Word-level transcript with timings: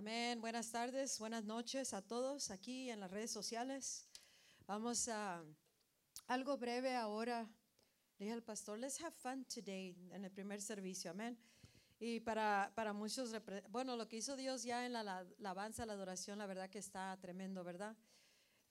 Amén. 0.00 0.40
Buenas 0.40 0.70
tardes, 0.70 1.18
buenas 1.18 1.44
noches 1.44 1.92
a 1.92 2.00
todos 2.00 2.50
aquí 2.50 2.88
en 2.88 3.00
las 3.00 3.10
redes 3.10 3.30
sociales. 3.30 4.08
Vamos 4.66 5.08
a 5.08 5.44
algo 6.26 6.56
breve 6.56 6.94
ahora. 6.94 7.46
Dije 8.18 8.32
al 8.32 8.42
pastor, 8.42 8.78
let's 8.78 8.98
have 9.02 9.14
fun 9.14 9.44
today 9.44 9.94
en 10.10 10.24
el 10.24 10.30
primer 10.30 10.62
servicio. 10.62 11.10
Amén. 11.10 11.38
Y 11.98 12.20
para, 12.20 12.72
para 12.74 12.94
muchos, 12.94 13.30
bueno, 13.68 13.94
lo 13.94 14.08
que 14.08 14.16
hizo 14.16 14.36
Dios 14.36 14.62
ya 14.62 14.86
en 14.86 14.94
la, 14.94 15.02
la 15.02 15.18
alabanza, 15.38 15.84
la 15.84 15.92
adoración, 15.92 16.38
la 16.38 16.46
verdad 16.46 16.70
que 16.70 16.78
está 16.78 17.14
tremendo, 17.20 17.62
¿verdad? 17.62 17.94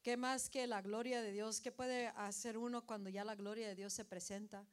¿Qué 0.02 0.18
más 0.18 0.50
que 0.50 0.66
la 0.66 0.82
gloria 0.82 1.22
de 1.22 1.32
Dios? 1.32 1.62
¿Qué 1.62 1.72
puede 1.72 2.08
hacer 2.08 2.58
uno 2.58 2.88
cuando 2.88 3.08
ya 3.08 3.24
la 3.24 3.36
gloria 3.36 3.68
de 3.68 3.76
Dios 3.76 3.94
se 3.94 4.04
presenta? 4.04 4.66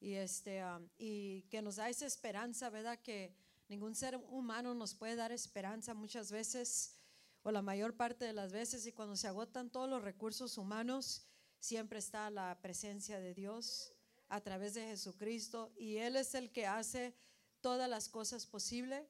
Y, 0.00 0.14
este, 0.14 0.64
um, 0.64 0.88
y 0.96 1.42
que 1.50 1.60
nos 1.60 1.76
da 1.76 1.90
esa 1.90 2.06
esperanza, 2.06 2.70
¿verdad? 2.70 2.98
Que 2.98 3.34
ningún 3.68 3.94
ser 3.94 4.16
humano 4.16 4.74
nos 4.74 4.94
puede 4.94 5.16
dar 5.16 5.32
esperanza 5.32 5.94
muchas 5.94 6.30
veces, 6.32 6.94
o 7.42 7.50
la 7.50 7.62
mayor 7.62 7.96
parte 7.96 8.24
de 8.24 8.32
las 8.32 8.52
veces, 8.52 8.86
y 8.86 8.92
cuando 8.92 9.16
se 9.16 9.28
agotan 9.28 9.70
todos 9.70 9.88
los 9.88 10.02
recursos 10.02 10.58
humanos, 10.58 11.26
siempre 11.60 11.98
está 11.98 12.30
la 12.30 12.58
presencia 12.60 13.20
de 13.20 13.34
Dios 13.34 13.92
a 14.28 14.40
través 14.40 14.74
de 14.74 14.86
Jesucristo, 14.86 15.72
y 15.76 15.96
Él 15.96 16.16
es 16.16 16.34
el 16.34 16.50
que 16.50 16.66
hace 16.66 17.14
todas 17.60 17.88
las 17.88 18.08
cosas 18.08 18.46
posibles. 18.46 19.04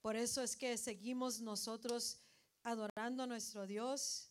Por 0.00 0.16
eso 0.16 0.42
es 0.42 0.56
que 0.56 0.76
seguimos 0.76 1.40
nosotros 1.40 2.18
adorando 2.62 3.22
a 3.22 3.26
nuestro 3.26 3.66
Dios, 3.66 4.30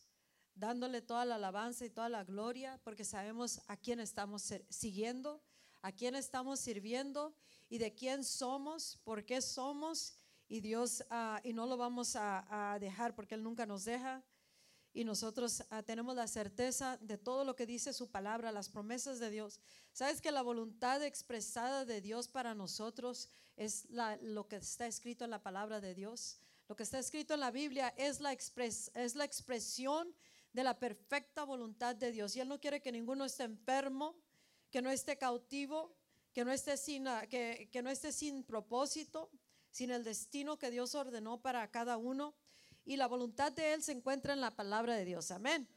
dándole 0.54 1.02
toda 1.02 1.24
la 1.24 1.34
alabanza 1.34 1.84
y 1.84 1.90
toda 1.90 2.08
la 2.08 2.24
gloria, 2.24 2.80
porque 2.84 3.04
sabemos 3.04 3.60
a 3.66 3.76
quién 3.76 4.00
estamos 4.00 4.52
siguiendo, 4.68 5.42
a 5.82 5.92
quién 5.92 6.14
estamos 6.14 6.60
sirviendo 6.60 7.34
y 7.74 7.78
de 7.78 7.92
quién 7.92 8.22
somos, 8.22 9.00
por 9.02 9.24
qué 9.24 9.42
somos, 9.42 10.14
y 10.48 10.60
Dios, 10.60 11.04
ah, 11.10 11.40
y 11.42 11.52
no 11.52 11.66
lo 11.66 11.76
vamos 11.76 12.14
a, 12.14 12.78
dejar 12.78 13.16
porque 13.16 13.34
Él 13.34 13.42
nunca 13.42 13.66
nos 13.66 13.84
deja. 13.84 14.22
Y 14.92 15.02
nosotros 15.02 15.64
ah, 15.70 15.82
tenemos 15.82 16.14
la 16.14 16.28
certeza 16.28 16.98
de 16.98 17.18
todo 17.18 17.42
lo 17.42 17.56
que 17.56 17.66
dice 17.66 17.92
su 17.92 18.12
palabra, 18.12 18.52
las 18.52 18.68
promesas 18.68 19.18
de 19.18 19.28
Dios. 19.28 19.58
Sabes 19.92 20.20
que 20.20 20.30
la 20.30 20.42
voluntad 20.42 21.02
expresada 21.02 21.84
de 21.84 22.00
Dios 22.00 22.28
para 22.28 22.54
nosotros 22.54 23.28
es 23.56 23.88
lo 24.20 24.46
que 24.46 24.54
está 24.54 24.86
escrito 24.86 25.24
en 25.24 25.30
la 25.30 25.42
palabra 25.42 25.80
de 25.80 25.96
Dios. 25.96 26.38
Lo 26.68 26.76
que 26.76 26.84
está 26.84 27.00
escrito 27.00 27.34
en 27.34 27.40
la 27.40 27.50
Biblia 27.50 27.92
es 27.96 28.20
la, 28.20 28.32
expres- 28.32 28.92
es 28.94 29.16
la 29.16 29.24
expresión 29.24 30.14
de 30.52 30.62
la 30.62 30.78
perfecta 30.78 31.42
voluntad 31.42 31.96
de 31.96 32.12
Dios. 32.12 32.36
Y 32.36 32.40
Él 32.40 32.48
no 32.48 32.60
quiere 32.60 32.80
que 32.80 32.92
ninguno 32.92 33.24
esté 33.24 33.42
enfermo, 33.42 34.14
que 34.70 34.80
no 34.80 34.90
esté 34.90 35.18
cautivo, 35.18 35.96
que 36.34 36.44
no 36.44 36.52
esté 36.52 36.76
sin, 36.76 37.06
que, 37.30 37.68
que 37.72 37.80
no 37.80 37.90
esté 37.90 38.12
sin 38.12 38.42
propósito, 38.42 39.30
sin 39.70 39.90
el 39.90 40.02
destino 40.02 40.58
que 40.58 40.70
Dios 40.70 40.94
ordenó 40.94 41.40
para 41.40 41.70
cada 41.70 41.96
uno. 41.96 42.34
Y 42.84 42.96
la 42.96 43.06
voluntad 43.06 43.52
de 43.52 43.72
Él 43.72 43.82
se 43.82 43.92
encuentra 43.92 44.34
en 44.34 44.40
la 44.40 44.50
palabra 44.50 44.96
de 44.96 45.04
Dios. 45.04 45.30
Amén. 45.30 45.68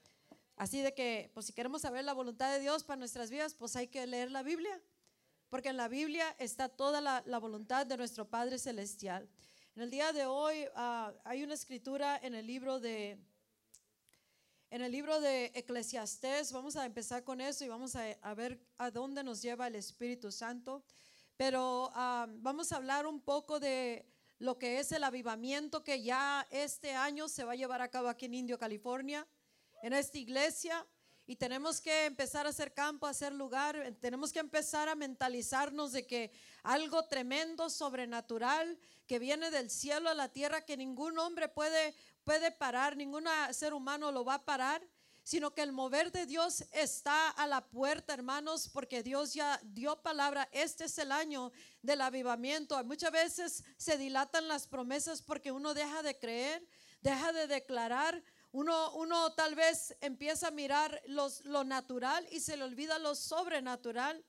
Así 0.58 0.82
de 0.82 0.94
que, 0.94 1.32
pues 1.34 1.46
si 1.46 1.54
queremos 1.54 1.84
saber 1.84 2.04
la 2.04 2.14
voluntad 2.14 2.52
de 2.52 2.60
Dios 2.60 2.84
para 2.84 2.98
nuestras 2.98 3.30
vidas, 3.30 3.54
pues 3.54 3.76
hay 3.76 3.88
que 3.88 4.06
leer 4.08 4.32
la 4.32 4.42
Biblia. 4.42 4.82
Porque 5.50 5.70
en 5.70 5.78
la 5.78 5.88
Biblia 5.88 6.36
está 6.40 6.68
toda 6.68 7.00
la, 7.00 7.24
la 7.28 7.38
voluntad 7.38 7.86
de 7.86 7.96
nuestro 7.96 8.28
Padre 8.28 8.58
Celestial. 8.58 9.30
En 9.76 9.84
el 9.84 9.92
día 9.92 10.12
de 10.12 10.26
hoy 10.26 10.66
ah, 10.76 11.14
hay 11.24 11.44
una 11.44 11.54
escritura 11.54 12.20
en 12.22 12.34
el 12.34 12.48
libro 12.48 12.80
de, 12.80 13.20
en 14.70 14.82
el 14.82 14.92
libro 14.92 15.22
de 15.22 15.52
Eclesiastés, 15.56 16.52
vamos 16.52 16.76
a 16.76 16.86
empezar 16.86 17.24
con 17.24 17.40
eso 17.40 17.64
y 17.64 17.70
vamos 17.70 17.96
a, 17.96 18.34
ver 18.34 18.60
a 18.78 18.92
dónde 18.92 19.24
nos 19.24 19.42
lleva 19.42 19.68
el 19.68 19.76
Espíritu 19.76 20.32
Santo. 20.32 20.84
Pero 21.38 21.90
ah, 21.94 22.28
vamos 22.30 22.72
a 22.72 22.76
hablar 22.76 23.08
un 23.08 23.22
poco 23.22 23.60
de 23.60 24.06
lo 24.40 24.58
que 24.58 24.80
es 24.80 24.92
el 24.92 25.04
avivamiento 25.04 25.84
que 25.84 26.04
ya 26.04 26.46
este 26.52 26.94
año 26.94 27.30
se 27.30 27.44
va 27.44 27.54
a 27.54 27.56
llevar 27.56 27.82
a 27.82 27.90
cabo 27.90 28.10
aquí 28.10 28.26
en 28.26 28.34
Indio, 28.34 28.60
California, 28.60 29.26
en 29.84 29.94
esta 29.94 30.18
iglesia. 30.18 30.86
Y 31.30 31.36
tenemos 31.36 31.82
que 31.82 32.06
empezar 32.06 32.46
a 32.46 32.50
hacer 32.50 32.74
campo, 32.74 33.06
a 33.06 33.10
hacer 33.10 33.34
lugar. 33.34 33.76
eh, 33.76 33.92
Tenemos 33.92 34.32
que 34.32 34.40
empezar 34.40 34.88
a 34.88 34.96
mentalizarnos 34.96 35.92
de 35.92 36.08
que 36.08 36.32
algo 36.64 37.04
tremendo, 37.06 37.70
sobrenatural, 37.70 38.80
que 39.08 39.20
viene 39.20 39.52
del 39.52 39.70
cielo 39.70 40.10
a 40.10 40.14
la 40.14 40.30
tierra, 40.30 40.64
que 40.64 40.78
ningún 40.78 41.20
hombre 41.20 41.50
puede, 41.50 41.94
puede 42.24 42.52
parar, 42.52 42.96
ningún 42.96 43.26
ser 43.52 43.74
humano 43.74 44.10
lo 44.14 44.24
va 44.24 44.36
a 44.36 44.46
parar, 44.46 44.82
sino 45.22 45.54
que 45.54 45.64
el 45.64 45.74
mover 45.74 46.14
de 46.14 46.26
Dios 46.26 46.64
está 46.72 47.30
a 47.32 47.46
la 47.46 47.68
puerta, 47.68 48.14
hermanos, 48.14 48.70
porque 48.70 49.04
Dios 49.04 49.34
ya 49.34 49.60
dio 49.66 50.02
palabra. 50.02 50.48
Este 50.54 50.86
es 50.86 50.98
el 50.98 51.12
año 51.12 51.52
del 51.82 52.00
avivamiento. 52.00 52.82
Muchas 52.86 53.12
veces 53.12 53.66
se 53.76 53.98
dilatan 53.98 54.48
las 54.48 54.66
promesas 54.66 55.22
porque 55.22 55.52
uno 55.52 55.74
deja 55.74 56.02
de 56.04 56.18
creer, 56.18 56.66
deja 57.02 57.34
de 57.34 57.48
declarar. 57.48 58.24
Uno, 58.52 58.94
uno 58.96 59.34
tal 59.34 59.56
vez 59.56 59.96
empieza 60.02 60.48
a 60.48 60.52
mirar 60.52 61.02
los, 61.08 61.44
lo 61.46 61.64
natural 61.64 62.28
y 62.32 62.40
se 62.40 62.58
le 62.58 62.64
olvida 62.64 62.98
lo 63.00 63.14
sobrenatural. 63.16 64.24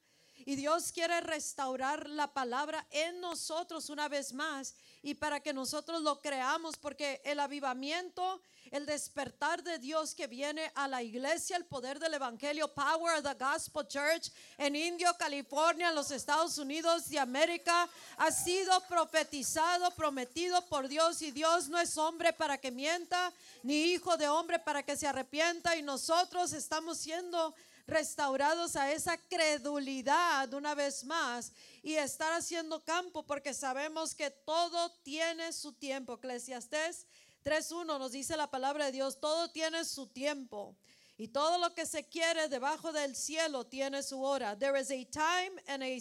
Y 0.46 0.56
Dios 0.56 0.92
quiere 0.92 1.20
restaurar 1.20 2.08
la 2.08 2.32
palabra 2.32 2.86
en 2.90 3.20
nosotros 3.20 3.90
una 3.90 4.08
vez 4.08 4.32
más 4.32 4.74
y 5.02 5.14
para 5.14 5.40
que 5.40 5.52
nosotros 5.52 6.02
lo 6.02 6.20
creamos, 6.20 6.76
porque 6.76 7.20
el 7.24 7.40
avivamiento, 7.40 8.40
el 8.70 8.84
despertar 8.84 9.62
de 9.62 9.78
Dios 9.78 10.14
que 10.14 10.26
viene 10.26 10.70
a 10.74 10.88
la 10.88 11.02
iglesia, 11.02 11.56
el 11.56 11.64
poder 11.64 11.98
del 11.98 12.14
evangelio, 12.14 12.72
Power 12.74 13.18
of 13.18 13.24
the 13.24 13.34
Gospel 13.34 13.86
Church 13.86 14.32
en 14.56 14.76
Indio, 14.76 15.14
California, 15.18 15.88
en 15.88 15.94
los 15.94 16.10
Estados 16.10 16.58
Unidos 16.58 17.08
de 17.08 17.18
América, 17.18 17.88
ha 18.16 18.30
sido 18.30 18.80
profetizado, 18.88 19.90
prometido 19.92 20.64
por 20.66 20.88
Dios 20.88 21.22
y 21.22 21.30
Dios 21.30 21.68
no 21.68 21.78
es 21.78 21.96
hombre 21.96 22.32
para 22.32 22.58
que 22.58 22.70
mienta, 22.70 23.32
ni 23.62 23.92
hijo 23.92 24.16
de 24.16 24.28
hombre 24.28 24.58
para 24.58 24.82
que 24.82 24.96
se 24.96 25.06
arrepienta 25.06 25.76
y 25.76 25.82
nosotros 25.82 26.52
estamos 26.52 26.98
siendo 26.98 27.54
restaurados 27.88 28.76
a 28.76 28.92
esa 28.92 29.16
credulidad 29.16 30.52
una 30.52 30.74
vez 30.74 31.04
más 31.04 31.52
y 31.82 31.94
estar 31.94 32.32
haciendo 32.34 32.84
campo 32.84 33.24
porque 33.24 33.54
sabemos 33.54 34.14
que 34.14 34.30
todo 34.30 34.92
tiene 35.02 35.52
su 35.52 35.72
tiempo. 35.72 36.14
Eclesiastés 36.14 37.06
3.1 37.44 37.98
nos 37.98 38.12
dice 38.12 38.36
la 38.36 38.50
palabra 38.50 38.84
de 38.84 38.92
Dios, 38.92 39.18
todo 39.18 39.50
tiene 39.50 39.84
su 39.86 40.06
tiempo. 40.06 40.76
Y 41.16 41.28
todo 41.28 41.58
lo 41.58 41.74
que 41.74 41.86
se 41.86 42.04
quiere 42.04 42.48
debajo 42.48 42.92
del 42.92 43.16
cielo 43.16 43.64
tiene 43.64 44.02
su 44.02 44.22
hora. 44.22 44.56
There 44.56 44.78
is 44.78 44.90
a 44.90 45.04
time 45.10 45.58
and 45.66 45.82
a, 45.82 45.98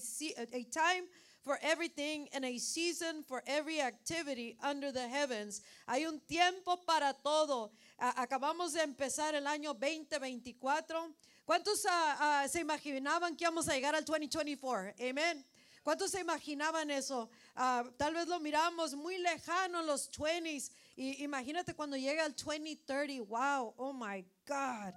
time 0.69 1.07
for 1.41 1.57
everything 1.63 2.27
and 2.33 2.45
a 2.45 2.59
season 2.59 3.23
for 3.23 3.41
every 3.47 3.81
activity 3.81 4.57
under 4.61 4.91
the 4.91 5.07
heavens. 5.07 5.63
Hay 5.87 6.05
un 6.05 6.19
tiempo 6.19 6.77
para 6.85 7.13
todo. 7.13 7.71
Acabamos 7.97 8.73
de 8.73 8.83
empezar 8.83 9.33
el 9.33 9.47
año 9.47 9.73
2024. 9.73 11.15
¿Cuántos 11.47 11.85
ah, 11.85 12.17
ah, 12.19 12.47
se 12.49 12.59
imaginaban 12.59 13.33
que 13.37 13.45
íbamos 13.45 13.69
a 13.69 13.73
llegar 13.73 13.95
al 13.95 14.03
2024? 14.03 14.95
Amén. 15.09 15.45
¿Cuántos 15.81 16.11
se 16.11 16.19
imaginaban 16.19 16.91
eso? 16.91 17.29
Ah, 17.55 17.85
tal 17.95 18.15
vez 18.15 18.27
lo 18.27 18.37
miramos 18.41 18.95
muy 18.95 19.17
lejano 19.17 19.81
los 19.81 20.11
20s. 20.11 20.73
Y 20.97 21.23
imagínate 21.23 21.73
cuando 21.73 21.95
llega 21.95 22.25
el 22.25 22.35
2030. 22.35 23.23
Wow, 23.23 23.73
oh 23.77 23.93
my 23.93 24.25
God. 24.45 24.93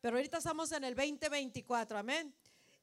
Pero 0.00 0.18
ahorita 0.18 0.38
estamos 0.38 0.70
en 0.70 0.84
el 0.84 0.94
2024, 0.94 1.98
amén. 1.98 2.32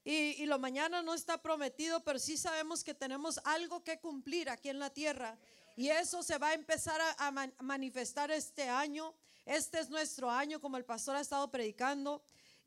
Y, 0.04 0.46
lo 0.46 0.60
mañana 0.60 1.02
no 1.02 1.14
está 1.14 1.42
prometido, 1.42 2.04
pero 2.04 2.20
sí 2.20 2.36
sabemos 2.36 2.84
que 2.84 2.94
tenemos 2.94 3.40
algo 3.46 3.82
que 3.82 3.98
cumplir 4.02 4.50
aquí 4.50 4.68
en 4.68 4.80
la 4.80 4.90
tierra. 4.90 5.38
Y 5.78 5.88
eso 5.88 6.22
se 6.22 6.38
va 6.38 6.50
a 6.50 6.54
empezar 6.54 7.00
a, 7.00 7.28
a 7.28 7.32
man- 7.32 7.56
manifestar 7.60 8.30
este 8.30 8.68
año. 8.68 9.16
Este 9.46 9.80
es 9.80 9.90
nuestro 9.90 10.30
año, 10.30 10.60
como 10.60 10.76
el 10.76 10.84
pastor 10.84 11.16
ha 11.16 11.22
estado 11.22 11.50
predicando. 11.50 12.22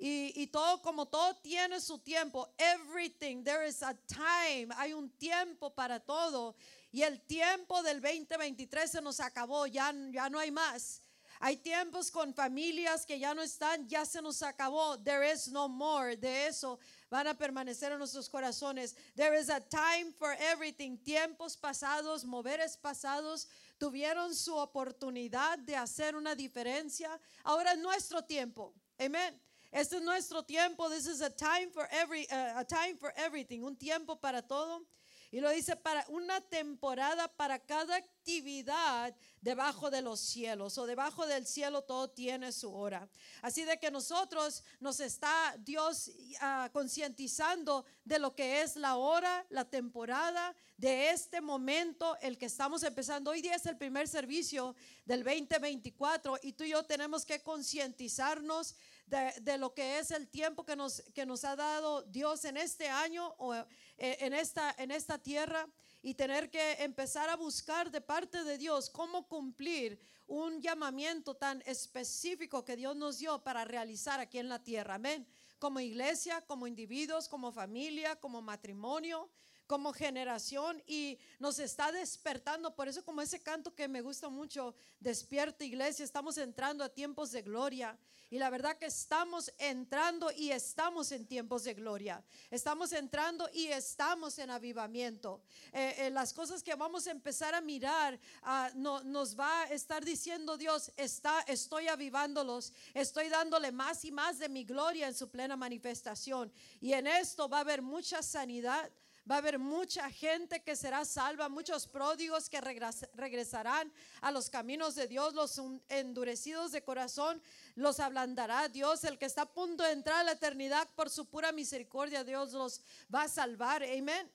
Y, 0.05 0.33
y 0.35 0.49
todo, 0.49 0.83
como 0.83 1.07
todo 1.07 1.37
tiene 1.37 1.81
su 1.81 1.97
tiempo, 1.97 2.53
everything, 2.59 3.45
there 3.45 3.65
is 3.65 3.85
a 3.85 3.95
time, 4.09 4.67
hay 4.77 4.93
un 4.93 5.09
tiempo 5.11 5.73
para 5.73 6.01
todo. 6.01 6.57
Y 6.91 7.03
el 7.03 7.21
tiempo 7.21 7.81
del 7.85 8.01
2023 8.01 8.91
se 8.91 9.01
nos 9.01 9.21
acabó, 9.21 9.69
ya, 9.69 9.95
ya 10.11 10.29
no 10.29 10.41
hay 10.41 10.51
más. 10.51 11.03
Hay 11.39 11.57
tiempos 11.57 12.11
con 12.11 12.35
familias 12.35 13.07
que 13.07 13.17
ya 13.17 13.33
no 13.33 13.43
están, 13.43 13.89
ya 13.89 14.05
se 14.05 14.21
nos 14.21 14.43
acabó. 14.43 14.99
There 14.99 15.25
is 15.33 15.47
no 15.47 15.69
more. 15.69 16.17
De 16.17 16.49
eso 16.49 16.81
van 17.09 17.29
a 17.29 17.35
permanecer 17.39 17.93
en 17.93 17.99
nuestros 17.99 18.29
corazones. 18.29 18.97
There 19.15 19.39
is 19.39 19.51
a 19.51 19.61
time 19.61 20.13
for 20.19 20.37
everything. 20.53 20.97
Tiempos 20.99 21.57
pasados, 21.57 22.25
moveres 22.25 22.77
pasados 22.77 23.47
tuvieron 23.79 24.35
su 24.35 24.57
oportunidad 24.57 25.61
de 25.61 25.77
hacer 25.77 26.17
una 26.17 26.35
diferencia. 26.35 27.21
Ahora 27.45 27.75
es 27.75 27.79
nuestro 27.79 28.25
tiempo. 28.25 28.75
Amén. 28.99 29.41
Este 29.73 29.97
es 29.97 30.03
nuestro 30.03 30.43
tiempo. 30.43 30.91
This 30.91 31.07
is 31.07 31.23
a 31.23 31.31
time 31.31 31.71
for 31.73 31.89
every 31.91 32.27
uh, 32.31 32.61
a 32.61 32.65
time 32.65 32.99
for 32.99 33.11
everything, 33.17 33.63
un 33.63 33.75
tiempo 33.75 34.17
para 34.17 34.43
todo. 34.43 34.85
Y 35.31 35.41
lo 35.41 35.49
dice 35.49 35.77
para 35.77 36.05
una 36.09 36.43
temporada 36.43 37.27
para 37.27 37.59
cada 37.59 37.97
actividad 37.97 39.17
debajo 39.41 39.91
de 39.91 40.03
los 40.03 40.21
cielos 40.21 40.77
o 40.77 40.85
debajo 40.85 41.27
del 41.27 41.47
cielo 41.47 41.81
todo 41.81 42.11
tiene 42.11 42.53
su 42.53 42.71
hora. 42.71 43.09
Así 43.41 43.65
de 43.65 43.79
que 43.79 43.91
nosotros 43.91 44.63
nos 44.79 45.01
está 45.01 45.57
Dios 45.61 46.11
ah, 46.43 46.69
concientizando 46.71 47.87
de 48.05 48.19
lo 48.19 48.35
que 48.35 48.61
es 48.61 48.77
la 48.77 48.97
hora, 48.97 49.47
la 49.49 49.65
temporada 49.65 50.55
de 50.77 51.09
este 51.09 51.41
momento, 51.41 52.15
el 52.21 52.37
que 52.37 52.45
estamos 52.45 52.83
empezando. 52.83 53.31
Hoy 53.31 53.41
día 53.41 53.55
es 53.55 53.65
el 53.65 53.79
primer 53.79 54.09
servicio 54.09 54.77
del 55.07 55.25
2024 55.25 56.41
y 56.43 56.53
tú 56.53 56.65
y 56.65 56.71
yo 56.73 56.83
tenemos 56.83 57.25
que 57.25 57.43
concientizarnos 57.43 58.77
de, 59.07 59.59
lo 59.59 59.75
que 59.75 59.99
es 59.99 60.11
el 60.11 60.29
tiempo 60.29 60.65
que 60.65 60.77
nos, 60.77 61.03
que 61.15 61.27
nos 61.27 61.45
ha 61.45 61.57
dado 61.57 62.03
Dios 62.03 62.45
en 62.45 62.57
este 62.57 62.89
año 62.89 63.35
o 63.39 63.55
eh, 63.55 63.67
en 63.99 64.33
esta, 64.33 64.75
en 64.79 64.91
esta 64.91 65.19
tierra 65.19 65.69
y 66.03 66.15
tener 66.15 66.51
que 66.51 66.73
empezar 66.83 67.29
a 67.29 67.37
buscar 67.37 67.91
de 67.91 68.01
parte 68.01 68.43
de 68.43 68.59
Dios 68.59 68.91
cómo 68.91 69.29
cumplir 69.29 70.01
un 70.27 70.61
llamamiento 70.61 71.35
tan 71.35 71.63
específico 71.67 72.65
que 72.65 72.77
Dios 72.77 72.97
nos 72.97 73.19
dio 73.19 73.43
para 73.43 73.65
realizar 73.65 74.19
aquí 74.19 74.39
en 74.39 74.49
la 74.49 74.63
tierra. 74.63 74.95
Amén. 74.95 75.27
Como 75.59 75.79
iglesia, 75.79 76.41
como 76.47 76.67
individuos, 76.67 77.29
como 77.29 77.53
familia, 77.53 78.17
como 78.17 78.43
matrimonio, 78.43 79.31
como 79.67 79.93
generación 79.93 80.83
y 80.87 81.19
nos 81.39 81.59
está 81.59 81.93
despertando. 81.93 82.75
Por 82.75 82.89
eso 82.89 83.05
como 83.05 83.23
ese 83.23 83.43
canto 83.43 83.75
que 83.75 83.89
me 83.89 84.01
gusta 84.01 84.29
mucho, 84.29 84.75
despierta 85.01 85.65
iglesia, 85.65 86.05
estamos 86.05 86.39
entrando 86.39 86.85
a 86.85 86.89
tiempos 86.89 87.33
de 87.33 87.43
gloria. 87.43 87.99
Y 88.33 88.39
la 88.39 88.49
verdad 88.49 88.79
que 88.79 88.87
estamos 88.87 89.53
entrando 89.59 90.33
y 90.35 90.53
estamos 90.53 91.13
en 91.13 91.27
tiempos 91.27 91.65
de 91.65 91.75
gloria. 91.75 92.25
Estamos 92.51 92.93
entrando 92.93 93.47
y 93.53 93.67
estamos 93.67 94.39
en 94.39 94.49
avivamiento. 94.49 95.43
Eh, 95.71 95.97
eh, 95.99 96.11
las 96.11 96.33
cosas 96.33 96.63
que 96.63 96.75
vamos 96.75 97.07
a 97.07 97.11
empezar 97.11 97.55
a 97.55 97.61
mirar 97.61 98.19
ah, 98.43 98.71
no, 98.75 99.03
nos 99.03 99.39
va 99.39 99.65
a 99.65 99.67
estar 99.67 100.03
diciendo 100.03 100.57
Dios, 100.57 100.91
está, 100.97 101.41
estoy 101.43 101.89
avivándolos, 101.89 102.73
estoy 102.95 103.29
dándole 103.29 103.71
más 103.71 104.03
y 104.07 104.11
más 104.11 104.39
de 104.39 104.49
mi 104.49 104.65
gloria 104.65 105.09
en 105.09 105.15
su 105.15 105.29
plena 105.29 105.55
manifestación. 105.55 106.51
Y 106.81 106.95
en 106.95 107.07
esto 107.07 107.51
va 107.51 107.59
a 107.59 107.61
haber 107.61 107.83
mucha 107.83 108.23
sanidad 108.23 108.91
Va 109.31 109.37
a 109.37 109.39
haber 109.39 109.59
mucha 109.59 110.11
gente 110.11 110.63
que 110.63 110.75
será 110.75 111.05
salva, 111.05 111.49
muchos 111.49 111.87
pródigos 111.87 112.51
que 112.51 112.61
regresarán 112.61 113.93
a 114.21 114.33
los 114.33 114.51
caminos 114.51 114.97
de 114.97 115.07
Dios, 115.07 115.33
los 115.35 115.61
endurecidos 115.89 116.73
de 116.73 116.83
corazón 116.83 117.41
los 117.77 118.01
ablandará 118.01 118.69
Dios, 118.69 119.05
el 119.05 119.19
que 119.19 119.27
está 119.27 119.43
a 119.43 119.53
punto 119.53 119.85
de 119.85 119.93
entrar 119.93 120.21
a 120.21 120.25
la 120.25 120.33
eternidad 120.33 120.89
por 120.97 121.09
su 121.09 121.27
pura 121.27 121.53
misericordia, 121.53 122.25
Dios 122.25 122.53
los 122.53 122.83
va 123.15 123.23
a 123.23 123.29
salvar. 123.29 123.85
Amén 123.85 124.31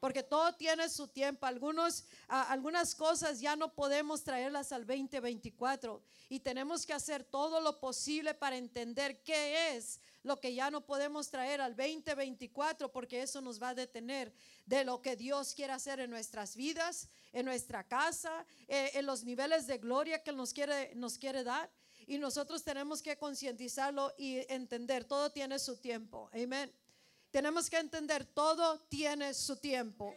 porque 0.00 0.22
todo 0.22 0.54
tiene 0.54 0.88
su 0.88 1.06
tiempo. 1.06 1.46
Algunos, 1.46 2.04
algunas 2.26 2.94
cosas 2.94 3.40
ya 3.40 3.54
no 3.54 3.72
podemos 3.74 4.24
traerlas 4.24 4.72
al 4.72 4.86
2024 4.86 6.02
y 6.30 6.40
tenemos 6.40 6.86
que 6.86 6.94
hacer 6.94 7.22
todo 7.22 7.60
lo 7.60 7.78
posible 7.78 8.34
para 8.34 8.56
entender 8.56 9.22
qué 9.22 9.76
es 9.76 10.00
lo 10.22 10.40
que 10.40 10.54
ya 10.54 10.70
no 10.70 10.84
podemos 10.84 11.30
traer 11.30 11.60
al 11.60 11.76
2024 11.76 12.90
porque 12.90 13.22
eso 13.22 13.40
nos 13.40 13.62
va 13.62 13.70
a 13.70 13.74
detener 13.74 14.32
de 14.66 14.84
lo 14.84 15.00
que 15.00 15.16
Dios 15.16 15.54
quiere 15.54 15.72
hacer 15.72 16.00
en 16.00 16.10
nuestras 16.10 16.56
vidas, 16.56 17.08
en 17.32 17.46
nuestra 17.46 17.84
casa, 17.84 18.44
eh, 18.68 18.90
en 18.94 19.06
los 19.06 19.24
niveles 19.24 19.66
de 19.66 19.78
gloria 19.78 20.22
que 20.22 20.32
nos 20.32 20.52
quiere, 20.52 20.94
nos 20.94 21.18
quiere 21.18 21.44
dar. 21.44 21.70
Y 22.06 22.18
nosotros 22.18 22.64
tenemos 22.64 23.02
que 23.02 23.16
concientizarlo 23.16 24.12
y 24.18 24.38
entender, 24.52 25.04
todo 25.04 25.30
tiene 25.30 25.58
su 25.58 25.76
tiempo. 25.76 26.28
Amén. 26.32 26.72
Tenemos 27.30 27.70
que 27.70 27.78
entender, 27.78 28.24
todo 28.24 28.78
tiene 28.88 29.34
su 29.34 29.56
tiempo. 29.56 30.14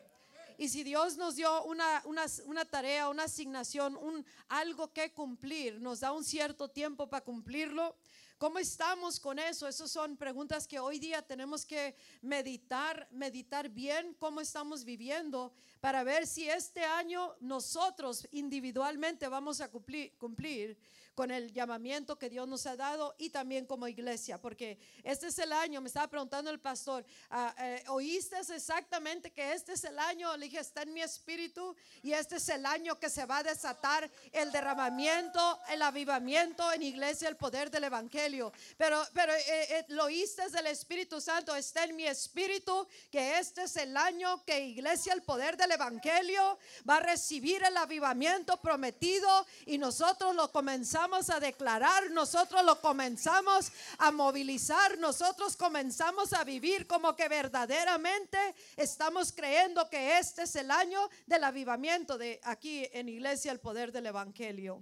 Y 0.58 0.70
si 0.70 0.84
Dios 0.84 1.18
nos 1.18 1.36
dio 1.36 1.64
una, 1.64 2.04
una, 2.46 2.66
tarea, 2.66 3.10
una 3.10 3.24
asignación, 3.24 3.96
un, 3.98 4.26
algo 4.50 4.92
que 4.92 5.12
cumplir, 5.12 5.82
nos 5.82 6.00
da 6.00 6.12
un 6.12 6.24
cierto 6.24 6.70
tiempo 6.70 7.10
para 7.10 7.24
cumplirlo, 7.24 7.96
¿Cómo 8.44 8.60
estamos 8.60 9.22
con 9.22 9.40
eso? 9.40 9.70
Esas 9.70 9.90
son 9.90 10.18
preguntas 10.18 10.68
que 10.68 10.78
hoy 10.78 11.00
día 11.00 11.22
tenemos 11.22 11.66
que 11.66 11.96
meditar, 12.22 13.08
meditar 13.10 13.70
bien 13.70 14.14
cómo 14.20 14.42
estamos 14.42 14.84
viviendo 14.84 15.54
para 15.80 16.04
ver 16.04 16.28
si 16.28 16.50
este 16.50 16.84
año 16.84 17.36
nosotros 17.40 18.28
individualmente 18.34 19.30
vamos 19.30 19.62
a 19.62 19.72
cumplir, 19.72 20.18
cumplir 20.18 20.78
con 21.16 21.32
el 21.32 21.54
llamamiento 21.54 22.18
que 22.18 22.30
Dios 22.30 22.48
nos 22.48 22.66
ha 22.66 22.76
dado 22.76 23.16
y 23.18 23.30
también 23.30 23.66
como 23.66 23.88
iglesia, 23.88 24.42
porque 24.42 24.80
este 25.04 25.28
es 25.28 25.38
el 25.40 25.54
año, 25.54 25.82
me 25.82 25.88
estaba 25.88 26.08
preguntando 26.08 26.50
el 26.50 26.60
pastor, 26.60 27.06
ah, 27.30 27.54
eh, 27.60 27.84
¿oíste 27.88 28.38
exactamente 28.40 29.32
que 29.32 29.54
este 29.54 29.74
es 29.74 29.84
el 29.84 30.00
año? 30.00 30.36
Le 30.38 30.46
dije, 30.46 30.60
está 30.60 30.82
en 30.82 30.94
mi 30.94 31.02
espíritu 31.02 31.76
y 32.02 32.14
este 32.14 32.38
es 32.38 32.50
el 32.50 32.66
año 32.66 33.00
que 33.00 33.10
se 33.10 33.26
va 33.26 33.38
a 33.38 33.44
desatar 33.44 34.10
el 34.32 34.52
derramamiento, 34.52 35.60
el 35.70 35.82
avivamiento 35.82 36.72
en 36.72 36.82
iglesia, 36.82 37.30
el 37.30 37.38
poder 37.38 37.70
del 37.70 37.84
evangelio. 37.84 38.52
Pero, 38.78 39.02
pero 39.14 39.34
eh, 39.34 39.44
eh, 39.48 39.86
lo 39.90 40.06
oíste 40.06 40.50
del 40.50 40.68
Espíritu 40.68 41.22
Santo, 41.22 41.56
está 41.56 41.84
en 41.84 41.96
mi 41.96 42.06
espíritu 42.06 42.88
que 43.12 43.38
este 43.38 43.64
es 43.64 43.78
el 43.78 43.96
año 43.96 44.44
que 44.46 44.60
iglesia, 44.60 45.14
el 45.14 45.22
poder 45.22 45.58
del 45.58 45.72
evangelio 45.72 46.58
va 46.90 46.98
a 46.98 47.02
recibir 47.02 47.64
el 47.64 47.78
avivamiento 47.78 48.58
prometido 48.58 49.46
y 49.66 49.78
nosotros 49.78 50.36
lo 50.36 50.52
comenzamos 50.52 51.03
a 51.04 51.40
declarar, 51.40 52.12
nosotros 52.12 52.64
lo 52.64 52.80
comenzamos 52.80 53.72
a 53.98 54.12
movilizar, 54.12 54.98
nosotros 54.98 55.58
comenzamos 55.58 56.32
a 56.32 56.46
vivir 56.46 56.88
como 56.88 57.14
que 57.14 57.28
verdaderamente 57.28 58.38
estamos 58.78 59.34
creyendo 59.34 59.90
que 59.90 60.18
este 60.18 60.44
es 60.44 60.56
el 60.56 60.72
año 60.72 61.10
del 61.26 61.44
avivamiento 61.44 62.18
de 62.18 62.40
aquí 62.44 62.88
en 62.94 63.10
Iglesia 63.10 63.52
el 63.52 63.60
poder 63.60 63.92
del 63.92 64.06
Evangelio 64.06 64.82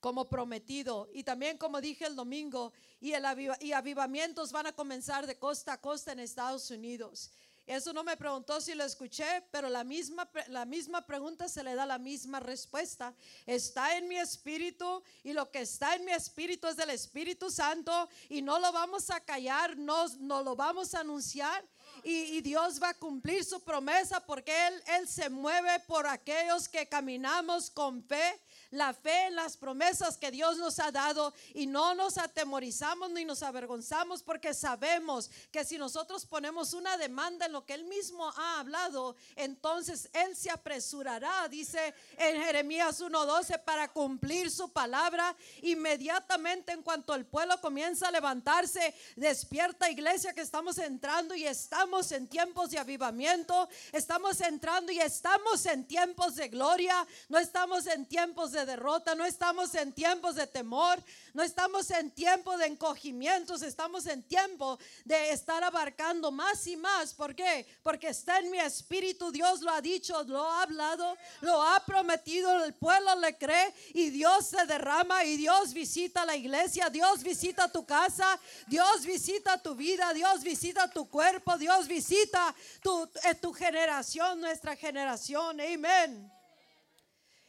como 0.00 0.28
prometido. 0.28 1.08
Y 1.12 1.22
también 1.22 1.56
como 1.56 1.80
dije 1.80 2.04
el 2.04 2.16
domingo, 2.16 2.72
y, 3.00 3.12
el 3.12 3.24
y 3.60 3.72
avivamientos 3.72 4.50
van 4.50 4.66
a 4.66 4.72
comenzar 4.72 5.26
de 5.26 5.38
costa 5.38 5.74
a 5.74 5.80
costa 5.80 6.12
en 6.12 6.18
Estados 6.18 6.70
Unidos. 6.70 7.30
Eso 7.66 7.92
no 7.92 8.04
me 8.04 8.16
preguntó 8.16 8.60
si 8.60 8.74
lo 8.74 8.84
escuché, 8.84 9.42
pero 9.50 9.68
la 9.68 9.82
misma, 9.82 10.30
la 10.48 10.64
misma 10.64 11.04
pregunta 11.04 11.48
se 11.48 11.64
le 11.64 11.74
da 11.74 11.84
la 11.84 11.98
misma 11.98 12.38
respuesta. 12.38 13.12
Está 13.44 13.96
en 13.96 14.06
mi 14.06 14.16
espíritu 14.16 15.02
y 15.24 15.32
lo 15.32 15.50
que 15.50 15.62
está 15.62 15.96
en 15.96 16.04
mi 16.04 16.12
espíritu 16.12 16.68
es 16.68 16.76
del 16.76 16.90
Espíritu 16.90 17.50
Santo 17.50 18.08
y 18.28 18.40
no 18.40 18.60
lo 18.60 18.70
vamos 18.70 19.10
a 19.10 19.18
callar, 19.18 19.76
no, 19.76 20.06
no 20.20 20.44
lo 20.44 20.54
vamos 20.54 20.94
a 20.94 21.00
anunciar. 21.00 21.64
Y, 22.04 22.40
Dios 22.42 22.80
va 22.80 22.90
a 22.90 22.94
cumplir 22.94 23.44
su 23.44 23.60
promesa 23.60 24.20
porque 24.24 24.52
Él, 24.68 24.82
Él 24.98 25.08
se 25.08 25.28
mueve 25.28 25.80
por 25.88 26.06
aquellos 26.06 26.68
que 26.68 26.86
caminamos 26.88 27.70
con 27.70 28.02
fe 28.04 28.40
la 28.70 28.92
fe 28.94 29.26
en 29.26 29.36
las 29.36 29.56
promesas 29.56 30.16
que 30.16 30.30
Dios 30.30 30.58
nos 30.58 30.78
ha 30.78 30.90
dado 30.90 31.32
y 31.54 31.66
no 31.66 31.94
nos 31.94 32.18
atemorizamos 32.18 33.10
ni 33.10 33.24
nos 33.24 33.42
avergonzamos 33.42 34.22
porque 34.22 34.54
sabemos 34.54 35.30
que 35.50 35.64
si 35.64 35.78
nosotros 35.78 36.26
ponemos 36.26 36.72
una 36.72 36.96
demanda 36.96 37.46
en 37.46 37.52
lo 37.52 37.64
que 37.64 37.74
Él 37.74 37.84
mismo 37.84 38.28
ha 38.36 38.60
hablado, 38.60 39.16
entonces 39.36 40.08
Él 40.12 40.36
se 40.36 40.50
apresurará, 40.50 41.48
dice 41.48 41.94
en 42.18 42.42
Jeremías 42.42 43.00
1.12, 43.00 43.62
para 43.64 43.88
cumplir 43.88 44.50
su 44.50 44.68
palabra. 44.70 45.34
Inmediatamente 45.62 46.72
en 46.72 46.82
cuanto 46.82 47.14
el 47.14 47.26
pueblo 47.26 47.60
comienza 47.60 48.08
a 48.08 48.10
levantarse, 48.10 48.94
despierta 49.16 49.90
iglesia 49.90 50.32
que 50.32 50.40
estamos 50.40 50.78
entrando 50.78 51.34
y 51.34 51.46
estamos 51.46 52.12
en 52.12 52.26
tiempos 52.28 52.70
de 52.70 52.78
avivamiento, 52.78 53.68
estamos 53.92 54.40
entrando 54.40 54.92
y 54.92 54.98
estamos 54.98 55.66
en 55.66 55.86
tiempos 55.86 56.36
de 56.36 56.48
gloria, 56.48 57.06
no 57.28 57.38
estamos 57.38 57.86
en 57.86 58.06
tiempos 58.06 58.52
de 58.52 58.55
derrota, 58.64 59.14
no 59.14 59.24
estamos 59.24 59.74
en 59.74 59.92
tiempos 59.92 60.36
de 60.36 60.46
temor, 60.46 61.02
no 61.34 61.42
estamos 61.42 61.90
en 61.90 62.10
tiempo 62.10 62.56
de 62.56 62.66
encogimientos, 62.66 63.62
estamos 63.62 64.06
en 64.06 64.22
tiempo 64.22 64.78
de 65.04 65.32
estar 65.32 65.62
abarcando 65.62 66.30
más 66.30 66.66
y 66.66 66.76
más. 66.76 67.12
¿Por 67.12 67.34
qué? 67.34 67.66
Porque 67.82 68.08
está 68.08 68.38
en 68.38 68.50
mi 68.50 68.58
espíritu, 68.58 69.30
Dios 69.30 69.60
lo 69.60 69.70
ha 69.70 69.80
dicho, 69.80 70.22
lo 70.24 70.42
ha 70.42 70.62
hablado, 70.62 71.16
lo 71.40 71.62
ha 71.62 71.84
prometido, 71.84 72.64
el 72.64 72.72
pueblo 72.74 73.14
le 73.16 73.36
cree 73.36 73.74
y 73.92 74.10
Dios 74.10 74.46
se 74.46 74.64
derrama 74.64 75.24
y 75.24 75.36
Dios 75.36 75.74
visita 75.74 76.24
la 76.24 76.36
iglesia, 76.36 76.88
Dios 76.88 77.22
visita 77.22 77.70
tu 77.70 77.84
casa, 77.84 78.38
Dios 78.66 79.04
visita 79.04 79.60
tu 79.60 79.74
vida, 79.74 80.12
Dios 80.14 80.42
visita 80.42 80.88
tu 80.88 81.08
cuerpo, 81.08 81.58
Dios 81.58 81.86
visita 81.86 82.54
tu, 82.82 83.08
eh, 83.24 83.34
tu 83.34 83.52
generación, 83.52 84.40
nuestra 84.40 84.76
generación. 84.76 85.60
Amén. 85.60 86.35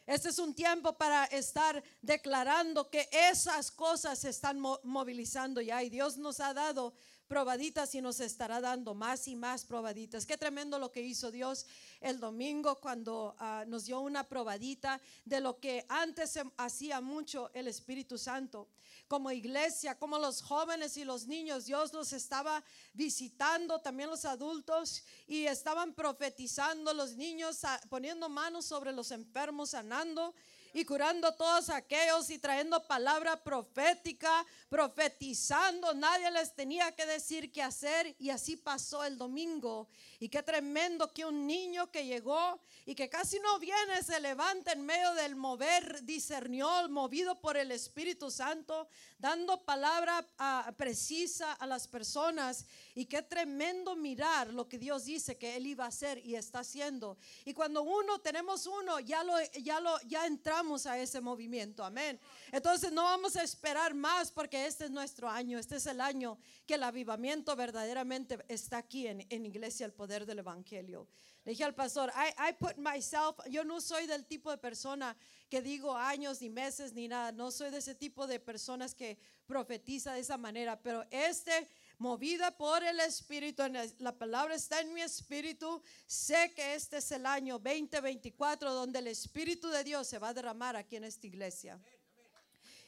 Este 0.08 0.30
es 0.30 0.38
un 0.38 0.54
tiempo 0.54 0.94
para 0.94 1.26
estar 1.26 1.84
declarando 2.00 2.88
que 2.88 3.10
esas 3.12 3.70
cosas 3.70 4.18
se 4.18 4.30
están 4.30 4.58
movilizando 4.58 5.60
ya 5.60 5.82
y 5.82 5.90
Dios 5.90 6.16
nos 6.16 6.40
ha 6.40 6.54
dado 6.54 6.94
probaditas 7.28 7.94
y 7.94 8.00
nos 8.00 8.20
estará 8.20 8.60
dando 8.60 8.94
más 8.94 9.28
y 9.28 9.36
más 9.36 9.64
probaditas. 9.64 10.26
Qué 10.26 10.38
tremendo 10.38 10.78
lo 10.78 10.90
que 10.90 11.02
hizo 11.02 11.30
Dios 11.30 11.66
el 12.00 12.18
domingo 12.18 12.76
cuando 12.76 13.36
ah, 13.38 13.64
nos 13.66 13.84
dio 13.84 14.00
una 14.00 14.24
probadita 14.24 15.00
de 15.24 15.40
lo 15.40 15.60
que 15.60 15.84
antes 15.88 16.38
hacía 16.56 17.00
mucho 17.00 17.50
el 17.54 17.68
Espíritu 17.68 18.16
Santo. 18.16 18.68
Como 19.06 19.30
iglesia, 19.30 19.98
como 19.98 20.18
los 20.18 20.42
jóvenes 20.42 20.96
y 20.96 21.04
los 21.04 21.26
niños, 21.26 21.66
Dios 21.66 21.92
los 21.92 22.12
estaba 22.12 22.64
visitando, 22.94 23.78
también 23.80 24.10
los 24.10 24.24
adultos, 24.24 25.04
y 25.26 25.44
estaban 25.44 25.94
profetizando 25.94 26.92
los 26.94 27.14
niños, 27.16 27.64
ah, 27.64 27.80
poniendo 27.90 28.28
manos 28.28 28.64
sobre 28.64 28.92
los 28.92 29.10
enfermos, 29.10 29.70
sanando 29.70 30.34
y 30.72 30.84
curando 30.84 31.28
a 31.28 31.36
todos 31.36 31.70
aquellos 31.70 32.30
y 32.30 32.38
trayendo 32.38 32.86
palabra 32.86 33.42
profética, 33.42 34.44
profetizando. 34.68 35.94
Nadie 35.94 36.30
les 36.30 36.54
tenía 36.54 36.92
que 36.92 37.06
decir 37.06 37.50
qué 37.52 37.62
hacer 37.62 38.14
y 38.18 38.30
así 38.30 38.56
pasó 38.56 39.04
el 39.04 39.16
domingo. 39.16 39.88
Y 40.20 40.28
qué 40.28 40.42
tremendo 40.42 41.12
que 41.12 41.24
un 41.24 41.46
niño 41.46 41.90
que 41.90 42.04
llegó 42.04 42.60
y 42.84 42.94
que 42.94 43.08
casi 43.08 43.38
no 43.40 43.58
viene, 43.58 44.02
se 44.02 44.18
levanta 44.20 44.72
en 44.72 44.84
medio 44.84 45.14
del 45.14 45.36
mover, 45.36 46.04
discernió, 46.04 46.88
movido 46.88 47.40
por 47.40 47.56
el 47.56 47.70
Espíritu 47.70 48.30
Santo, 48.30 48.88
dando 49.18 49.64
palabra 49.64 50.26
ah, 50.38 50.72
precisa 50.76 51.52
a 51.52 51.66
las 51.66 51.86
personas. 51.86 52.66
Y 52.98 53.06
qué 53.06 53.22
tremendo 53.22 53.94
mirar 53.94 54.52
lo 54.52 54.68
que 54.68 54.76
Dios 54.76 55.04
dice 55.04 55.38
que 55.38 55.54
Él 55.54 55.68
iba 55.68 55.84
a 55.84 55.86
hacer 55.86 56.18
y 56.26 56.34
está 56.34 56.58
haciendo. 56.58 57.16
Y 57.44 57.54
cuando 57.54 57.82
uno, 57.82 58.18
tenemos 58.18 58.66
uno, 58.66 58.98
ya 58.98 59.22
lo, 59.22 59.34
ya 59.62 59.78
lo, 59.78 60.00
ya 60.00 60.26
entramos 60.26 60.84
a 60.84 60.98
ese 60.98 61.20
movimiento. 61.20 61.84
Amén. 61.84 62.18
Entonces 62.50 62.90
no 62.90 63.04
vamos 63.04 63.36
a 63.36 63.44
esperar 63.44 63.94
más 63.94 64.32
porque 64.32 64.66
este 64.66 64.86
es 64.86 64.90
nuestro 64.90 65.28
año. 65.28 65.60
Este 65.60 65.76
es 65.76 65.86
el 65.86 66.00
año 66.00 66.38
que 66.66 66.74
el 66.74 66.82
avivamiento 66.82 67.54
verdaderamente 67.54 68.44
está 68.48 68.78
aquí 68.78 69.06
en, 69.06 69.24
en 69.30 69.46
Iglesia 69.46 69.86
el 69.86 69.92
Poder 69.92 70.26
del 70.26 70.40
Evangelio. 70.40 71.06
Le 71.44 71.52
dije 71.52 71.62
al 71.62 71.76
pastor, 71.76 72.12
I, 72.16 72.50
I 72.50 72.52
put 72.54 72.78
myself, 72.78 73.38
yo 73.48 73.62
no 73.62 73.80
soy 73.80 74.08
del 74.08 74.26
tipo 74.26 74.50
de 74.50 74.58
persona 74.58 75.16
que 75.48 75.62
digo 75.62 75.96
años 75.96 76.42
ni 76.42 76.50
meses 76.50 76.92
ni 76.94 77.06
nada. 77.06 77.30
No 77.30 77.52
soy 77.52 77.70
de 77.70 77.78
ese 77.78 77.94
tipo 77.94 78.26
de 78.26 78.40
personas 78.40 78.92
que 78.92 79.18
profetiza 79.46 80.12
de 80.12 80.20
esa 80.20 80.36
manera. 80.36 80.78
Pero 80.82 81.06
este 81.10 81.68
movida 81.98 82.56
por 82.56 82.82
el 82.84 83.00
Espíritu, 83.00 83.62
la 83.98 84.12
palabra 84.12 84.54
está 84.54 84.80
en 84.80 84.92
mi 84.94 85.00
espíritu, 85.00 85.82
sé 86.06 86.52
que 86.54 86.74
este 86.74 86.98
es 86.98 87.10
el 87.12 87.26
año 87.26 87.58
2024 87.58 88.72
donde 88.72 89.00
el 89.00 89.08
Espíritu 89.08 89.68
de 89.68 89.84
Dios 89.84 90.06
se 90.06 90.18
va 90.18 90.28
a 90.28 90.34
derramar 90.34 90.76
aquí 90.76 90.96
en 90.96 91.04
esta 91.04 91.26
iglesia. 91.26 91.78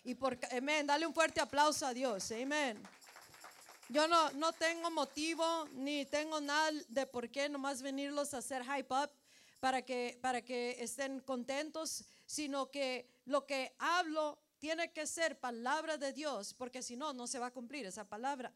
Y 0.04 0.14
por, 0.14 0.38
amén, 0.56 0.86
dale 0.86 1.06
un 1.06 1.12
fuerte 1.12 1.40
aplauso 1.40 1.86
a 1.86 1.92
Dios, 1.92 2.30
amén. 2.30 2.80
Yo 3.88 4.06
no, 4.06 4.30
no 4.32 4.52
tengo 4.52 4.88
motivo 4.90 5.68
ni 5.72 6.06
tengo 6.06 6.40
nada 6.40 6.70
de 6.88 7.06
por 7.06 7.28
qué 7.28 7.48
nomás 7.48 7.82
venirlos 7.82 8.32
a 8.32 8.38
hacer 8.38 8.62
hype 8.62 8.94
up 8.94 9.10
para 9.58 9.82
que, 9.82 10.16
para 10.22 10.42
que 10.42 10.76
estén 10.78 11.18
contentos, 11.20 12.04
sino 12.24 12.70
que 12.70 13.10
lo 13.26 13.44
que 13.44 13.74
hablo 13.78 14.38
tiene 14.60 14.92
que 14.92 15.06
ser 15.06 15.40
palabra 15.40 15.96
de 15.96 16.12
Dios, 16.12 16.54
porque 16.54 16.82
si 16.82 16.94
no, 16.94 17.12
no 17.12 17.26
se 17.26 17.40
va 17.40 17.46
a 17.46 17.50
cumplir 17.50 17.86
esa 17.86 18.04
palabra. 18.04 18.52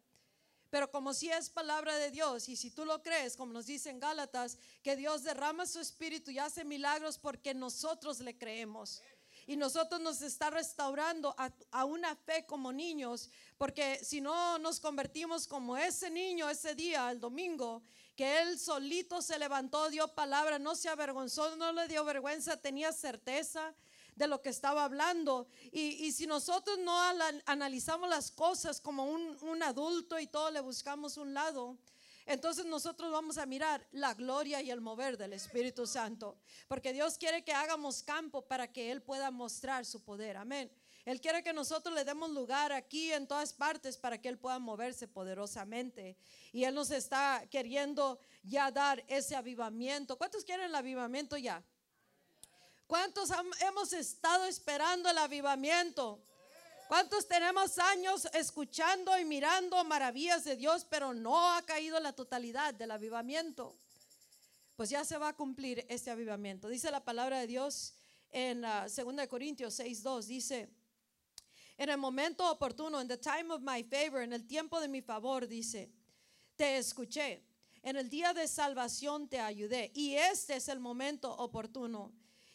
Pero 0.75 0.91
como 0.91 1.15
si 1.15 1.31
es 1.31 1.51
palabra 1.51 1.95
de 1.95 2.11
Dios 2.11 2.49
y 2.49 2.57
si 2.57 2.69
tú 2.69 2.85
lo 2.85 3.01
crees, 3.01 3.37
como 3.37 3.53
nos 3.53 3.67
dice 3.67 3.91
en 3.91 4.01
Gálatas, 4.01 4.59
que 4.83 4.97
Dios 4.97 5.23
derrama 5.23 5.67
su 5.67 5.79
espíritu 5.79 6.33
y 6.33 6.41
hace 6.41 6.65
milagros 6.65 7.17
porque 7.17 7.55
nosotros 7.55 8.19
le 8.19 8.37
creemos. 8.37 9.01
Y 9.47 9.57
nosotros 9.57 10.01
nos 10.01 10.21
está 10.21 10.51
restaurando 10.51 11.33
a, 11.39 11.85
una 11.85 12.17
fe 12.17 12.45
como 12.45 12.73
niños, 12.73 13.31
porque 13.57 14.01
si 14.03 14.21
no 14.21 14.59
nos 14.59 14.81
convertimos 14.81 15.47
como 15.47 15.77
ese 15.77 16.11
niño 16.11 16.51
ese 16.51 16.75
día, 16.75 17.09
el 17.09 17.21
domingo, 17.21 17.85
que 18.17 18.41
él 18.41 18.59
solito 18.59 19.23
se 19.23 19.39
levantó, 19.39 19.91
dio 19.91 20.09
palabra, 20.09 20.59
no 20.59 20.75
se 20.75 20.89
avergonzó, 20.89 21.55
no 21.55 21.71
le 21.71 21.87
dio 21.87 22.05
vergüenza, 22.05 22.57
tenía 22.57 22.91
certeza 22.91 23.73
de 24.17 24.27
lo 24.27 24.41
que 24.41 24.49
estaba 24.49 24.85
hablando. 24.85 25.47
Y, 25.73 26.13
si 26.13 26.27
nosotros 26.27 26.79
no 26.79 26.99
analizamos 27.47 28.09
las 28.09 28.31
cosas 28.31 28.81
como 28.81 29.05
un, 29.05 29.37
un 29.43 29.63
adulto 29.63 30.19
y 30.19 30.27
todo 30.27 30.51
le 30.51 30.61
buscamos 30.61 31.17
un 31.17 31.35
lado, 31.35 31.77
entonces 32.27 32.65
nosotros 32.65 33.13
vamos 33.13 33.37
a 33.37 33.45
mirar 33.45 33.87
la 33.93 34.15
gloria 34.15 34.63
y 34.63 34.71
el 34.71 34.81
mover 34.81 35.19
del 35.19 35.35
Espíritu 35.35 35.87
Santo. 35.87 36.39
Porque 36.69 36.93
Dios 36.93 37.19
quiere 37.19 37.45
que 37.45 37.53
hagamos 37.53 38.03
campo 38.03 38.43
para 38.43 38.73
que 38.73 38.91
Él 38.91 39.03
pueda 39.03 39.31
mostrar 39.31 39.85
su 39.85 40.03
poder. 40.03 40.37
Amén. 40.37 40.71
Él 41.05 41.21
quiere 41.21 41.43
que 41.43 41.53
nosotros 41.53 41.95
le 41.95 42.05
demos 42.05 42.31
lugar 42.31 42.73
aquí 42.73 43.13
en 43.13 43.27
todas 43.27 43.53
partes 43.53 43.99
para 43.99 44.19
que 44.19 44.31
Él 44.31 44.39
pueda 44.39 44.59
moverse 44.59 45.07
poderosamente. 45.07 46.17
Y 46.51 46.65
Él 46.65 46.75
nos 46.75 46.91
está 46.91 47.47
queriendo 47.51 48.19
ya 48.43 48.71
dar 48.71 49.05
ese 49.07 49.37
avivamiento. 49.37 50.17
¿Cuántos 50.17 50.45
quieren 50.45 50.67
el 50.67 50.75
avivamiento 50.75 51.37
ya? 51.37 51.63
¿Cuántos 52.87 53.31
hemos 53.61 53.93
estado 53.93 54.45
esperando 54.45 55.09
el 55.09 55.19
avivamiento? 55.19 56.23
¿Cuántos 56.89 57.27
tenemos 57.27 57.79
años 57.79 58.29
escuchando 58.35 59.19
y 59.19 59.25
mirando 59.25 59.83
maravillas 59.85 60.45
de 60.45 60.57
Dios, 60.57 60.87
pero 60.89 61.15
no 61.15 61.55
ha 61.55 61.63
caído 61.63 61.99
la 61.99 62.13
totalidad 62.13 62.75
del 62.75 62.91
avivamiento? 62.91 63.75
Pues 64.77 64.91
ya 64.91 65.05
se 65.05 65.17
va 65.17 65.29
a 65.29 65.37
cumplir 65.37 65.87
este 65.89 66.11
avivamiento. 66.11 66.69
Dice 66.69 66.91
la 66.91 67.03
palabra 67.03 67.39
de 67.39 67.47
Dios 67.47 67.95
en 68.31 68.63
2 68.63 68.99
uh, 68.99 69.29
Corintios 69.29 69.79
6:2 69.79 70.25
dice, 70.25 70.69
en 71.79 71.89
el 71.89 71.99
momento 71.99 72.49
oportuno, 72.51 73.01
en 73.01 73.09
the 73.09 73.17
time 73.17 73.53
of 73.53 73.63
my 73.63 73.83
favor, 73.85 74.23
en 74.23 74.33
el 74.33 74.47
tiempo 74.47 74.79
de 74.81 74.89
mi 74.89 75.01
favor, 75.01 75.49
dice, 75.49 75.91
te 76.57 76.77
escuché. 76.77 77.43
En 77.83 77.97
el 77.97 78.09
día 78.09 78.33
de 78.33 78.47
salvación 78.47 79.29
te 79.29 79.41
ayudé. 79.41 79.91
Y 79.95 80.15
este 80.15 80.57
es 80.57 80.69
el 80.69 80.81
momento 80.81 81.35
oportuno. 81.37 82.13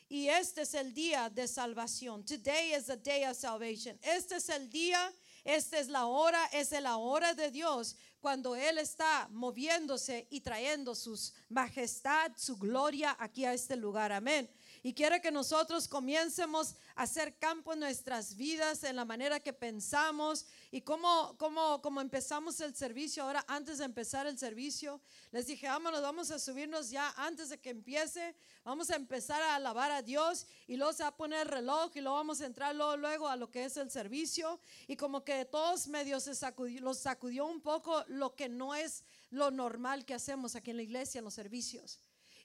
Y 0.09 0.27
este 0.27 0.63
es 0.63 0.73
el 0.73 0.91
día 0.91 1.29
de 1.29 1.47
salvación. 1.47 2.25
Today 2.25 2.73
is 2.73 2.87
the 2.87 2.97
day 2.97 3.25
of 3.25 3.37
salvation. 3.37 3.95
Este 4.01 4.37
es 4.37 4.49
el 4.49 4.67
día, 4.67 5.13
esta 5.43 5.77
es 5.77 5.87
la 5.87 6.07
hora, 6.07 6.43
es 6.51 6.71
la 6.71 6.97
hora 6.97 7.35
de 7.35 7.51
Dios 7.51 7.95
cuando 8.19 8.55
Él 8.55 8.79
está 8.79 9.27
moviéndose 9.29 10.27
y 10.31 10.41
trayendo 10.41 10.95
su 10.95 11.15
majestad, 11.49 12.31
su 12.35 12.57
gloria 12.57 13.15
aquí 13.19 13.45
a 13.45 13.53
este 13.53 13.75
lugar. 13.75 14.11
Amén 14.11 14.49
y 14.89 14.93
quiere 14.95 15.21
que 15.21 15.29
nosotros 15.31 15.87
comiencemos 15.87 16.73
a 16.95 17.03
hacer 17.03 17.37
campo 17.37 17.73
en 17.73 17.81
nuestras 17.81 18.35
vidas, 18.35 18.83
en 18.83 18.95
la 18.95 19.05
manera 19.05 19.39
que 19.39 19.53
pensamos 19.53 20.47
y 20.71 20.81
cómo, 20.81 21.35
cómo, 21.37 21.79
cómo 21.83 22.01
empezamos 22.01 22.59
el 22.59 22.75
servicio. 22.75 23.21
Ahora, 23.21 23.45
antes 23.47 23.77
de 23.77 23.85
empezar 23.85 24.25
el 24.25 24.39
servicio, 24.39 24.99
les 25.29 25.45
dije, 25.45 25.67
vámonos, 25.67 26.01
vamos 26.01 26.31
a 26.31 26.39
subirnos 26.39 26.89
ya 26.89 27.13
antes 27.17 27.49
de 27.49 27.59
que 27.59 27.69
empiece. 27.69 28.35
Vamos 28.63 28.89
a 28.89 28.95
empezar 28.95 29.39
a 29.43 29.57
alabar 29.57 29.91
a 29.91 30.01
Dios 30.01 30.47
y 30.65 30.75
luego 30.75 30.91
se 30.93 31.03
va 31.03 31.09
a 31.09 31.15
poner 31.15 31.41
el 31.41 31.49
reloj 31.49 31.91
y 31.93 32.01
luego 32.01 32.17
vamos 32.17 32.41
a 32.41 32.47
entrar 32.47 32.73
luego, 32.73 33.27
a 33.27 33.35
lo 33.35 33.51
que 33.51 33.65
es 33.65 33.77
el 33.77 33.91
servicio. 33.91 34.59
Y 34.87 34.95
como 34.95 35.23
que 35.23 35.45
todos 35.45 35.87
medios 35.87 36.23
se 36.23 36.33
sacudió, 36.33 36.81
los 36.81 36.97
sacudió 36.97 37.45
un 37.45 37.61
poco 37.61 38.03
lo 38.07 38.33
que 38.33 38.49
no 38.49 38.73
es 38.73 39.03
lo 39.29 39.51
normal 39.51 40.03
que 40.03 40.15
hacemos 40.15 40.55
aquí 40.55 40.71
en 40.71 40.77
la 40.77 40.83
iglesia, 40.83 41.19
en 41.19 41.25
los 41.25 41.35
servicios. 41.35 41.99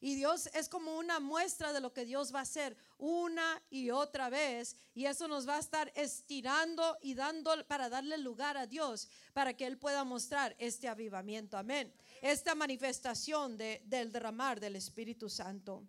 Y 0.04 0.16
Dios 0.16 0.50
es 0.52 0.68
como 0.68 0.99
una 0.99 1.18
muestra 1.18 1.73
de 1.73 1.80
lo 1.80 1.94
que 1.94 2.04
Dios 2.04 2.30
va 2.30 2.40
a 2.40 2.42
hacer 2.42 2.76
una 2.99 3.62
y 3.70 3.88
otra 3.88 4.28
vez. 4.28 4.76
Y 4.92 5.06
eso 5.06 5.28
nos 5.28 5.49
va 5.49 5.56
a 5.56 5.61
estar 5.61 5.90
estirando 5.94 6.99
y 7.00 7.14
dando 7.14 7.66
para 7.66 7.88
darle 7.88 8.18
lugar 8.18 8.58
a 8.58 8.66
Dios, 8.66 9.08
para 9.32 9.56
que 9.56 9.64
Él 9.64 9.78
pueda 9.78 10.04
mostrar 10.04 10.54
este 10.58 10.88
avivamiento. 10.88 11.56
Amén. 11.56 11.90
Esta 12.20 12.54
manifestación 12.54 13.56
del 13.56 14.12
derramar 14.12 14.61
del 14.61 14.76
Espíritu 14.76 15.30
Santo. 15.30 15.82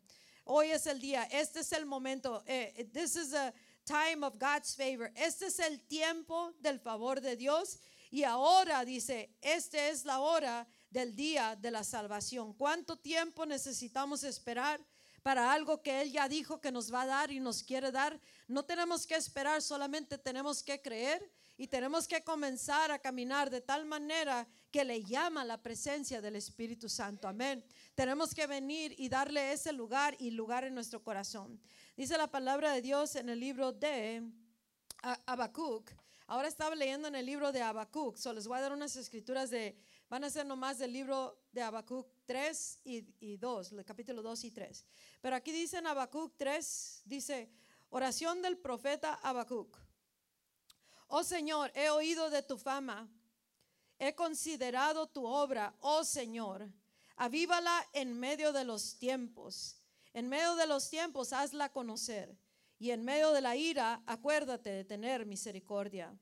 Hoy 0.46 0.68
es 0.68 0.88
el 0.88 1.02
día, 1.02 1.24
este 1.26 1.60
es 1.60 1.74
el 1.74 1.86
momento. 1.86 2.42
Eh, 2.48 2.90
this 2.94 3.18
is 3.18 3.34
a 3.34 3.54
time 3.84 4.26
of 4.26 4.38
God's 4.40 4.78
favor. 4.78 5.12
Este 5.14 5.48
es 5.48 5.60
el 5.60 5.82
tiempo 5.82 6.54
del 6.62 6.80
favor 6.80 7.20
de 7.20 7.36
Dios. 7.36 7.80
Y 8.16 8.24
ahora 8.24 8.86
dice, 8.86 9.36
esta 9.42 9.90
es 9.90 10.06
la 10.06 10.22
hora 10.22 10.66
del 10.90 11.14
día 11.18 11.58
de 11.58 11.70
la 11.70 11.84
salvación. 11.84 12.54
¿Cuánto 12.54 12.96
tiempo 12.96 13.46
necesitamos 13.46 14.24
esperar 14.24 14.80
para 15.22 15.52
algo 15.52 15.82
que 15.82 16.02
Él 16.02 16.14
ya 16.14 16.30
dijo 16.30 16.62
que 16.62 16.72
nos 16.72 16.94
va 16.94 17.02
a 17.02 17.08
dar 17.08 17.30
y 17.30 17.42
nos 17.42 17.62
quiere 17.62 17.92
dar? 17.92 18.18
No 18.48 18.64
tenemos 18.64 19.06
que 19.06 19.16
esperar, 19.16 19.62
solamente 19.62 20.18
tenemos 20.18 20.64
que 20.64 20.82
creer 20.82 21.30
y 21.58 21.68
tenemos 21.68 22.08
que 22.08 22.24
comenzar 22.24 22.90
a 22.90 23.00
caminar 23.00 23.50
de 23.50 23.60
tal 23.60 23.84
manera 23.84 24.48
que 24.72 24.86
le 24.86 25.04
llama 25.04 25.44
la 25.44 25.62
presencia 25.62 26.22
del 26.22 26.38
Espíritu 26.38 26.88
Santo. 26.88 27.28
Amén. 27.28 27.66
Tenemos 27.96 28.34
que 28.34 28.48
venir 28.48 28.96
y 28.98 29.10
darle 29.10 29.52
ese 29.52 29.74
lugar 29.74 30.16
y 30.20 30.32
lugar 30.32 30.64
en 30.64 30.74
nuestro 30.74 31.04
corazón. 31.04 31.60
Dice 31.98 32.18
la 32.18 32.32
palabra 32.32 32.72
de 32.72 32.82
Dios 32.82 33.18
en 33.18 33.28
el 33.28 33.42
libro 33.42 33.74
de 33.74 34.24
Habacuc. 35.26 36.05
Ahora 36.28 36.48
estaba 36.48 36.76
leyendo 36.76 37.08
en 37.08 37.16
el 37.16 37.26
libro 37.26 37.52
de 37.52 37.62
Habacuc. 37.62 38.18
So 38.18 38.34
les 38.34 38.48
voy 38.48 38.58
a 38.58 38.62
dar 38.62 38.74
unas 38.74 38.96
escrituras 38.96 39.50
de 39.50 39.78
Van 40.10 40.24
a 40.24 40.30
ser 40.30 40.46
nomás 40.46 40.78
del 40.78 40.94
libro 40.94 41.48
de 41.52 41.64
Habacuc 41.64 42.08
3 42.26 42.82
y, 42.84 43.38
2, 43.38 43.72
el 43.72 43.86
capítulo 43.86 44.22
2 44.22 44.44
y 44.44 44.52
3. 44.52 44.86
Pero 45.20 45.36
aquí 45.36 45.52
dice 45.52 45.80
en 45.80 45.88
Habacuc 45.88 46.36
3, 46.38 47.02
dice, 47.06 47.50
oración 47.90 48.42
del 48.44 48.58
profeta 48.58 49.16
Habacuc. 49.16 49.76
Oh 51.08 51.24
Señor, 51.24 51.72
he 51.74 51.90
oído 51.90 52.30
de 52.30 52.44
tu 52.44 52.58
fama. 52.58 53.10
he 53.98 54.14
considerado 54.14 55.08
tu 55.08 55.26
obra, 55.26 55.76
oh 55.80 56.04
Señor. 56.04 56.70
Avívala 57.16 57.88
en 57.94 58.20
medio 58.20 58.54
de 58.54 58.64
los 58.64 59.00
tiempos. 59.00 59.78
En 60.14 60.30
medio 60.30 60.56
de 60.56 60.68
los 60.68 60.90
tiempos, 60.90 61.34
hazla 61.34 61.72
conocer. 61.72 62.38
Y 62.86 62.92
en 62.92 63.04
medio 63.04 63.32
de 63.32 63.42
la 63.42 63.56
ira, 63.56 64.04
acuérdate 64.06 64.70
de 64.70 64.84
tener 64.84 65.26
misericordia. 65.26 66.16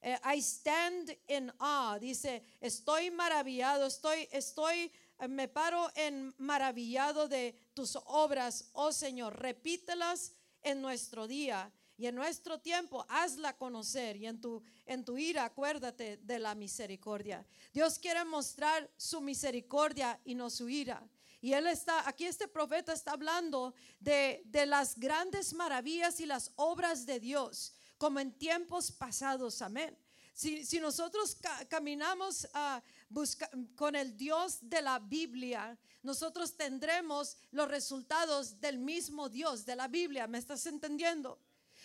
Eh, 0.00 0.18
I 0.34 0.38
stand 0.38 1.14
in 1.26 1.52
awe. 1.58 2.00
Dice, 2.00 2.42
estoy 2.62 3.10
maravillado, 3.10 3.84
estoy, 3.84 4.26
estoy, 4.32 4.90
eh, 5.18 5.28
me 5.28 5.48
paro 5.48 5.90
en 5.94 6.34
maravillado 6.38 7.28
de 7.28 7.54
tus 7.74 7.98
obras, 8.06 8.70
oh 8.72 8.90
Señor. 8.90 9.38
Repítelas 9.38 10.32
en 10.62 10.80
nuestro 10.80 11.26
día 11.26 11.70
y 11.98 12.06
en 12.06 12.14
nuestro 12.14 12.58
tiempo, 12.58 13.04
hazla 13.10 13.58
conocer 13.58 14.16
y 14.16 14.28
en 14.28 14.40
tu, 14.40 14.62
en 14.86 15.04
tu 15.04 15.18
ira 15.18 15.44
acuérdate 15.44 16.16
de 16.16 16.38
la 16.38 16.54
misericordia. 16.54 17.44
Dios 17.74 17.98
quiere 17.98 18.24
mostrar 18.24 18.90
su 18.96 19.20
misericordia 19.20 20.18
y 20.24 20.34
no 20.34 20.48
su 20.48 20.70
ira. 20.70 21.06
Y 21.40 21.52
él 21.52 21.66
está, 21.66 22.08
aquí 22.08 22.24
este 22.24 22.48
profeta 22.48 22.92
está 22.92 23.12
hablando 23.12 23.74
de, 24.00 24.42
de 24.46 24.66
las 24.66 24.98
grandes 24.98 25.52
maravillas 25.54 26.18
y 26.20 26.26
las 26.26 26.52
obras 26.56 27.06
de 27.06 27.20
Dios, 27.20 27.74
como 27.96 28.18
en 28.18 28.32
tiempos 28.32 28.90
pasados. 28.90 29.62
Amén. 29.62 29.96
Si, 30.34 30.64
si 30.64 30.78
nosotros 30.80 31.36
caminamos 31.68 32.48
a 32.54 32.82
buscar 33.08 33.50
con 33.74 33.96
el 33.96 34.16
Dios 34.16 34.58
de 34.62 34.82
la 34.82 34.98
Biblia, 34.98 35.78
nosotros 36.02 36.56
tendremos 36.56 37.36
los 37.50 37.68
resultados 37.68 38.60
del 38.60 38.78
mismo 38.78 39.28
Dios 39.28 39.64
de 39.64 39.76
la 39.76 39.88
Biblia. 39.88 40.26
¿Me 40.26 40.38
estás 40.38 40.66
entendiendo? 40.66 41.40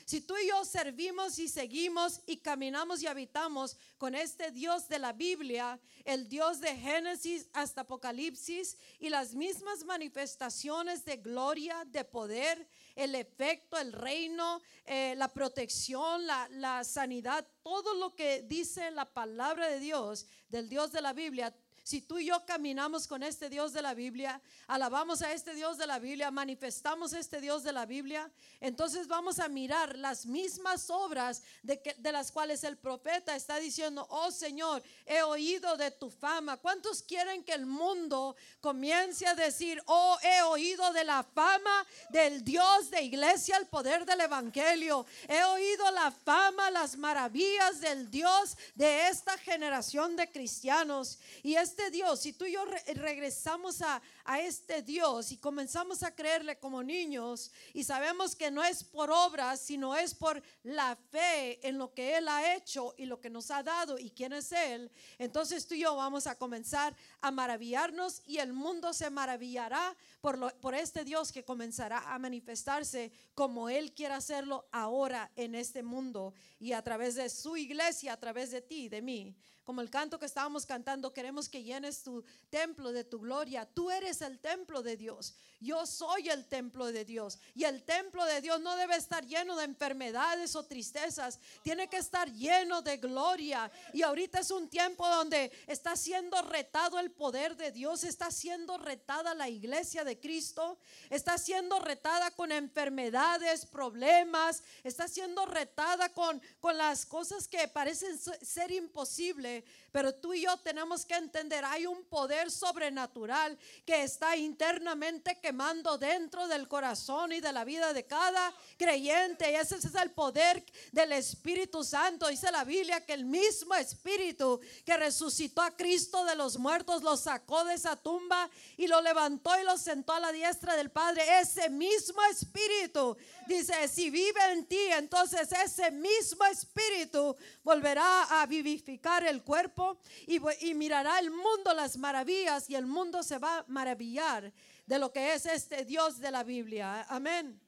Si 0.06 0.20
tú 0.20 0.36
y 0.38 0.50
yo 0.50 0.66
servimos 0.66 1.40
y 1.40 1.48
seguimos 1.48 2.22
y 2.26 2.38
caminamos 2.38 3.02
y 3.02 3.08
habitamos 3.08 3.78
con 3.98 4.16
este 4.16 4.52
Dios 4.52 4.90
de 4.90 5.00
la 5.00 5.14
Biblia, 5.14 5.80
el 6.04 6.28
Dios 6.28 6.60
de 6.60 6.76
Génesis 6.76 7.48
hasta 7.54 7.82
Apocalipsis 7.82 8.78
y 9.00 9.10
las 9.10 9.34
mismas 9.34 9.86
manifestaciones 9.86 11.06
de 11.06 11.18
gloria, 11.18 11.86
de 11.86 12.04
poder, 12.04 12.68
el 12.96 13.16
efecto, 13.16 13.78
el 13.78 13.94
reino, 13.94 14.62
eh, 14.86 15.16
la 15.16 15.30
protección, 15.30 16.28
la, 16.28 16.50
la 16.50 16.84
sanidad, 16.84 17.48
todo 17.64 17.94
lo 17.96 18.14
que 18.14 18.42
dice 18.42 18.92
la 18.92 19.06
palabra 19.06 19.70
de 19.70 19.80
Dios, 19.80 20.28
del 20.50 20.68
Dios 20.68 20.92
de 20.92 21.02
la 21.02 21.14
Biblia, 21.14 21.56
si 21.84 22.02
tú 22.02 22.18
y 22.18 22.28
yo 22.28 22.46
caminamos 22.46 23.08
con 23.08 23.24
este 23.24 23.50
Dios 23.50 23.74
de 23.74 23.82
la 23.82 23.94
Biblia, 23.94 24.42
alabamos 24.68 25.22
a 25.22 25.34
este 25.34 25.54
Dios 25.54 25.78
de 25.78 25.86
la 25.86 26.00
Biblia, 26.00 26.32
manifestamos 26.32 27.12
este 27.12 27.42
Dios 27.42 27.64
de 27.64 27.74
la 27.74 27.86
Biblia, 27.86 28.32
entonces 28.62 29.08
vamos 29.08 29.40
a 29.40 29.50
mirar 29.50 29.98
las 29.98 30.26
mismas 30.26 30.90
obras 30.90 31.44
de, 31.62 31.82
de 31.98 32.12
las 32.14 32.32
cuales 32.32 32.64
el 32.64 32.78
profeta 32.78 33.36
está 33.36 33.58
diciendo, 33.58 34.08
oh 34.10 34.32
Señor, 34.32 34.82
he 35.06 35.22
oído 35.24 35.76
de 35.76 35.92
tu 35.92 36.10
fama. 36.10 36.58
¿Cuántos 36.58 37.04
quieren 37.04 37.44
que 37.44 37.54
el 37.54 37.66
mundo 37.66 38.36
comience 38.62 39.28
a 39.28 39.36
decir, 39.36 39.82
oh, 39.86 40.18
he 40.24 40.42
oído 40.44 40.94
de 40.94 41.04
la 41.04 41.24
fama 41.24 41.86
del 42.10 42.44
Dios 42.44 42.90
de 42.90 43.02
iglesia, 43.02 43.58
el 43.58 43.68
poder 43.68 44.06
del 44.06 44.22
Evangelio? 44.22 45.06
He 45.28 45.44
oído 45.44 45.92
la 45.92 46.12
fama, 46.12 46.72
las 46.72 46.98
maravillas 46.98 47.82
del 47.82 48.10
Dios 48.10 48.58
de 48.76 49.10
esta 49.10 49.38
generación 49.38 50.16
de 50.16 50.32
cristianos. 50.32 51.20
Y 51.44 51.56
es 51.56 51.73
este 51.74 51.90
Dios, 51.90 52.20
si 52.20 52.34
tú 52.34 52.46
y 52.46 52.52
yo 52.52 52.64
regresamos 52.94 53.82
a, 53.82 54.00
a 54.26 54.40
este 54.40 54.84
Dios 54.84 55.32
y 55.32 55.38
comenzamos 55.38 56.04
a 56.04 56.14
creerle 56.14 56.60
como 56.60 56.84
niños 56.84 57.52
y 57.74 57.84
sabemos 57.84 58.36
que 58.36 58.52
no 58.52 58.64
es 58.64 58.84
por 58.84 59.10
obras, 59.10 59.60
sino 59.60 59.96
es 59.96 60.14
por 60.14 60.40
la 60.62 60.96
fe 61.10 61.68
en 61.68 61.80
lo 61.80 61.92
que 61.92 62.16
Él 62.16 62.28
ha 62.28 62.54
hecho 62.54 62.94
y 62.96 63.08
lo 63.08 63.20
que 63.20 63.32
nos 63.32 63.50
ha 63.50 63.64
dado 63.64 63.98
y 63.98 64.12
quién 64.12 64.34
es 64.34 64.52
Él, 64.52 64.92
entonces 65.18 65.66
tú 65.66 65.74
y 65.74 65.80
yo 65.80 65.96
vamos 65.96 66.28
a 66.28 66.38
comenzar 66.38 66.96
a 67.22 67.32
maravillarnos 67.32 68.22
y 68.28 68.38
el 68.38 68.54
mundo 68.54 68.94
se 68.94 69.10
maravillará 69.10 69.96
por, 70.22 70.38
lo, 70.38 70.56
por 70.60 70.76
este 70.76 71.04
Dios 71.04 71.32
que 71.32 71.44
comenzará 71.44 72.14
a 72.14 72.20
manifestarse 72.20 73.12
como 73.34 73.68
Él 73.68 73.94
quiere 73.96 74.14
hacerlo 74.14 74.68
ahora 74.72 75.32
en 75.36 75.56
este 75.56 75.82
mundo 75.82 76.36
y 76.60 76.74
a 76.74 76.84
través 76.84 77.16
de 77.16 77.32
su 77.32 77.58
iglesia, 77.58 78.14
a 78.14 78.20
través 78.20 78.52
de 78.52 78.62
ti, 78.62 78.90
de 78.90 79.02
mí 79.02 79.36
como 79.64 79.82
el 79.82 79.90
canto 79.90 80.20
que 80.20 80.26
estábamos 80.26 80.66
cantando, 80.66 81.14
queremos 81.14 81.50
que 81.50 81.64
llenes 81.64 82.04
tu 82.04 82.24
templo 82.50 82.92
de 82.92 83.04
tu 83.04 83.20
gloria. 83.20 83.66
Tú 83.66 83.92
eres 83.92 84.22
el 84.22 84.40
templo 84.40 84.84
de 84.84 84.98
Dios. 84.98 85.36
Yo 85.64 85.86
soy 85.86 86.30
el 86.30 86.46
templo 86.46 86.92
de 86.92 87.06
Dios. 87.06 87.40
Y 87.56 87.64
el 87.64 87.84
templo 87.84 88.26
de 88.26 88.42
Dios 88.42 88.60
no 88.60 88.76
debe 88.76 88.98
estar 88.98 89.26
lleno 89.26 89.56
de 89.56 89.64
enfermedades 89.64 90.56
o 90.56 90.64
tristezas. 90.64 91.40
Tiene 91.64 91.88
que 91.88 91.98
estar 91.98 92.30
lleno 92.32 92.82
de 92.82 92.98
gloria. 92.98 93.72
Y 93.94 94.02
ahorita 94.02 94.40
es 94.40 94.52
un 94.52 94.70
tiempo 94.70 95.08
donde 95.08 95.52
está 95.68 95.96
siendo 95.96 96.42
retado 96.42 97.00
el 97.00 97.12
poder 97.12 97.56
de 97.56 97.72
Dios. 97.72 98.04
Está 98.04 98.30
siendo 98.30 98.78
retada 98.78 99.34
la 99.34 99.48
iglesia 99.48 100.04
de 100.04 100.20
Cristo. 100.20 100.78
Está 101.10 101.38
siendo 101.38 101.80
retada 101.80 102.32
con 102.32 102.52
enfermedades, 102.52 103.66
problemas. 103.66 104.64
Está 104.84 105.08
siendo 105.08 105.46
retada 105.46 106.10
con, 106.10 106.42
con 106.60 106.78
las 106.78 107.06
cosas 107.06 107.48
que 107.48 107.70
parecen 107.70 108.18
ser 108.18 108.72
imposibles 108.72 109.64
pero 109.94 110.12
tú 110.12 110.34
y 110.34 110.42
yo 110.42 110.58
tenemos 110.58 111.06
que 111.06 111.14
entender, 111.14 111.64
hay 111.64 111.86
un 111.86 112.04
poder 112.06 112.50
sobrenatural 112.50 113.56
que 113.86 114.02
está 114.02 114.36
internamente 114.36 115.40
quemando 115.40 116.00
dentro 116.00 116.48
del 116.48 116.68
corazón 116.68 117.32
y 117.32 117.40
de 117.40 117.54
la 117.54 117.64
vida 117.64 117.94
de 117.94 118.04
cada 118.04 118.52
creyente. 118.76 119.52
Y 119.52 119.56
ese 119.56 119.76
es 119.76 119.94
el 119.94 120.10
poder 120.10 120.66
del 120.92 121.12
Espíritu 121.12 121.84
Santo. 121.84 122.28
Dice 122.28 122.52
la 122.52 122.64
Biblia 122.64 123.06
que 123.06 123.14
el 123.14 123.26
mismo 123.26 123.76
Espíritu 123.76 124.60
que 124.84 124.98
resucitó 124.98 125.62
a 125.62 125.78
Cristo 125.78 126.26
de 126.26 126.36
los 126.36 126.58
muertos 126.58 127.04
lo 127.04 127.16
sacó 127.16 127.64
de 127.64 127.76
esa 127.76 127.96
tumba 127.96 128.50
y 128.78 128.88
lo 128.88 129.00
levantó 129.00 129.52
y 129.60 129.64
lo 129.64 129.78
sentó 129.78 130.14
a 130.14 130.20
la 130.20 130.32
diestra 130.32 130.76
del 130.76 130.90
Padre. 130.90 131.22
Ese 131.40 131.70
mismo 131.70 132.20
Espíritu 132.32 133.16
dice, 133.46 133.88
si 133.88 134.10
vive 134.10 134.42
en 134.54 134.66
ti, 134.66 134.88
entonces 134.98 135.52
ese 135.52 135.92
mismo 135.92 136.44
Espíritu 136.46 137.36
volverá 137.64 138.42
a 138.42 138.48
vivificar 138.48 139.24
el 139.24 139.44
cuerpo 139.44 139.83
y, 140.28 140.74
mirará 140.74 141.20
el 141.20 141.32
mundo 141.32 141.74
las 141.74 141.98
maravillas 141.98 142.70
y 142.70 142.76
el 142.76 142.86
mundo 142.86 143.24
se 143.24 143.38
va 143.38 143.60
a 143.60 143.66
maravillar 143.68 144.52
de 144.86 145.00
lo 145.00 145.12
que 145.12 145.34
es 145.34 145.46
este 145.46 145.86
Dios 145.86 146.20
de 146.20 146.32
la 146.32 146.44
Biblia. 146.44 147.06
Amén. 147.10 147.60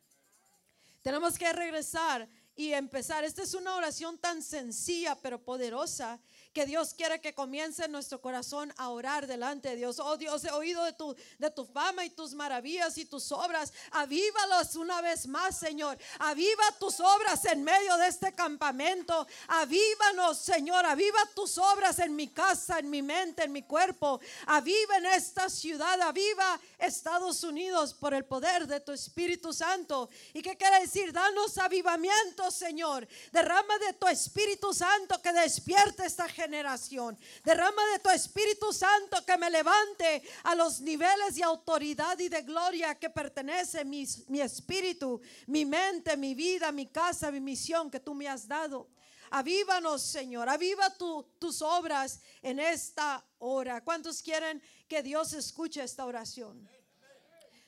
Tenemos 1.01 1.38
que 1.38 1.51
regresar 1.54 2.28
y 2.56 2.71
empezar. 2.71 3.23
Esta 3.23 3.43
es 3.43 3.54
una 3.54 3.75
oración 3.75 4.17
tan 4.17 4.41
sencilla 4.41 5.15
pero 5.21 5.43
poderosa 5.43 6.19
que 6.56 6.65
Dios 6.65 6.94
quiere 6.94 7.20
que 7.20 7.34
comience 7.34 7.84
en 7.84 7.91
nuestro 7.91 8.22
corazón 8.22 8.74
a 8.78 8.88
orar 8.88 9.28
delante 9.28 9.68
de 9.68 9.76
Dios. 9.76 10.00
Oh 10.00 10.15
Dios, 10.15 10.46
he 10.46 10.52
oído 10.52 10.86
de 10.86 10.94
tu, 10.94 11.13
de 11.38 11.52
tu 11.52 11.65
fama 11.65 12.06
y 12.06 12.10
tus 12.10 12.34
maravillas 12.34 12.98
y 12.98 13.04
tus 13.04 13.30
obras. 13.34 13.74
Avívalos 13.91 14.78
una 14.78 15.02
vez 15.02 15.28
más, 15.28 15.58
Señor. 15.58 15.98
Aviva 16.18 16.63
tus 16.80 17.02
obras 17.02 17.44
en 17.44 17.62
medio 17.62 17.98
de 17.98 18.08
este 18.08 18.32
campamento. 18.34 19.28
Avívanos, 19.50 20.38
Señor. 20.38 20.86
Aviva 20.86 21.20
tus 21.36 21.58
obras 21.58 22.00
en 22.00 22.15
mi 22.15 22.30
casa, 22.30 22.80
en 22.80 22.89
mi 22.89 23.02
mente, 23.02 23.44
en 23.44 23.52
mi 23.52 23.63
cuerpo. 23.63 24.22
Aviva 24.48 24.96
en 24.96 25.08
esta 25.08 25.50
ciudad. 25.50 26.00
Aviva 26.00 26.58
Estados 26.80 27.44
Unidos 27.44 27.94
por 27.94 28.13
el 28.13 28.24
poder 28.24 28.65
de 28.65 28.80
tu 28.80 28.94
Espíritu 28.94 29.52
Santo. 29.52 30.08
¿Y 30.34 30.41
qué 30.41 30.56
quiere 30.56 30.80
decir? 30.80 31.12
Danos 31.12 31.58
avivamiento, 31.58 32.50
Señor. 32.50 33.06
Derrama 33.34 33.78
de 33.80 33.91
tu 33.91 34.08
Espíritu 34.08 34.74
Santo 34.74 35.22
que 35.22 35.34
despierte 35.34 36.06
esta 36.06 36.30
gente 36.30 36.44
generación. 36.45 37.17
Derrama 37.43 37.81
de 37.93 37.99
tu 37.99 38.10
Espíritu 38.10 38.71
Santo 38.71 39.25
que 39.25 39.38
me 39.38 39.49
levante 39.49 40.21
a 40.43 40.55
los 40.55 40.79
niveles 40.81 41.36
de 41.36 41.43
autoridad 41.43 42.17
y 42.19 42.29
de 42.29 42.41
gloria 42.43 42.95
que 42.95 43.10
pertenece 43.10 43.84
mi, 43.84 44.05
mi 44.27 44.41
espíritu, 44.41 45.19
mi 45.47 45.65
mente, 45.65 46.15
mi 46.15 46.36
vida, 46.36 46.71
mi 46.71 46.88
casa, 46.88 47.31
mi 47.31 47.41
misión 47.41 47.89
que 47.89 47.99
tú 47.99 48.13
me 48.13 48.27
has 48.27 48.47
dado. 48.47 48.88
Avívanos, 49.31 50.01
Señor. 50.01 50.47
Aviva 50.49 50.95
tus 51.39 51.62
obras 51.62 52.21
en 52.41 52.60
esta 52.60 53.25
hora. 53.39 53.84
¿Cuántos 53.84 54.21
quieren 54.21 54.62
que 54.88 55.01
Dios 55.01 55.34
escuche 55.34 55.84
esta 55.84 56.05
oración? 56.05 56.69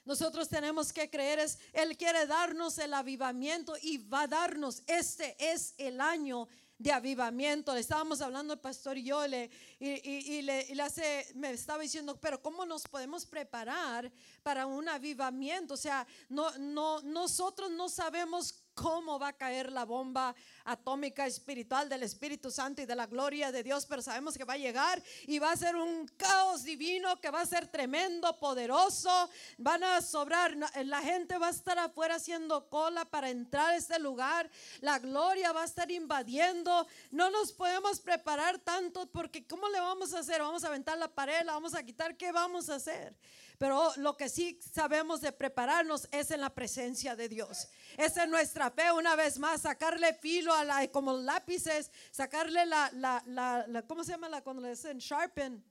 Nosotros 0.05 0.47
tenemos 0.47 0.93
que 0.93 1.09
creer, 1.09 1.39
es, 1.39 1.59
Él 1.73 1.97
quiere 1.97 2.25
darnos 2.27 2.77
el 2.77 2.93
avivamiento 2.93 3.75
y 3.81 3.97
va 3.97 4.21
a 4.21 4.27
darnos, 4.27 4.81
este 4.87 5.35
es 5.37 5.73
el 5.77 5.99
año 5.99 6.47
de 6.77 6.91
avivamiento. 6.91 7.73
Le 7.73 7.79
estábamos 7.79 8.21
hablando 8.21 8.53
el 8.53 8.59
pastor 8.59 8.97
y 8.97 9.03
yo 9.03 9.25
le, 9.27 9.49
y, 9.79 10.41
le, 10.41 10.81
hace, 10.81 11.27
me 11.35 11.51
estaba 11.51 11.81
diciendo, 11.81 12.19
pero 12.19 12.41
¿cómo 12.41 12.65
nos 12.65 12.83
podemos 12.83 13.25
preparar 13.25 14.11
para 14.43 14.65
un 14.65 14.87
avivamiento? 14.87 15.73
O 15.73 15.77
sea, 15.77 16.05
no, 16.29 16.51
no, 16.57 17.01
nosotros 17.01 17.71
no 17.71 17.89
sabemos 17.89 18.63
cómo 18.77 19.17
va 19.17 19.29
a 19.29 19.33
caer 19.33 19.71
la 19.71 19.85
bomba 19.85 20.35
atómica 20.63 21.25
espiritual 21.25 21.89
del 21.89 22.03
Espíritu 22.03 22.51
Santo 22.51 22.79
y 22.83 22.85
de 22.85 22.95
la 22.95 23.07
gloria 23.07 23.51
de 23.51 23.63
Dios, 23.63 23.87
pero 23.87 24.03
sabemos 24.03 24.37
que 24.37 24.43
va 24.43 24.53
a 24.53 24.57
llegar 24.57 25.01
y 25.25 25.39
va 25.39 25.51
a 25.51 25.57
ser 25.57 25.75
un 25.75 26.07
caos 26.15 26.63
divino 26.63 27.19
que 27.19 27.31
va 27.31 27.41
a 27.41 27.45
ser 27.47 27.67
tremendo, 27.67 28.37
poderoso. 28.39 29.29
Van 29.57 29.83
a 29.83 29.99
sobrar, 30.01 30.55
la 30.85 31.01
gente 31.01 31.39
va 31.39 31.47
a 31.47 31.51
estar 31.51 31.79
afuera 31.79 32.15
haciendo 32.15 32.69
cola 32.69 33.03
para 33.05 33.31
entrar 33.31 33.71
a 33.71 33.75
este 33.75 33.97
lugar. 33.97 34.47
La 34.81 34.99
gloria 34.99 35.51
va 35.51 35.63
a 35.63 35.65
estar 35.65 35.89
invadiendo. 35.89 36.87
No 37.09 37.31
nos 37.31 37.51
podemos 37.51 37.99
preparar 37.99 38.59
tanto 38.59 39.07
porque 39.07 39.47
¿cómo 39.47 39.67
le 39.69 39.79
vamos 39.79 40.13
a 40.13 40.19
hacer? 40.19 40.41
Vamos 40.41 40.63
a 40.63 40.67
aventar 40.67 40.99
la 40.99 41.07
pared, 41.07 41.43
la 41.43 41.53
vamos 41.53 41.73
a 41.73 41.81
quitar, 41.81 42.15
¿qué 42.15 42.31
vamos 42.31 42.69
a 42.69 42.75
hacer? 42.75 43.15
Pero 43.57 43.91
lo 43.97 44.15
que 44.15 44.29
sí 44.29 44.59
sabemos 44.73 45.21
de 45.21 45.31
prepararnos 45.31 46.07
es 46.11 46.29
en 46.29 46.41
la 46.41 46.53
presencia 46.53 47.15
de 47.15 47.27
Dios. 47.27 47.67
Esa 47.97 48.23
es 48.23 48.29
nuestra 48.29 48.69
fe, 48.69 48.91
una 48.91 49.15
vez 49.15 49.39
más, 49.39 49.61
sacarle 49.61 50.13
filo 50.13 50.53
a 50.53 50.63
la, 50.63 50.87
como 50.89 51.13
lápices, 51.17 51.91
sacarle 52.11 52.67
la, 52.67 52.91
la, 52.93 53.23
la, 53.67 53.81
¿cómo 53.87 54.03
se 54.03 54.11
llama 54.11 54.29
la 54.29 54.43
cuando 54.43 54.61
le 54.61 54.69
dicen 54.69 54.99
sharpen? 54.99 55.63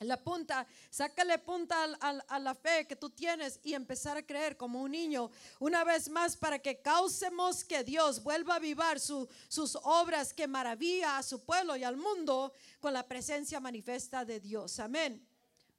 La 0.00 0.16
punta, 0.16 0.66
sácale 0.88 1.36
punta 1.36 1.84
a, 2.00 2.38
la 2.38 2.54
fe 2.54 2.86
que 2.86 2.96
tú 2.96 3.10
tienes 3.10 3.60
y 3.62 3.74
empezar 3.74 4.16
a 4.16 4.24
creer 4.24 4.56
como 4.56 4.80
un 4.80 4.92
niño, 4.92 5.30
una 5.58 5.84
vez 5.84 6.08
más, 6.08 6.38
para 6.38 6.58
que 6.58 6.80
causemos 6.80 7.62
que 7.62 7.84
Dios 7.84 8.22
vuelva 8.22 8.54
a 8.54 8.56
avivar 8.56 8.98
sus 8.98 9.78
obras 9.82 10.32
que 10.32 10.48
maravilla 10.48 11.18
a 11.18 11.22
su 11.22 11.44
pueblo 11.44 11.76
y 11.76 11.84
al 11.84 11.98
mundo 11.98 12.54
con 12.80 12.94
la 12.94 13.06
presencia 13.06 13.60
manifiesta 13.60 14.24
de 14.24 14.40
Dios. 14.40 14.80
Amén. 14.80 15.29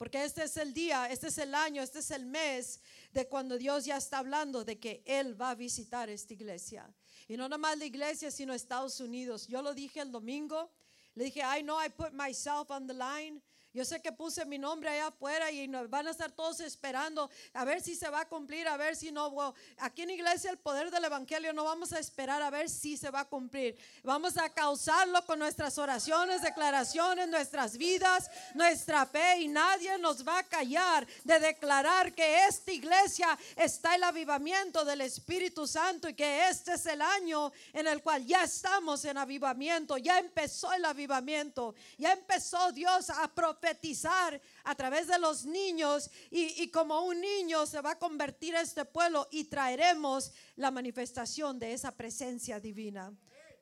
Porque 0.01 0.23
este 0.23 0.45
es 0.45 0.57
el 0.57 0.73
día, 0.73 1.11
este 1.11 1.27
es 1.27 1.37
el 1.37 1.53
año, 1.53 1.83
este 1.83 1.99
es 1.99 2.09
el 2.09 2.25
mes 2.25 2.81
de 3.13 3.27
cuando 3.27 3.55
Dios 3.55 3.85
ya 3.85 3.97
está 3.97 4.17
hablando 4.17 4.65
de 4.65 4.79
que 4.79 5.03
Él 5.05 5.39
va 5.39 5.51
a 5.51 5.53
visitar 5.53 6.09
esta 6.09 6.33
iglesia. 6.33 6.91
Y 7.27 7.37
no 7.37 7.43
nada 7.43 7.59
más 7.59 7.77
la 7.77 7.85
iglesia, 7.85 8.31
sino 8.31 8.51
Estados 8.51 8.99
Unidos. 8.99 9.45
Yo 9.45 9.61
lo 9.61 9.75
dije 9.75 9.99
el 9.99 10.11
domingo. 10.11 10.71
Le 11.13 11.25
dije, 11.25 11.41
I 11.41 11.61
know 11.61 11.79
I 11.79 11.89
put 11.89 12.13
myself 12.13 12.71
on 12.71 12.87
the 12.87 12.95
line. 12.95 13.43
Yo 13.73 13.85
sé 13.85 14.01
que 14.01 14.11
puse 14.11 14.43
mi 14.43 14.57
nombre 14.57 14.89
allá 14.89 15.07
afuera 15.07 15.49
y 15.49 15.65
van 15.87 16.05
a 16.05 16.11
estar 16.11 16.29
todos 16.29 16.59
esperando 16.59 17.29
a 17.53 17.63
ver 17.63 17.81
si 17.81 17.95
se 17.95 18.09
va 18.09 18.21
a 18.21 18.27
cumplir, 18.27 18.67
a 18.67 18.75
ver 18.75 18.97
si 18.97 19.13
no. 19.13 19.53
aquí 19.77 20.01
en 20.01 20.09
iglesia 20.09 20.51
el 20.51 20.57
poder 20.57 20.91
del 20.91 21.05
evangelio 21.05 21.53
no 21.53 21.63
vamos 21.63 21.93
a 21.93 21.99
esperar 21.99 22.41
a 22.41 22.49
ver 22.49 22.69
si 22.69 22.97
se 22.97 23.09
va 23.09 23.21
a 23.21 23.29
cumplir. 23.29 23.77
Vamos 24.03 24.37
a 24.37 24.49
causarlo 24.49 25.25
con 25.25 25.39
nuestras 25.39 25.77
oraciones, 25.77 26.41
declaraciones, 26.41 27.29
nuestras 27.29 27.77
vidas, 27.77 28.29
nuestra 28.55 29.05
fe 29.05 29.39
y 29.39 29.47
nadie 29.47 29.97
nos 29.99 30.27
va 30.27 30.39
a 30.39 30.43
callar 30.43 31.07
de 31.23 31.39
declarar 31.39 32.11
que 32.13 32.45
esta 32.47 32.73
iglesia 32.73 33.39
está 33.55 33.95
el 33.95 34.03
avivamiento 34.03 34.83
del 34.83 34.99
Espíritu 34.99 35.65
Santo 35.65 36.09
y 36.09 36.13
que 36.13 36.49
este 36.49 36.73
es 36.73 36.85
el 36.87 37.01
año 37.01 37.53
en 37.71 37.87
el 37.87 38.03
cual 38.03 38.25
ya 38.25 38.43
estamos 38.43 39.05
en 39.05 39.17
avivamiento, 39.17 39.97
ya 39.97 40.19
empezó 40.19 40.73
el 40.73 40.83
avivamiento, 40.83 41.73
ya 41.97 42.11
empezó 42.11 42.73
Dios 42.73 43.09
a 43.09 43.29
profetizar 43.29 43.60
profetizar 43.61 44.41
a 44.63 44.75
través 44.75 45.07
de 45.07 45.19
los 45.19 45.45
niños 45.45 46.09
y, 46.31 46.67
como 46.71 47.01
un 47.01 47.21
niño 47.21 47.65
se 47.65 47.79
va 47.81 47.91
a 47.91 47.99
convertir 47.99 48.55
este 48.55 48.85
pueblo 48.85 49.27
y 49.31 49.45
traeremos 49.45 50.31
la 50.55 50.71
manifestación 50.71 51.59
de 51.59 51.73
esa 51.73 51.91
presencia 51.91 52.59
divina. 52.59 53.13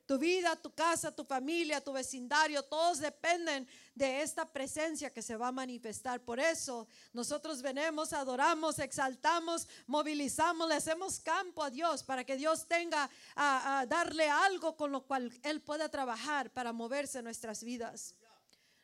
Tu 0.05 0.17
vida, 0.17 0.55
tu 0.55 0.73
casa, 0.73 1.15
tu 1.15 1.23
familia, 1.23 1.81
tu 1.81 1.93
vecindario, 1.93 2.63
todos 2.63 2.97
dependen 2.97 3.67
de 3.93 4.23
esta 4.23 4.51
presencia 4.51 5.11
que 5.11 5.21
se 5.21 5.35
va 5.35 5.49
a 5.49 5.51
manifestar. 5.51 6.19
Por 6.21 6.39
eso 6.39 6.87
nosotros 7.13 7.61
venimos, 7.61 8.11
adoramos, 8.13 8.79
exaltamos, 8.79 9.67
movilizamos, 9.85 10.67
le 10.67 10.75
hacemos 10.75 11.19
campo 11.19 11.61
a 11.63 11.69
Dios 11.69 12.01
para 12.01 12.23
que 12.23 12.37
Dios 12.37 12.67
tenga 12.67 13.07
a, 13.35 13.81
a 13.81 13.85
darle 13.85 14.27
algo 14.27 14.75
con 14.75 14.91
lo 14.91 15.05
cual 15.05 15.31
Él 15.43 15.61
pueda 15.61 15.89
trabajar 15.89 16.51
para 16.51 16.73
moverse 16.73 17.19
en 17.19 17.25
nuestras 17.25 17.63
vidas. 17.63 18.15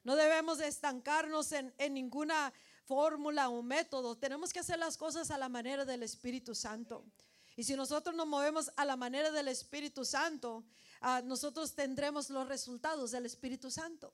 No 0.05 0.15
debemos 0.15 0.59
estancarnos 0.59 1.51
en, 1.51 1.73
ninguna 1.91 2.53
fórmula 2.85 3.49
o 3.49 3.63
método. 3.63 4.15
Tenemos 4.15 4.53
que 4.53 4.59
hacer 4.59 4.77
las 4.77 4.97
cosas 4.97 5.31
a 5.31 5.37
la 5.39 5.49
manera 5.49 5.83
del 5.83 6.03
Espíritu 6.03 6.53
Santo. 6.53 7.03
Y 7.57 7.63
si 7.63 7.75
nosotros 7.75 8.15
nos 8.15 8.27
movemos 8.27 8.71
a 8.75 8.85
la 8.85 8.95
manera 8.95 9.31
del 9.31 9.47
Espíritu 9.47 10.05
Santo, 10.05 10.63
ah, 11.01 11.23
nosotros 11.25 11.73
tendremos 11.73 12.29
los 12.29 12.47
resultados 12.47 13.09
del 13.09 13.25
Espíritu 13.25 13.71
Santo. 13.71 14.13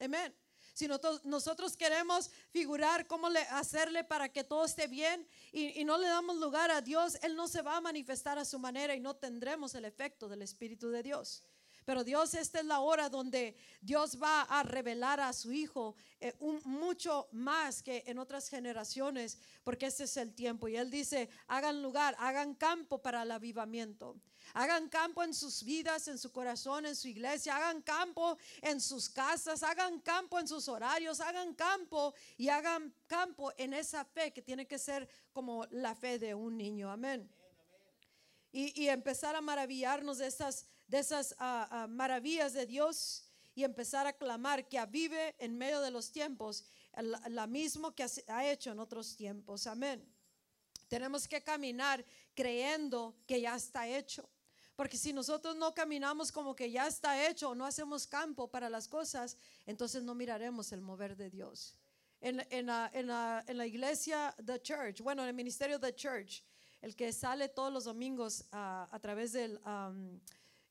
Amén. 0.00 0.34
Si 0.74 0.88
nosotros, 0.88 1.76
queremos 1.76 2.30
figurar 2.50 3.06
cómo 3.06 3.28
le, 3.28 3.40
hacerle 3.42 4.02
para 4.02 4.28
que 4.28 4.42
todo 4.42 4.64
esté 4.64 4.88
bien 4.88 5.26
y, 5.52 5.80
y, 5.80 5.84
no 5.84 5.98
le 5.98 6.06
damos 6.06 6.36
lugar 6.36 6.70
a 6.70 6.80
Dios, 6.80 7.16
Él 7.22 7.34
no 7.34 7.48
se 7.48 7.62
va 7.62 7.76
a 7.76 7.80
manifestar 7.80 8.38
a 8.38 8.44
su 8.44 8.60
manera 8.60 8.94
y 8.94 9.00
no 9.00 9.14
tendremos 9.14 9.74
el 9.74 9.84
efecto 9.84 10.28
del 10.28 10.42
Espíritu 10.42 10.90
de 10.90 11.02
Dios. 11.02 11.42
Pero 11.88 12.04
Dios, 12.04 12.34
esta 12.34 12.60
es 12.60 12.66
la 12.66 12.80
hora 12.80 13.08
donde 13.08 13.56
Dios 13.80 14.22
va 14.22 14.42
a 14.42 14.62
revelar 14.62 15.20
a 15.20 15.32
su 15.32 15.52
Hijo 15.52 15.96
eh, 16.20 16.34
mucho 16.64 17.28
más 17.32 17.82
que 17.82 18.04
en 18.06 18.18
otras 18.18 18.50
generaciones, 18.50 19.38
porque 19.64 19.86
este 19.86 20.04
es 20.04 20.18
el 20.18 20.34
tiempo. 20.34 20.68
Y 20.68 20.76
Él 20.76 20.90
dice, 20.90 21.30
hagan 21.46 21.82
lugar, 21.82 22.14
hagan 22.18 22.54
campo 22.56 23.00
para 23.00 23.22
el 23.22 23.30
avivamiento. 23.30 24.20
Hagan 24.52 24.90
campo 24.90 25.22
en 25.22 25.32
sus 25.32 25.64
vidas, 25.64 26.08
en 26.08 26.18
su 26.18 26.30
corazón, 26.30 26.84
en 26.84 26.94
su 26.94 27.08
iglesia. 27.08 27.56
Hagan 27.56 27.80
campo 27.80 28.36
en 28.60 28.82
sus 28.82 29.08
casas. 29.08 29.62
Hagan 29.62 29.98
campo 30.00 30.38
en 30.38 30.46
sus 30.46 30.68
horarios. 30.68 31.20
Hagan 31.20 31.54
campo 31.54 32.12
y 32.36 32.50
hagan 32.50 32.92
campo 33.06 33.50
en 33.56 33.72
esa 33.72 34.04
fe 34.04 34.30
que 34.30 34.42
tiene 34.42 34.66
que 34.66 34.78
ser 34.78 35.08
como 35.32 35.64
la 35.70 35.94
fe 35.94 36.18
de 36.18 36.34
un 36.34 36.54
niño. 36.54 36.90
Amén. 36.90 37.32
Y, 38.52 38.78
y 38.78 38.90
empezar 38.90 39.34
a 39.34 39.40
maravillarnos 39.40 40.18
de 40.18 40.26
esas 40.26 40.66
de 40.88 40.98
esas 40.98 41.34
ah, 41.38 41.86
maravillas 41.88 42.52
de 42.52 42.66
Dios 42.66 43.24
y 43.54 43.64
empezar 43.64 44.06
a 44.06 44.12
clamar 44.12 44.68
que 44.68 44.78
avive 44.78 45.36
en 45.38 45.56
medio 45.56 45.80
de 45.80 45.90
los 45.90 46.10
tiempos 46.10 46.64
la 47.02 47.46
mismo 47.46 47.94
que 47.94 48.04
ha 48.26 48.50
hecho 48.50 48.72
en 48.72 48.80
otros 48.80 49.14
tiempos. 49.14 49.66
Amén. 49.66 50.04
Tenemos 50.88 51.28
que 51.28 51.42
caminar 51.42 52.04
creyendo 52.34 53.14
que 53.26 53.40
ya 53.40 53.54
está 53.54 53.86
hecho. 53.86 54.28
Porque 54.74 54.96
si 54.96 55.12
nosotros 55.12 55.56
no 55.56 55.74
caminamos 55.74 56.30
como 56.30 56.54
que 56.54 56.70
ya 56.70 56.86
está 56.86 57.28
hecho, 57.28 57.54
no 57.54 57.66
hacemos 57.66 58.06
campo 58.06 58.48
para 58.48 58.70
las 58.70 58.86
cosas, 58.86 59.36
entonces 59.66 60.02
no 60.02 60.14
miraremos 60.14 60.72
el 60.72 60.80
mover 60.80 61.16
de 61.16 61.30
Dios. 61.30 61.74
En, 62.20 62.46
en, 62.50 62.66
la, 62.66 62.90
en, 62.94 63.08
la, 63.08 63.44
en 63.46 63.58
la, 63.58 63.66
iglesia, 63.66 64.34
The 64.44 64.62
Church, 64.62 65.00
bueno, 65.02 65.22
en 65.22 65.28
el 65.28 65.34
ministerio 65.34 65.78
The 65.80 65.94
Church, 65.94 66.44
el 66.80 66.94
que 66.94 67.12
sale 67.12 67.48
todos 67.48 67.72
los 67.72 67.84
domingos 67.84 68.44
ah, 68.52 68.88
a 68.90 68.98
través 69.00 69.32
del 69.32 69.60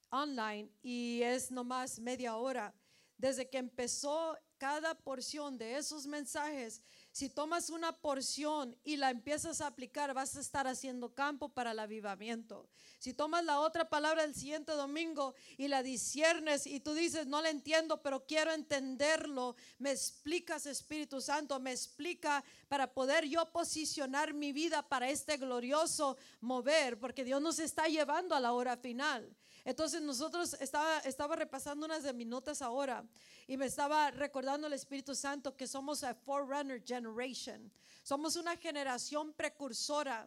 online 0.10 0.70
y 0.82 1.22
es 1.24 1.52
nomás 1.52 2.00
media 2.00 2.36
hora. 2.36 2.74
Desde 3.18 3.50
que 3.50 3.58
empezó 3.58 4.38
cada 4.58 4.96
porción 4.96 5.58
de 5.58 5.78
esos 5.78 6.06
mensajes, 6.06 6.82
si 7.12 7.30
tomas 7.30 7.72
una 7.72 7.94
porción 7.94 8.78
y 8.84 8.98
la 8.98 9.10
empiezas 9.10 9.62
a 9.62 9.68
aplicar, 9.68 10.14
vas 10.14 10.36
a 10.36 10.40
estar 10.40 10.68
haciendo 10.68 11.16
campo 11.16 11.50
para 11.50 11.72
el 11.72 11.80
avivamiento. 11.80 12.70
Si 13.00 13.14
tomas 13.14 13.44
la 13.44 13.60
otra 13.60 13.90
palabra 13.90 14.24
el 14.24 14.36
siguiente 14.36 14.74
domingo 14.74 15.34
y 15.58 15.68
la 15.68 15.82
disiernes 15.82 16.68
y 16.68 16.80
tú 16.80 16.94
dices, 16.94 17.26
no 17.26 17.42
la 17.42 17.50
entiendo, 17.50 18.02
pero 18.04 18.26
quiero 18.26 18.52
entenderlo, 18.52 19.56
me 19.80 19.92
explicas 19.92 20.68
Espíritu 20.68 21.22
Santo, 21.22 21.60
me 21.60 21.72
explica 21.72 22.44
para 22.68 22.94
poder 22.94 23.26
yo 23.26 23.52
posicionar 23.52 24.34
mi 24.34 24.52
vida 24.52 24.88
para 24.88 25.10
este 25.10 25.38
glorioso 25.38 26.18
mover, 26.42 27.00
porque 27.00 27.24
Dios 27.24 27.42
nos 27.42 27.58
está 27.58 27.88
llevando 27.88 28.36
a 28.36 28.40
la 28.40 28.54
hora 28.54 28.78
final. 28.78 29.36
Entonces 29.68 30.02
nosotros 30.02 30.56
estaba, 30.62 31.00
estaba 31.00 31.36
repasando 31.36 31.86
unas 31.86 32.02
de 32.02 32.14
mis 32.14 32.26
notas 32.26 32.62
ahora 32.62 33.04
y 33.48 33.58
me 33.58 33.66
estaba 33.66 34.10
recordando 34.12 34.66
el 34.66 34.72
Espíritu 34.72 35.14
Santo 35.14 35.58
que 35.58 35.68
somos 35.68 36.06
a 36.06 36.16
Forerunner 36.16 36.82
Generation. 36.86 37.70
Somos 38.02 38.38
una 38.38 38.56
generación 38.56 39.34
precursora 39.34 40.26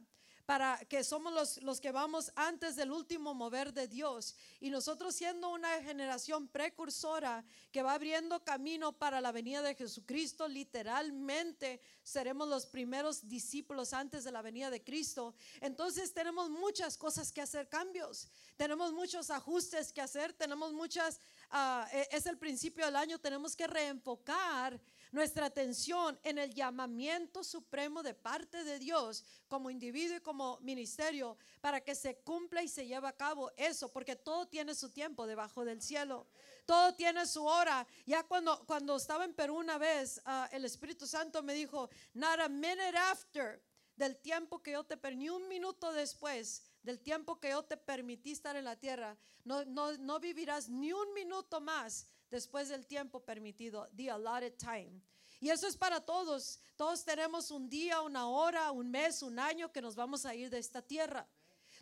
para 0.51 0.85
que 0.87 1.05
somos 1.05 1.33
los, 1.33 1.63
los, 1.63 1.81
que 1.81 1.93
vamos 1.93 2.33
antes 2.35 2.75
del 2.75 2.91
último 2.91 3.35
mover 3.35 3.73
de 3.73 3.87
Dios. 3.87 4.35
Y 4.59 4.69
nosotros 4.69 5.15
siendo 5.15 5.49
una 5.49 5.81
generación 5.81 6.49
precursora 6.49 7.45
que 7.71 7.85
va 7.85 7.95
abriendo 7.95 8.43
camino 8.43 8.91
para 8.91 9.21
la 9.21 9.31
venida 9.31 9.63
de 9.63 9.77
Jesucristo, 9.77 10.49
literalmente 10.49 11.81
seremos 12.03 12.49
los 12.49 12.67
primeros 12.67 13.29
discípulos 13.29 13.93
antes 13.93 14.25
de 14.25 14.33
la 14.33 14.43
venida 14.43 14.71
de 14.71 14.83
Cristo. 14.83 15.37
Entonces 15.61 16.13
tenemos 16.13 16.51
muchas 16.51 16.99
cosas 16.99 17.31
que 17.31 17.43
hacer, 17.43 17.69
cambios, 17.69 18.27
tenemos 18.57 18.93
muchos 18.93 19.31
ajustes 19.31 19.93
que 19.93 20.01
hacer, 20.01 20.33
tenemos 20.33 20.73
muchas, 20.73 21.21
ah, 21.51 21.87
e, 21.93 22.09
es 22.11 22.27
el 22.27 22.39
principio 22.39 22.87
del 22.87 22.97
año, 22.97 23.21
tenemos 23.21 23.55
que 23.55 23.69
reenfocar 23.69 24.81
nuestra 25.13 25.47
atención 25.47 26.19
en 26.23 26.39
el 26.39 26.55
llamamiento 26.55 27.43
supremo 27.43 28.03
de 28.03 28.15
parte 28.15 28.65
de 28.65 28.79
Dios 28.79 29.25
como 29.49 29.71
individuo 29.71 30.17
y 30.17 30.21
como 30.21 30.59
ministerio 30.61 31.37
para 31.61 31.81
que 31.81 31.95
se 31.95 32.17
cumpla 32.19 32.63
y 32.63 32.69
se 32.69 32.87
lleve 32.87 33.09
a 33.09 33.17
cabo 33.17 33.51
eso, 33.57 33.91
porque 33.93 34.17
todo 34.17 34.47
tiene 34.47 34.75
su 34.75 34.91
tiempo 34.91 35.27
debajo 35.27 35.65
del 35.65 35.83
cielo. 35.83 36.27
Todo 36.67 36.95
tiene 36.95 37.27
su 37.27 37.45
hora. 37.45 37.87
Ya 38.07 38.23
cuando, 38.23 38.65
cuando 38.67 38.97
estaba 38.97 39.25
en 39.25 39.35
Perú 39.35 39.57
una 39.57 39.79
vez, 39.79 40.21
ah, 40.25 40.49
el 40.53 40.65
Espíritu 40.65 41.07
Santo 41.07 41.43
me 41.43 41.55
dijo, 41.55 41.91
not 42.15 42.39
a 42.39 42.49
minute 42.49 42.97
after 42.97 43.63
del 43.97 44.17
tiempo 44.17 44.63
que 44.63 44.73
yo 44.73 44.85
te 44.85 44.97
perdí, 44.97 45.29
un 45.29 45.49
minuto 45.49 45.93
después 45.93 46.63
del 46.83 47.01
tiempo 47.01 47.39
que 47.39 47.51
yo 47.51 47.63
te 47.63 47.77
permití 47.77 48.33
estar 48.33 48.57
en 48.57 48.65
la 48.65 48.77
tierra, 48.77 49.17
no, 49.45 49.65
no, 49.65 49.97
no 49.99 50.19
vivirás 50.21 50.69
ni 50.69 50.93
un 50.93 51.13
minuto 51.13 51.61
más 51.61 52.07
después 52.31 52.69
del 52.69 52.87
tiempo 52.87 53.21
permitido, 53.21 53.89
the 53.97 54.11
allotted 54.11 54.55
time. 54.57 55.01
Y 55.41 55.51
eso 55.51 55.67
es 55.67 55.77
para 55.77 56.01
todos. 56.01 56.61
Todos 56.77 57.05
tenemos 57.05 57.51
un 57.51 57.69
día, 57.69 58.03
una 58.03 58.29
hora, 58.29 58.71
un 58.71 58.91
mes, 58.91 59.23
un 59.23 59.39
año 59.39 59.73
que 59.73 59.81
nos 59.81 59.95
vamos 59.95 60.27
a 60.27 60.35
ir 60.35 60.51
de 60.51 60.59
esta 60.59 60.83
tierra. 60.83 61.27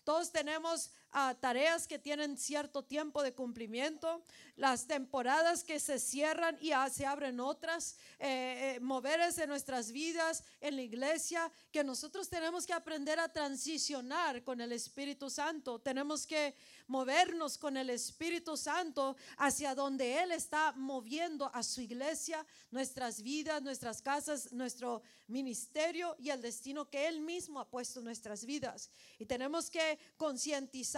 Todos 0.05 0.31
tenemos 0.31 0.91
ah, 1.13 1.35
tareas 1.41 1.87
que 1.87 1.99
tienen 1.99 2.37
cierto 2.37 2.83
tiempo 2.83 3.23
de 3.23 3.33
cumplimiento, 3.33 4.23
las 4.57 4.87
temporadas 4.87 5.65
que 5.65 5.79
se 5.79 5.99
cierran 5.99 6.59
y 6.61 6.73
ah, 6.73 6.89
se 6.91 7.07
abren 7.07 7.41
otras, 7.41 7.97
eh, 8.19 8.77
eh, 8.77 8.81
moveres 8.81 9.39
en 9.39 9.49
nuestras 9.49 9.93
vidas, 9.93 10.43
en 10.61 10.77
la 10.77 10.83
iglesia, 10.83 11.51
que 11.71 11.85
nosotros 11.85 12.29
tenemos 12.29 12.67
que 12.67 12.73
aprender 12.73 13.21
a 13.21 13.33
transicionar 13.33 14.43
con 14.43 14.61
el 14.61 14.73
Espíritu 14.73 15.31
Santo. 15.31 15.79
Tenemos 15.79 16.27
que 16.27 16.55
movernos 16.89 17.59
con 17.59 17.77
el 17.77 17.91
Espíritu 17.91 18.57
Santo 18.57 19.17
hacia 19.37 19.75
donde 19.75 20.23
Él 20.23 20.33
está 20.33 20.73
moviendo 20.73 21.51
a 21.55 21.63
su 21.63 21.81
iglesia, 21.81 22.45
nuestras 22.71 23.23
vidas, 23.23 23.63
nuestras 23.63 24.03
casas, 24.03 24.53
nuestro 24.53 25.03
ministerio 25.29 26.17
y 26.19 26.31
el 26.31 26.41
destino 26.41 26.89
que 26.89 27.07
Él 27.07 27.21
mismo 27.21 27.61
ha 27.61 27.69
puesto 27.69 28.01
en 28.01 28.07
nuestras 28.07 28.45
vidas. 28.45 28.91
Y 29.19 29.27
tenemos 29.27 29.71
que 29.71 29.99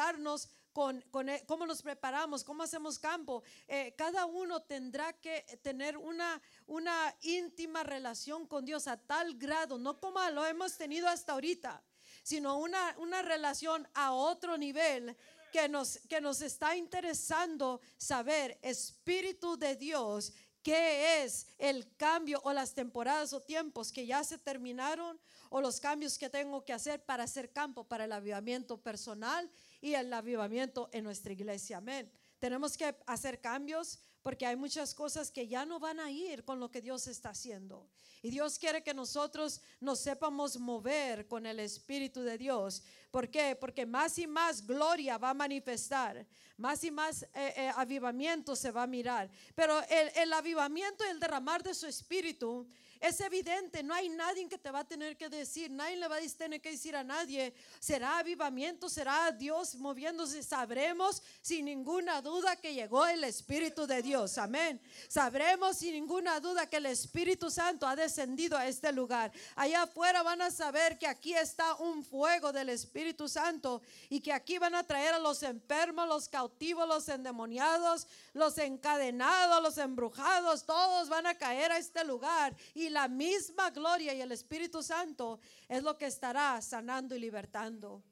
concientizarnos 0.01 0.49
con, 0.73 1.29
e, 1.29 1.45
cómo 1.47 1.67
nos 1.67 1.83
preparamos, 1.83 2.45
cómo 2.45 2.63
hacemos 2.63 2.99
campo. 2.99 3.43
Eh, 3.69 3.93
cada 3.97 4.25
uno 4.27 4.63
tendrá 4.63 5.13
que 5.13 5.43
tener 5.63 5.97
una, 5.97 6.41
una 6.67 7.15
íntima 7.23 7.83
relación 7.83 8.47
con 8.47 8.65
Dios 8.65 8.87
a 8.87 8.97
tal 8.97 9.35
grado, 9.35 9.79
no 9.79 9.99
como 9.99 10.21
lo 10.31 10.47
hemos 10.47 10.77
tenido 10.77 11.09
hasta 11.09 11.33
ahorita, 11.33 11.83
sino 12.23 12.59
una, 12.59 12.95
una 12.99 13.23
relación 13.23 13.87
a 13.95 14.13
otro 14.13 14.57
nivel 14.57 15.17
que 15.53 15.69
nos, 15.69 15.99
que 16.09 16.21
nos 16.21 16.41
está 16.41 16.77
interesando 16.77 17.81
saber, 17.97 18.59
Espíritu 18.63 19.57
de 19.57 19.75
Dios, 19.75 20.33
qué 20.63 21.25
es 21.25 21.49
el 21.59 21.97
cambio 21.97 22.41
o 22.45 22.53
las 22.53 22.75
temporadas 22.75 23.33
o 23.33 23.41
tiempos 23.41 23.91
que 23.91 24.07
ya 24.07 24.23
se 24.23 24.39
terminaron 24.39 25.19
o 25.49 25.61
los 25.61 25.81
cambios 25.81 26.17
que 26.17 26.31
tengo 26.31 26.65
que 26.65 26.73
hacer 26.73 27.05
para 27.05 27.25
hacer 27.25 27.53
campo 27.53 27.85
para 27.85 28.05
el 28.05 28.13
avivamiento 28.13 28.79
personal 28.79 29.51
y 29.81 29.95
el 29.95 30.13
avivamiento 30.13 30.89
en 30.93 31.05
nuestra 31.05 31.33
iglesia. 31.33 31.79
Amén. 31.79 32.11
Tenemos 32.39 32.77
que 32.77 32.95
hacer 33.07 33.41
cambios 33.41 34.01
porque 34.23 34.47
hay 34.47 34.57
muchas 34.57 34.95
cosas 34.95 35.31
que 35.31 35.49
ya 35.49 35.65
no 35.65 35.79
van 35.79 35.99
a 35.99 36.11
ir 36.11 36.45
con 36.45 36.61
lo 36.61 36.71
que 36.71 36.83
Dios 36.83 37.07
está 37.07 37.31
haciendo. 37.31 37.89
Y 38.23 38.31
Dios 38.31 38.59
quiere 38.59 38.83
que 38.83 38.93
nosotros 38.93 39.63
nos 39.81 40.01
sepamos 40.01 40.59
mover 40.59 41.27
con 41.27 41.47
el 41.47 41.59
Espíritu 41.59 42.21
de 42.21 42.37
Dios. 42.37 42.83
¿Por 43.11 43.31
qué? 43.31 43.57
Porque 43.57 43.87
más 43.87 44.19
y 44.19 44.27
más 44.27 44.67
gloria 44.67 45.17
va 45.17 45.31
a 45.31 45.35
manifestar, 45.35 46.27
más 46.59 46.85
y 46.85 46.91
más 46.91 47.23
eh, 47.23 47.29
eh, 47.35 47.73
avivamiento 47.75 48.55
se 48.55 48.71
va 48.71 48.83
a 48.83 48.87
mirar. 48.87 49.31
Pero 49.55 49.81
el, 49.89 50.11
el 50.17 50.33
avivamiento 50.35 51.03
el 51.05 51.19
derramar 51.19 51.63
de 51.63 51.73
su 51.73 51.87
Espíritu 51.87 52.69
es 53.01 53.19
evidente, 53.21 53.83
no 53.83 53.95
hay 53.95 54.11
nadie 54.11 54.47
que 54.47 54.59
te 54.59 54.71
va 54.71 54.81
a 54.81 54.85
tener 54.85 55.17
que 55.17 55.31
decir, 55.31 55.71
nadie 55.71 55.97
le 55.97 56.07
va 56.07 56.17
a 56.17 56.21
tener 56.37 56.61
que 56.61 56.73
decir 56.73 56.95
a 56.95 57.03
nadie, 57.03 57.55
será 57.79 58.19
avivamiento, 58.19 58.91
será 58.91 59.33
Dios 59.33 59.75
moviéndose, 59.77 60.43
sabremos 60.43 61.23
sin 61.41 61.65
ninguna 61.65 62.21
duda 62.21 62.57
que 62.57 62.75
llegó 62.75 63.07
el 63.07 63.25
Espíritu 63.25 63.87
de 63.87 64.03
Dios, 64.03 64.37
amén. 64.37 64.79
Sabremos 65.09 65.79
sin 65.79 65.95
ninguna 65.95 66.41
duda 66.41 66.69
que 66.69 66.77
el 66.77 66.87
Espíritu 66.87 67.51
Santo 67.51 67.87
ha 67.87 67.97
descendido 67.97 68.59
a 68.59 68.67
este 68.67 68.93
lugar. 68.93 69.33
Allá 69.57 69.85
afuera 69.85 70.23
van 70.23 70.43
a 70.43 70.51
saber 70.51 70.99
que 70.99 71.07
aquí 71.07 71.33
está 71.33 71.77
un 71.77 72.05
fuego 72.05 72.53
del 72.53 72.69
Espíritu 72.69 73.29
Santo 73.29 73.81
y 74.11 74.21
que 74.21 74.33
aquí 74.33 74.59
van 74.59 74.75
a 74.75 74.85
traer 74.85 75.15
a 75.15 75.19
los 75.19 75.43
enfermos, 75.43 76.07
los 76.07 76.29
cautivos, 76.29 76.87
los 76.87 77.09
endemoniados, 77.09 78.07
los 78.35 78.59
encadenados, 78.59 79.63
los 79.63 79.79
embrujados, 79.79 80.65
todos 80.65 81.09
van 81.09 81.27
a 81.27 81.35
caer 81.35 81.73
a 81.73 81.79
este 81.79 82.05
lugar 82.05 82.55
y 82.75 82.90
la 82.91 83.09
misma 83.09 83.71
gloria 83.71 84.13
y 84.15 84.21
el 84.21 84.33
Espíritu 84.33 84.83
Santo 84.83 85.41
es 85.69 85.83
lo 85.83 85.97
que 85.97 86.07
estará 86.07 86.61
sanando 86.61 87.15
y 87.15 87.21
libertando. 87.21 88.03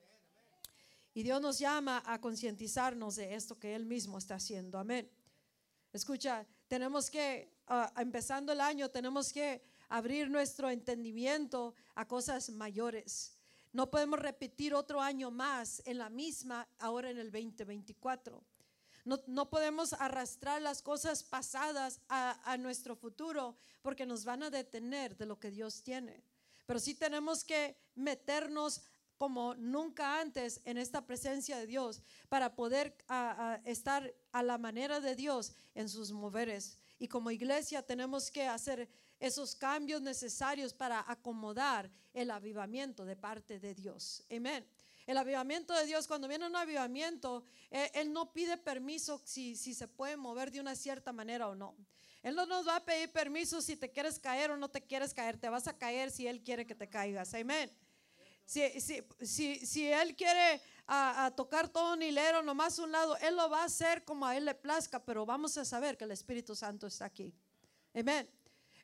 Y 1.15 1.23
Dios 1.23 1.41
nos 1.41 1.59
llama 1.59 2.03
a 2.07 2.21
concientizarnos 2.21 3.17
de 3.17 3.35
esto 3.35 3.59
que 3.59 3.75
Él 3.75 3.87
mismo 3.87 4.19
está 4.19 4.37
haciendo. 4.37 4.79
Amén. 4.79 5.11
Escucha, 5.93 6.47
tenemos 6.69 7.11
que, 7.11 7.51
ah, 7.67 7.93
empezando 7.97 8.53
el 8.53 8.61
año, 8.61 8.89
tenemos 8.91 9.33
que 9.33 9.63
abrir 9.89 10.31
nuestro 10.31 10.71
entendimiento 10.71 11.75
a 11.95 12.07
cosas 12.07 12.51
mayores. 12.51 13.37
No 13.73 13.91
podemos 13.91 14.19
repetir 14.19 14.75
otro 14.75 15.01
año 15.01 15.31
más 15.31 15.83
en 15.87 15.99
la 15.99 16.09
misma 16.09 16.69
ahora 16.79 17.11
en 17.11 17.19
el 17.19 17.31
2024. 17.31 18.43
No, 19.27 19.49
podemos 19.49 19.95
arrastrar 19.95 20.61
las 20.61 20.83
cosas 20.83 21.23
pasadas 21.23 22.01
a, 22.11 22.57
nuestro 22.59 22.95
futuro 22.95 23.57
porque 23.81 24.05
nos 24.05 24.25
van 24.27 24.43
a 24.43 24.51
detener 24.51 25.17
de 25.17 25.25
lo 25.25 25.39
que 25.41 25.51
Dios 25.51 25.83
tiene. 25.83 26.23
Pero 26.67 26.79
sí 26.79 26.95
tenemos 26.95 27.43
que 27.43 27.75
meternos 27.95 28.83
como 29.17 29.55
nunca 29.55 30.21
antes 30.21 30.61
en 30.67 30.77
esta 30.77 31.07
presencia 31.07 31.57
de 31.57 31.67
Dios 31.67 32.03
para 32.29 32.55
poder 32.55 32.95
estar 33.65 34.15
a 34.33 34.43
la 34.43 34.59
manera 34.59 35.01
de 35.01 35.17
Dios 35.17 35.53
en 35.75 35.89
sus 35.89 36.13
moveres. 36.13 36.77
Y 36.99 37.09
como 37.09 37.31
iglesia 37.31 37.81
tenemos 37.81 38.31
que 38.31 38.47
hacer 38.47 38.91
esos 39.19 39.55
cambios 39.55 40.03
necesarios 40.03 40.75
para 40.75 41.03
acomodar 41.11 41.91
el 42.13 42.31
avivamiento 42.31 43.07
de 43.07 43.17
parte 43.17 43.59
de 43.59 43.75
Dios. 43.75 44.23
Amén. 44.31 44.67
El 45.09 45.17
avivamiento 45.17 45.73
de 45.73 45.87
Dios, 45.87 46.07
cuando 46.07 46.29
viene 46.29 46.47
un 46.47 46.55
avivamiento, 46.55 47.43
eh, 47.71 47.91
Él, 47.95 48.13
no 48.13 48.31
pide 48.31 48.59
permiso 48.59 49.19
si, 49.25 49.57
si 49.57 49.73
se 49.73 49.89
puede 49.89 50.19
mover 50.19 50.51
de 50.51 50.61
una 50.61 50.77
cierta 50.77 51.15
manera 51.15 51.49
o 51.49 51.55
no. 51.55 51.75
Él 52.23 52.37
no 52.37 52.45
nos 52.45 52.69
va 52.69 52.77
a 52.77 52.85
pedir 52.85 53.11
permiso 53.11 53.63
si 53.63 53.75
te 53.75 53.91
quieres 53.91 54.19
caer 54.19 54.51
o 54.51 54.59
no 54.59 54.69
te 54.69 54.83
quieres 54.83 55.15
caer. 55.15 55.39
Te 55.39 55.49
vas 55.49 55.67
a 55.67 55.79
caer 55.79 56.11
si 56.11 56.27
Él 56.27 56.43
quiere 56.43 56.67
que 56.67 56.75
te 56.75 56.91
caigas. 56.91 57.33
Amén. 57.33 57.73
Si, 58.45 58.61
si, 58.83 59.03
si, 59.23 59.67
si 59.67 59.91
Él 59.91 60.15
quiere 60.15 60.61
a, 60.87 61.33
tocar 61.35 61.71
todo 61.71 61.95
un 61.95 62.03
hilero, 62.03 62.43
nomás 62.43 62.79
un 62.79 62.93
lado, 62.93 63.17
Él 63.17 63.35
lo 63.35 63.49
va 63.49 63.63
a 63.63 63.65
hacer 63.65 64.05
como 64.05 64.27
a 64.27 64.37
Él 64.37 64.45
le 64.45 64.55
plazca, 64.55 65.03
pero 65.03 65.25
vamos 65.25 65.57
a 65.57 65.65
saber 65.65 65.97
que 65.97 66.05
el 66.05 66.11
Espíritu 66.11 66.55
Santo 66.55 66.87
está 66.87 67.07
aquí. 67.07 67.33
Amén. 67.95 68.29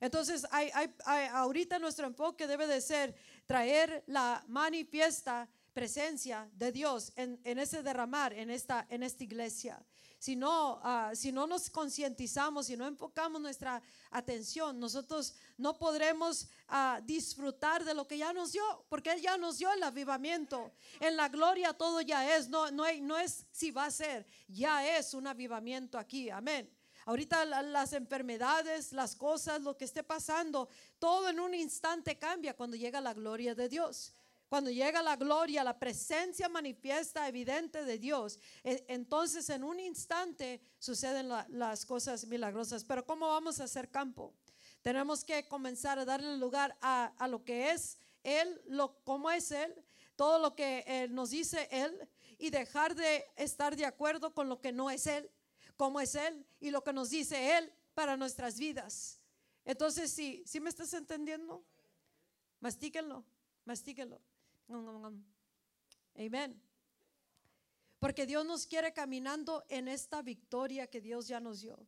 Entonces, 0.01 0.47
hay, 0.51 0.71
hay, 0.73 1.27
ahorita 1.33 1.79
nuestro 1.79 2.07
enfoque 2.07 2.47
debe 2.47 2.67
de 2.67 2.81
ser 2.81 3.15
traer 3.45 4.03
la 4.07 4.43
manifiesta 4.49 5.51
presencia 5.75 6.49
de 6.55 6.73
Dios 6.73 7.13
en, 7.17 7.59
ese 7.59 7.83
derramar, 7.83 8.33
en 8.33 8.49
esta, 8.51 8.87
en 8.89 9.03
esta 9.03 9.25
iglesia. 9.25 9.85
Si 10.19 10.37
no, 10.37 10.81
ah, 10.83 11.11
si 11.15 11.33
no 11.33 11.47
nos 11.47 11.69
concientizamos, 11.69 12.67
si 12.67 12.77
no 12.79 12.87
enfocamos 12.87 13.43
nuestra 13.43 13.83
atención, 14.11 14.81
nosotros 14.81 15.35
no 15.59 15.77
podremos 15.77 16.49
ah, 16.69 17.01
disfrutar 17.05 17.85
de 17.85 17.93
lo 17.93 18.07
que 18.07 18.17
ya 18.17 18.33
nos 18.33 18.53
dio, 18.53 18.65
porque 18.89 19.13
Él 19.13 19.21
ya 19.21 19.37
nos 19.37 19.59
dio 19.59 19.71
el 19.71 19.83
avivamiento. 19.83 20.73
En 21.01 21.17
la 21.17 21.29
gloria 21.29 21.75
todo 21.75 22.01
ya 22.01 22.37
es, 22.37 22.49
no, 22.49 22.71
no, 22.71 22.85
hay, 22.85 23.03
no 23.03 23.19
es 23.19 23.45
si 23.51 23.71
va 23.71 23.85
a 23.85 23.91
ser, 23.91 24.27
ya 24.49 24.97
es 24.97 25.13
un 25.13 25.27
avivamiento 25.27 25.99
aquí, 25.99 26.31
amén. 26.31 26.71
Ahorita 27.07 27.45
las 27.45 27.93
enfermedades, 27.93 28.93
las 28.93 29.15
cosas, 29.15 29.61
lo 29.61 29.77
que 29.77 29.85
esté 29.85 30.03
pasando, 30.03 30.71
todo 30.99 31.29
en 31.29 31.39
un 31.39 31.55
instante 31.55 32.17
cambia 32.17 32.57
cuando 32.57 32.79
llega 32.79 32.99
la 33.03 33.13
gloria 33.13 33.55
de 33.55 33.69
Dios. 33.69 34.15
Cuando 34.49 34.71
llega 34.71 35.03
la 35.03 35.17
gloria, 35.17 35.65
la 35.65 35.79
presencia 35.79 36.49
manifiesta, 36.49 37.29
evidente 37.29 37.85
de 37.85 37.99
Dios, 37.99 38.39
e, 38.63 38.85
entonces 38.89 39.49
en 39.51 39.65
un 39.65 39.81
instante 39.81 40.61
suceden 40.79 41.29
las 41.29 41.87
cosas 41.87 42.27
milagrosas. 42.27 42.85
Pero 42.85 43.05
¿cómo 43.05 43.29
vamos 43.29 43.61
a 43.61 43.65
hacer 43.65 43.91
campo? 43.91 44.35
Tenemos 44.83 45.25
que 45.25 45.49
comenzar 45.49 45.99
a 45.99 46.05
darle 46.05 46.37
lugar 46.37 46.77
a, 46.83 47.27
lo 47.29 47.43
que 47.43 47.71
es 47.71 47.99
Él, 48.23 48.61
lo, 48.67 49.03
cómo 49.03 49.31
es 49.31 49.51
Él, 49.51 49.75
todo 50.15 50.39
lo 50.39 50.55
que 50.55 50.85
eh, 50.87 51.09
nos 51.09 51.31
dice 51.31 51.69
Él 51.71 52.09
y 52.39 52.51
dejar 52.51 52.95
de 52.95 53.25
estar 53.37 53.77
de 53.77 53.87
acuerdo 53.87 54.35
con 54.35 54.49
lo 54.49 54.61
que 54.61 54.73
no 54.73 54.91
es 54.91 55.07
Él, 55.07 55.31
cómo 55.77 56.01
es 56.01 56.15
Él 56.15 56.47
y 56.61 56.71
lo 56.71 56.85
que 56.85 56.93
nos 56.93 57.11
dice 57.11 57.57
Él 57.57 57.73
para 57.95 58.17
nuestras 58.17 58.59
vidas. 58.59 59.19
Entonces, 59.65 60.13
sí, 60.13 60.43
¿sí 60.47 60.61
me 60.61 60.69
estás 60.69 60.93
entendiendo? 60.93 61.65
Mastíquenlo, 62.61 63.25
mastíquenlo. 63.65 64.21
Amén. 64.69 66.61
Porque 67.99 68.27
Dios 68.27 68.45
nos 68.45 68.67
quiere 68.67 68.93
caminando 68.93 69.65
en 69.69 69.89
esta 69.89 70.23
victoria 70.23 70.87
que 70.87 71.01
Dios 71.01 71.27
ya 71.27 71.41
nos 71.41 71.63
dio. 71.63 71.87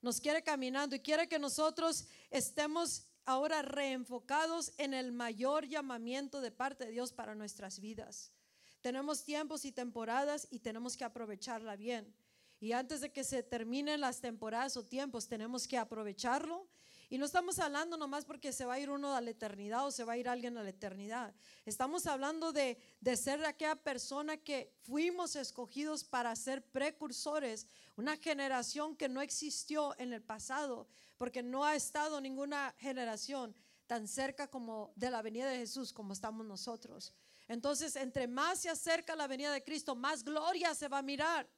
Nos 0.00 0.20
quiere 0.20 0.42
caminando 0.42 0.96
y 0.96 1.00
quiere 1.00 1.28
que 1.28 1.38
nosotros 1.38 2.06
estemos 2.30 3.06
ahora 3.24 3.62
reenfocados 3.62 4.72
en 4.78 4.94
el 4.94 5.12
mayor 5.12 5.66
llamamiento 5.66 6.40
de 6.40 6.50
parte 6.50 6.86
de 6.86 6.92
Dios 6.92 7.12
para 7.12 7.34
nuestras 7.34 7.80
vidas. 7.80 8.32
Tenemos 8.80 9.24
tiempos 9.24 9.64
y 9.64 9.72
temporadas 9.72 10.48
y 10.50 10.60
tenemos 10.60 10.96
que 10.96 11.04
aprovecharla 11.04 11.76
bien. 11.76 12.14
Y 12.60 12.72
antes 12.72 13.00
de 13.00 13.12
que 13.12 13.24
se 13.24 13.42
terminen 13.42 14.00
las 14.00 14.20
temporadas 14.20 14.76
o 14.76 14.84
tiempos, 14.84 15.28
tenemos 15.28 15.68
que 15.68 15.76
aprovecharlo 15.76 16.66
Y 17.10 17.16
no 17.16 17.24
estamos 17.24 17.58
hablando 17.58 17.96
nomás 17.96 18.26
porque 18.26 18.52
se 18.52 18.66
va 18.66 18.74
a 18.74 18.78
ir 18.78 18.90
uno 18.90 19.14
a 19.14 19.20
la 19.20 19.30
eternidad 19.30 19.86
o 19.86 19.90
se 19.90 20.04
va 20.04 20.12
a 20.12 20.18
ir 20.18 20.28
alguien 20.28 20.58
a 20.58 20.62
la 20.62 20.68
eternidad. 20.68 21.34
Estamos 21.64 22.06
hablando 22.06 22.52
de, 22.52 22.78
de 23.00 23.16
ser 23.16 23.42
aquella 23.46 23.76
persona 23.76 24.36
que 24.36 24.74
fuimos 24.82 25.34
escogidos 25.34 26.04
para 26.04 26.36
ser 26.36 26.62
precursores, 26.62 27.66
una 27.96 28.16
generación 28.18 28.94
que 28.94 29.08
no 29.08 29.22
existió 29.22 29.98
en 29.98 30.12
el 30.12 30.22
pasado, 30.22 30.86
porque 31.16 31.42
no 31.42 31.64
ha 31.64 31.74
estado 31.76 32.20
ninguna 32.20 32.74
generación 32.78 33.54
tan 33.86 34.06
cerca 34.06 34.48
como 34.48 34.92
de 34.94 35.10
la 35.10 35.22
venida 35.22 35.48
de 35.48 35.58
Jesús 35.58 35.94
como 35.94 36.12
estamos 36.12 36.44
nosotros. 36.44 37.14
Entonces, 37.48 37.96
entre 37.96 38.28
más 38.28 38.60
se 38.60 38.68
acerca 38.68 39.16
la 39.16 39.26
venida 39.26 39.50
de 39.50 39.64
Cristo, 39.64 39.96
más 39.96 40.22
gloria 40.22 40.74
se 40.74 40.88
va 40.88 40.98
a 40.98 41.02
mirar, 41.02 41.48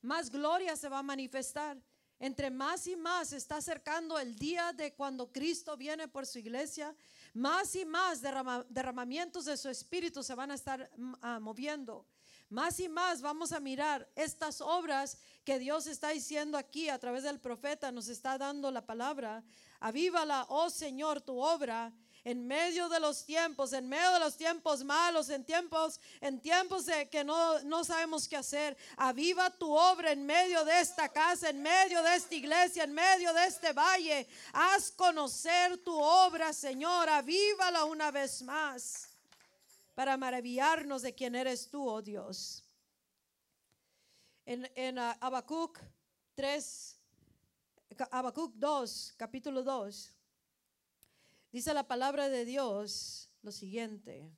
más 0.00 0.30
gloria 0.30 0.76
se 0.76 0.88
va 0.88 1.00
a 1.00 1.02
manifestar. 1.02 1.76
Entre 2.18 2.50
más 2.50 2.86
y 2.86 2.96
más 2.96 3.32
está 3.32 3.56
acercando 3.56 4.18
el 4.18 4.36
día 4.36 4.72
de 4.72 4.94
cuando 4.94 5.30
Cristo 5.30 5.76
viene 5.76 6.08
por 6.08 6.24
su 6.24 6.38
iglesia, 6.38 6.94
más 7.34 7.74
y 7.76 7.84
más 7.84 8.22
derramamientos 8.22 9.44
de 9.44 9.56
su 9.56 9.68
espíritu 9.68 10.22
se 10.22 10.34
van 10.34 10.50
a 10.50 10.54
estar 10.54 10.90
mm, 10.96 11.14
ah, 11.20 11.40
moviendo. 11.40 12.06
Más 12.48 12.78
y 12.80 12.88
más 12.88 13.20
vamos 13.20 13.52
a 13.52 13.60
mirar 13.60 14.08
estas 14.14 14.60
obras 14.60 15.18
que 15.44 15.58
Dios 15.58 15.86
está 15.86 16.10
diciendo 16.10 16.56
aquí 16.56 16.88
a 16.88 16.98
través 16.98 17.24
del 17.24 17.40
profeta, 17.40 17.92
nos 17.92 18.08
está 18.08 18.38
dando 18.38 18.70
la 18.70 18.86
palabra. 18.86 19.44
Avívala, 19.80 20.46
oh 20.48 20.70
Señor, 20.70 21.20
tu 21.20 21.38
obra 21.38 21.92
en 22.26 22.44
medio 22.44 22.88
de 22.88 22.98
los 22.98 23.24
tiempos, 23.24 23.72
en 23.72 23.88
medio 23.88 24.14
de 24.14 24.18
los 24.18 24.36
tiempos 24.36 24.82
malos, 24.82 25.30
en 25.30 25.44
tiempos, 25.44 26.00
en 26.20 26.40
tiempos 26.40 26.86
de 26.86 27.08
que 27.08 27.22
no, 27.22 27.60
no 27.60 27.84
sabemos 27.84 28.26
qué 28.26 28.36
hacer. 28.36 28.76
Aviva 28.96 29.48
tu 29.48 29.72
obra 29.72 30.10
en 30.10 30.26
medio 30.26 30.64
de 30.64 30.80
esta 30.80 31.08
casa, 31.08 31.50
en 31.50 31.62
medio 31.62 32.02
de 32.02 32.16
esta 32.16 32.34
iglesia, 32.34 32.82
en 32.82 32.92
medio 32.92 33.32
de 33.32 33.46
este 33.46 33.72
valle. 33.72 34.26
Haz 34.52 34.90
conocer 34.90 35.78
tu 35.84 35.96
obra, 35.96 36.52
Señor. 36.52 37.08
Avívala 37.08 37.84
una 37.84 38.10
vez 38.10 38.42
más 38.42 39.06
para 39.94 40.16
maravillarnos 40.16 41.02
de 41.02 41.14
quién 41.14 41.36
eres 41.36 41.70
tú, 41.70 41.88
oh 41.88 42.02
Dios. 42.02 42.64
En, 44.44 44.68
en 44.74 44.98
uh, 44.98 45.12
Habacuc 45.20 45.78
3, 46.34 46.96
Habacuc 48.10 48.52
2, 48.56 49.14
capítulo 49.16 49.62
2. 49.62 50.15
Dice 51.56 51.72
la 51.72 51.88
palabra 51.88 52.28
de 52.28 52.44
Dios 52.44 53.30
lo 53.40 53.50
siguiente. 53.50 54.30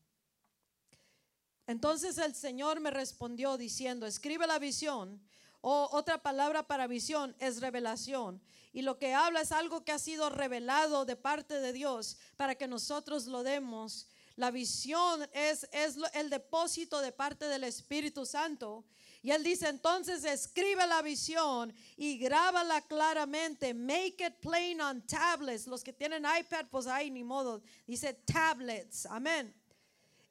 Entonces 1.66 2.16
el 2.16 2.32
Señor 2.32 2.78
me 2.78 2.92
respondió 2.92 3.56
diciendo, 3.56 4.06
escribe 4.06 4.46
la 4.46 4.60
visión. 4.60 5.20
O 5.60 5.88
otra 5.90 6.22
palabra 6.22 6.68
para 6.68 6.86
visión 6.86 7.34
es 7.40 7.60
revelación. 7.60 8.40
Y 8.72 8.82
lo 8.82 8.98
que 8.98 9.14
habla 9.14 9.40
es 9.40 9.50
algo 9.50 9.84
que 9.84 9.90
ha 9.90 9.98
sido 9.98 10.30
revelado 10.30 11.04
de 11.04 11.16
parte 11.16 11.58
de 11.58 11.72
Dios 11.72 12.18
para 12.36 12.54
que 12.54 12.68
nosotros 12.68 13.26
lo 13.26 13.42
demos. 13.42 14.06
La 14.38 14.52
visión 14.52 15.28
es, 15.32 15.68
es 15.72 15.96
el 16.14 16.30
depósito 16.30 17.00
de 17.00 17.10
parte 17.10 17.46
del 17.46 17.64
Espíritu 17.64 18.24
Santo 18.24 18.84
y 19.20 19.32
él 19.32 19.42
dice, 19.42 19.68
entonces 19.68 20.24
escribe 20.24 20.86
la 20.86 21.02
visión 21.02 21.74
y 21.96 22.18
grábala 22.18 22.80
claramente. 22.82 23.74
Make 23.74 24.24
it 24.24 24.34
plain 24.40 24.80
on 24.80 25.02
tablets. 25.02 25.66
Los 25.66 25.82
que 25.82 25.92
tienen 25.92 26.22
iPad, 26.22 26.66
pues 26.70 26.86
ahí 26.86 27.10
ni 27.10 27.24
modo. 27.24 27.60
Dice 27.84 28.14
tablets. 28.14 29.06
Amén. 29.06 29.52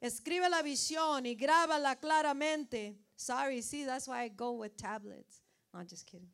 Escribe 0.00 0.48
la 0.48 0.62
visión 0.62 1.26
y 1.26 1.34
grábala 1.34 1.96
claramente. 1.96 2.98
Sorry, 3.14 3.60
see, 3.60 3.84
that's 3.84 4.08
why 4.08 4.24
I 4.24 4.30
go 4.30 4.52
with 4.52 4.72
tablets. 4.78 5.42
No, 5.74 5.84
just 5.84 6.06
kidding. 6.06 6.32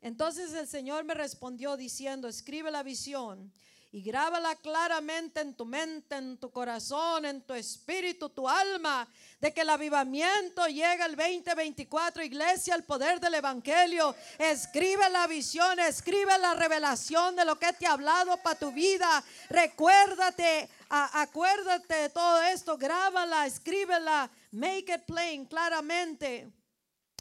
Entonces 0.00 0.52
el 0.52 0.68
Señor 0.68 1.02
me 1.04 1.14
respondió 1.14 1.76
diciendo, 1.76 2.28
escribe 2.28 2.70
la 2.70 2.84
visión 2.84 3.52
y 3.96 4.02
grábala 4.02 4.54
claramente 4.56 5.40
en 5.40 5.54
tu 5.54 5.64
mente, 5.64 6.16
en 6.16 6.36
tu 6.36 6.50
corazón, 6.50 7.24
en 7.24 7.40
tu 7.40 7.54
espíritu, 7.54 8.28
tu 8.28 8.46
alma, 8.46 9.08
de 9.40 9.54
que 9.54 9.62
el 9.62 9.70
avivamiento 9.70 10.66
llega 10.66 11.06
el 11.06 11.16
2024, 11.16 12.22
iglesia, 12.22 12.74
el 12.74 12.84
poder 12.84 13.20
del 13.20 13.32
evangelio. 13.32 14.14
Escribe 14.38 15.08
la 15.08 15.26
visión, 15.26 15.80
escribe 15.80 16.36
la 16.36 16.52
revelación 16.52 17.36
de 17.36 17.46
lo 17.46 17.58
que 17.58 17.72
te 17.72 17.86
ha 17.86 17.92
hablado 17.92 18.36
para 18.42 18.58
tu 18.58 18.70
vida. 18.70 19.24
Recuérdate, 19.48 20.68
acuérdate 20.90 21.94
de 21.94 22.10
todo 22.10 22.42
esto, 22.42 22.76
grábala, 22.76 23.46
escríbela, 23.46 24.30
make 24.52 24.92
it 24.92 25.06
plain 25.06 25.46
claramente 25.46 26.52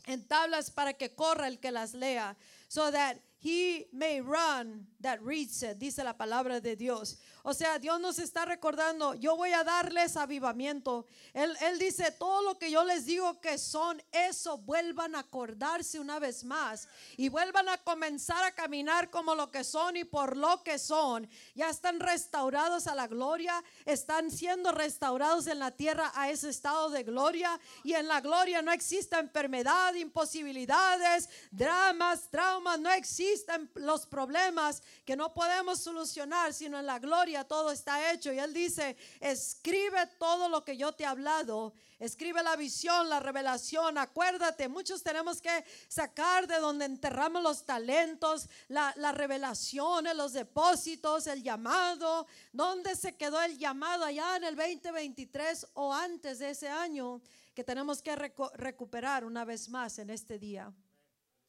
en 0.07 0.27
tablas 0.27 0.71
para 0.71 0.91
que 0.91 1.15
corra 1.15 1.47
el 1.47 1.57
que 1.57 1.71
las 1.71 1.93
lea. 1.93 2.35
So 2.67 2.91
that 2.91 3.15
he 3.45 3.85
may 3.93 4.21
run 4.21 4.87
that 5.01 5.21
reads 5.21 5.61
it, 5.61 5.77
dice 5.77 5.99
la 6.03 6.13
palabra 6.13 6.59
de 6.59 6.75
Dios. 6.75 7.17
O 7.47 7.53
sea, 7.53 7.77
Dios 7.77 7.99
nos 7.99 8.17
está 8.17 8.43
recordando, 8.43 9.13
yo 9.13 9.35
voy 9.35 9.51
a 9.51 9.63
darles 9.63 10.17
avivamiento. 10.17 11.05
Él, 11.31 11.55
él 11.61 11.77
dice, 11.77 12.09
todo 12.09 12.41
lo 12.41 12.57
que 12.57 12.71
yo 12.71 12.83
les 12.83 13.05
digo 13.05 13.39
que 13.39 13.59
son, 13.59 14.01
eso 14.11 14.57
vuelvan 14.57 15.13
a 15.13 15.19
acordarse 15.19 15.99
una 15.99 16.17
vez 16.17 16.43
más 16.43 16.87
y 17.17 17.29
vuelvan 17.29 17.69
a 17.69 17.77
comenzar 17.77 18.43
a 18.43 18.55
caminar 18.55 19.11
como 19.11 19.35
lo 19.35 19.51
que 19.51 19.63
son 19.63 19.95
y 19.95 20.05
por 20.05 20.35
lo 20.35 20.63
que 20.63 20.79
son. 20.79 21.29
Ya 21.53 21.69
están 21.69 21.99
restaurados 21.99 22.87
a 22.87 22.95
la 22.95 23.05
gloria, 23.05 23.63
están 23.85 24.31
siendo 24.31 24.71
restaurados 24.71 25.45
en 25.45 25.59
la 25.59 25.69
tierra 25.69 26.11
a 26.15 26.31
ese 26.31 26.49
estado 26.49 26.89
de 26.89 27.03
gloria 27.03 27.59
y 27.83 27.93
en 27.93 28.07
la 28.07 28.21
gloria 28.21 28.63
no 28.63 28.71
existe 28.71 29.19
enfermedad, 29.19 29.93
imposibilidades, 29.93 31.29
dramas, 31.51 32.27
traumas, 32.31 32.79
no 32.79 32.89
existen 32.89 33.69
los 33.75 34.07
problemas 34.07 34.81
que 35.05 35.15
no 35.15 35.31
podemos 35.31 35.79
solucionar, 35.79 36.51
sino 36.51 36.79
en 36.79 36.87
la 36.87 36.97
gloria 36.97 37.34
todo 37.43 37.71
está 37.71 38.11
hecho. 38.11 38.31
Y 38.31 38.39
él 38.39 38.53
dice, 38.53 38.95
escribe 39.19 40.07
todo 40.17 40.47
lo 40.47 40.63
que 40.63 40.77
yo 40.77 40.93
te 40.93 41.03
he 41.03 41.05
hablado. 41.05 41.73
Escribe 41.99 42.43
la 42.43 42.55
visión, 42.55 43.09
la 43.09 43.19
revelación. 43.19 43.97
Acuérdate, 43.97 44.67
muchos 44.67 45.01
tenemos 45.01 45.41
que 45.41 45.63
sacar 45.87 46.47
de 46.47 46.59
donde 46.59 46.85
enterramos 46.85 47.41
los 47.41 47.65
talentos, 47.65 48.49
la, 48.67 48.93
la 48.97 49.11
revelaciones, 49.11 50.15
los 50.15 50.33
depósitos, 50.33 51.27
el 51.27 51.43
llamado. 51.43 52.27
¿Dónde 52.51 52.95
se 52.95 53.15
quedó 53.15 53.41
el 53.41 53.57
llamado 53.57 54.05
allá 54.05 54.37
en 54.37 54.43
el 54.43 54.55
2023 54.55 55.67
o 55.73 55.93
antes 55.93 56.39
de 56.39 56.49
ese 56.49 56.69
año? 56.69 57.21
Que 57.53 57.63
tenemos 57.63 58.01
que 58.01 58.15
recuperar 58.15 59.23
una 59.23 59.45
vez 59.45 59.69
más 59.69 59.99
en 59.99 60.09
este 60.09 60.37
día. 60.37 60.73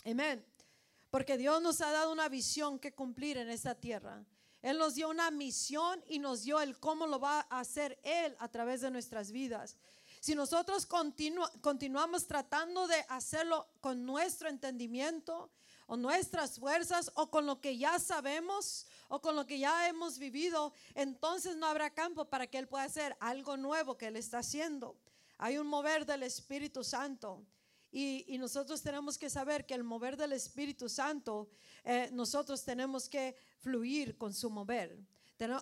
Amén. 0.04 0.44
Porque 1.10 1.36
Dios 1.36 1.60
nos 1.62 1.80
ha 1.80 1.90
dado 1.90 2.12
una 2.12 2.28
visión 2.28 2.78
que 2.78 2.92
cumplir 2.94 3.36
en 3.38 3.48
esta 3.48 3.74
tierra. 3.74 4.24
Él 4.66 4.78
nos 4.78 4.96
dio 4.96 5.08
una 5.08 5.30
misión 5.30 6.02
y 6.08 6.18
nos 6.18 6.42
dio 6.42 6.60
el 6.60 6.76
cómo 6.80 7.06
lo 7.06 7.20
va 7.20 7.46
a 7.48 7.60
hacer 7.60 8.00
Él 8.02 8.34
a 8.40 8.48
través 8.48 8.80
de 8.80 8.90
nuestras 8.90 9.30
vidas. 9.30 9.76
Si 10.18 10.34
nosotros 10.34 10.86
continuamos 11.60 12.26
tratando 12.26 12.88
de 12.88 12.96
hacerlo 13.08 13.68
con 13.80 14.04
nuestro 14.04 14.48
entendimiento 14.48 15.52
o 15.86 15.96
nuestras 15.96 16.58
fuerzas 16.58 17.12
o 17.14 17.30
con 17.30 17.46
lo 17.46 17.60
que 17.60 17.78
ya 17.78 18.00
sabemos 18.00 18.88
o 19.06 19.20
con 19.20 19.36
lo 19.36 19.46
que 19.46 19.60
ya 19.60 19.88
hemos 19.88 20.18
vivido, 20.18 20.72
entonces 20.96 21.56
no 21.56 21.66
habrá 21.66 21.90
campo 21.90 22.24
para 22.24 22.48
que 22.48 22.58
Él 22.58 22.66
pueda 22.66 22.82
hacer 22.82 23.16
algo 23.20 23.56
nuevo 23.56 23.96
que 23.96 24.08
Él 24.08 24.16
está 24.16 24.38
haciendo. 24.38 24.96
Hay 25.38 25.58
un 25.58 25.68
mover 25.68 26.04
del 26.04 26.24
Espíritu 26.24 26.82
Santo. 26.82 27.46
Y, 27.98 28.36
nosotros 28.36 28.82
tenemos 28.82 29.16
que 29.16 29.30
saber 29.30 29.64
que 29.64 29.72
el 29.72 29.82
mover 29.82 30.18
del 30.18 30.34
Espíritu 30.34 30.86
Santo, 30.86 31.48
eh, 31.82 32.10
nosotros 32.12 32.62
tenemos 32.62 33.08
que 33.08 33.34
fluir 33.60 34.18
con 34.18 34.34
su 34.34 34.50
mover. 34.50 34.98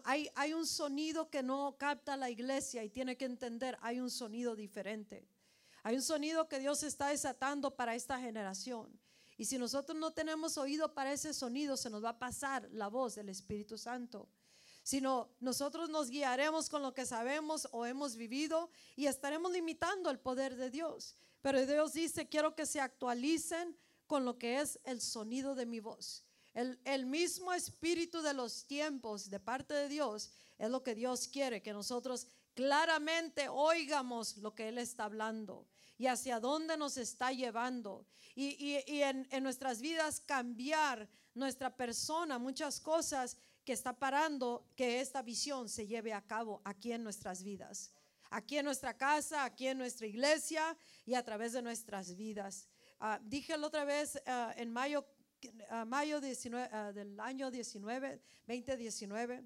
Hay, 0.02 0.28
hay 0.34 0.52
un 0.52 0.66
sonido 0.66 1.30
que 1.30 1.44
no 1.44 1.76
capta 1.78 2.16
la 2.16 2.30
iglesia 2.30 2.82
y 2.82 2.90
tiene 2.90 3.16
que 3.16 3.26
entender, 3.26 3.78
hay 3.80 4.00
un 4.00 4.10
sonido 4.10 4.56
diferente. 4.56 5.28
Hay 5.84 5.94
un 5.94 6.02
sonido 6.02 6.48
que 6.48 6.58
Dios 6.58 6.82
está 6.82 7.10
desatando 7.10 7.76
para 7.76 7.94
esta 7.94 8.18
generación. 8.18 8.98
Y 9.36 9.44
si 9.44 9.56
nosotros 9.56 9.96
no 9.96 10.12
tenemos 10.12 10.58
oído 10.58 10.92
para 10.92 11.12
ese 11.12 11.34
sonido, 11.34 11.76
se 11.76 11.88
nos 11.88 12.02
va 12.02 12.10
a 12.10 12.18
pasar 12.18 12.68
la 12.72 12.88
voz 12.88 13.14
del 13.14 13.28
Espíritu 13.28 13.78
Santo. 13.78 14.28
Sino 14.82 15.28
nosotros 15.38 15.88
nos 15.88 16.10
guiaremos 16.10 16.68
con 16.68 16.82
lo 16.82 16.94
que 16.94 17.06
sabemos 17.06 17.68
o 17.70 17.86
hemos 17.86 18.16
vivido 18.16 18.70
y 18.96 19.06
estaremos 19.06 19.52
limitando 19.52 20.10
el 20.10 20.18
poder 20.18 20.56
de 20.56 20.70
Dios. 20.70 21.16
Pero 21.44 21.66
Dios 21.66 21.92
dice, 21.92 22.26
quiero 22.26 22.54
que 22.54 22.64
se 22.64 22.80
actualicen 22.80 23.76
con 24.06 24.24
lo 24.24 24.38
que 24.38 24.62
es 24.62 24.80
el 24.82 25.02
sonido 25.02 25.54
de 25.54 25.66
mi 25.66 25.78
voz. 25.78 26.24
El, 26.54 27.04
mismo 27.04 27.52
espíritu 27.52 28.22
de 28.22 28.32
los 28.32 28.66
tiempos 28.66 29.28
de 29.28 29.40
parte 29.40 29.74
de 29.74 29.90
Dios 29.90 30.30
es 30.56 30.70
lo 30.70 30.82
que 30.82 30.94
Dios 30.94 31.28
quiere, 31.28 31.60
que 31.60 31.74
nosotros 31.74 32.28
claramente 32.54 33.50
oigamos 33.50 34.38
lo 34.38 34.54
que 34.54 34.68
Él 34.68 34.78
está 34.78 35.04
hablando 35.04 35.68
y 35.98 36.06
hacia 36.06 36.40
dónde 36.40 36.78
nos 36.78 36.96
está 36.96 37.30
llevando. 37.30 38.06
Y, 38.34 38.76
en, 39.02 39.28
en, 39.30 39.42
nuestras 39.42 39.82
vidas 39.82 40.20
cambiar 40.20 41.10
nuestra 41.34 41.76
persona, 41.76 42.38
muchas 42.38 42.80
cosas 42.80 43.36
que 43.66 43.74
está 43.74 43.92
parando 43.92 44.66
que 44.76 45.02
esta 45.02 45.20
visión 45.20 45.68
se 45.68 45.86
lleve 45.86 46.14
a 46.14 46.26
cabo 46.26 46.62
aquí 46.64 46.90
en 46.92 47.04
nuestras 47.04 47.42
vidas 47.42 47.92
aquí 48.34 48.58
en 48.58 48.64
nuestra 48.64 48.96
casa, 48.96 49.44
aquí 49.44 49.68
en 49.68 49.78
nuestra 49.78 50.06
iglesia 50.06 50.76
y 51.06 51.14
a 51.14 51.22
través 51.22 51.52
de 51.52 51.62
nuestras 51.62 52.16
vidas. 52.16 52.68
Uh, 53.00 53.18
dije 53.22 53.56
la 53.56 53.66
otra 53.66 53.84
vez 53.84 54.16
uh, 54.26 54.50
en 54.56 54.72
mayo 54.72 55.06
a 55.68 55.84
mayo 55.84 56.20
19, 56.20 56.68
ah, 56.72 56.92
del 56.92 57.20
año 57.20 57.50
19, 57.50 58.20
2019, 58.46 59.44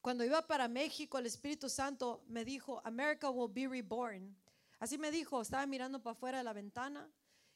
cuando 0.00 0.24
iba 0.24 0.46
para 0.46 0.66
México, 0.66 1.18
el 1.18 1.26
Espíritu 1.26 1.68
Santo 1.68 2.24
me 2.26 2.42
dijo, 2.44 2.80
America 2.84 3.28
will 3.28 3.52
be 3.52 3.68
reborn. 3.68 4.34
Así 4.78 4.96
me 4.96 5.10
dijo, 5.10 5.42
estaba 5.42 5.66
mirando 5.66 6.02
para 6.02 6.12
afuera 6.12 6.38
de 6.38 6.44
la 6.44 6.54
ventana 6.54 7.10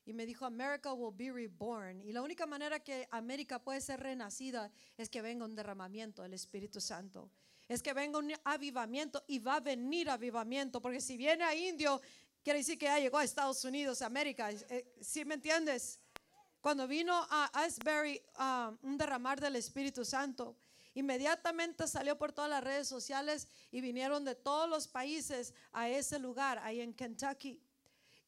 y 0.04 0.12
me 0.12 0.26
dijo, 0.26 0.44
America 0.44 0.92
will 0.92 1.14
be 1.16 1.32
reborn. 1.32 2.02
Y 2.02 2.12
la 2.12 2.20
única 2.20 2.46
manera 2.46 2.80
que 2.80 3.08
América 3.10 3.58
puede 3.62 3.80
ser 3.80 4.00
renacida 4.00 4.70
es 4.98 5.08
que 5.08 5.22
venga 5.22 5.46
un 5.46 5.54
derramamiento 5.54 6.22
del 6.22 6.34
Espíritu 6.34 6.80
Santo. 6.80 7.30
Es 7.68 7.82
que 7.82 7.92
venga 7.92 8.18
un 8.18 8.32
avivamiento 8.44 9.22
y 9.26 9.38
va 9.38 9.56
a 9.56 9.60
venir 9.60 10.10
avivamiento, 10.10 10.80
porque 10.80 11.00
si 11.00 11.16
viene 11.16 11.44
a 11.44 11.54
Indio, 11.54 12.00
quiere 12.42 12.58
decir 12.58 12.78
que 12.78 12.86
ya 12.86 12.98
llegó 12.98 13.18
a 13.18 13.24
Estados 13.24 13.64
Unidos, 13.64 14.02
América. 14.02 14.50
Eh, 14.50 14.94
¿Sí 15.00 15.24
me 15.24 15.34
entiendes? 15.34 16.00
Cuando 16.60 16.86
vino 16.86 17.14
a 17.14 17.46
Asbury 17.54 18.22
un 18.82 18.96
derramar 18.96 19.40
del 19.40 19.56
Espíritu 19.56 20.04
Santo, 20.04 20.56
inmediatamente 20.94 21.88
salió 21.88 22.16
por 22.16 22.32
todas 22.32 22.50
las 22.50 22.62
redes 22.62 22.86
sociales 22.86 23.48
y 23.72 23.80
vinieron 23.80 24.24
de 24.24 24.36
todos 24.36 24.68
los 24.68 24.86
países 24.86 25.54
a 25.72 25.88
ese 25.88 26.18
lugar, 26.18 26.58
ahí 26.58 26.80
en 26.80 26.94
Kentucky. 26.94 27.60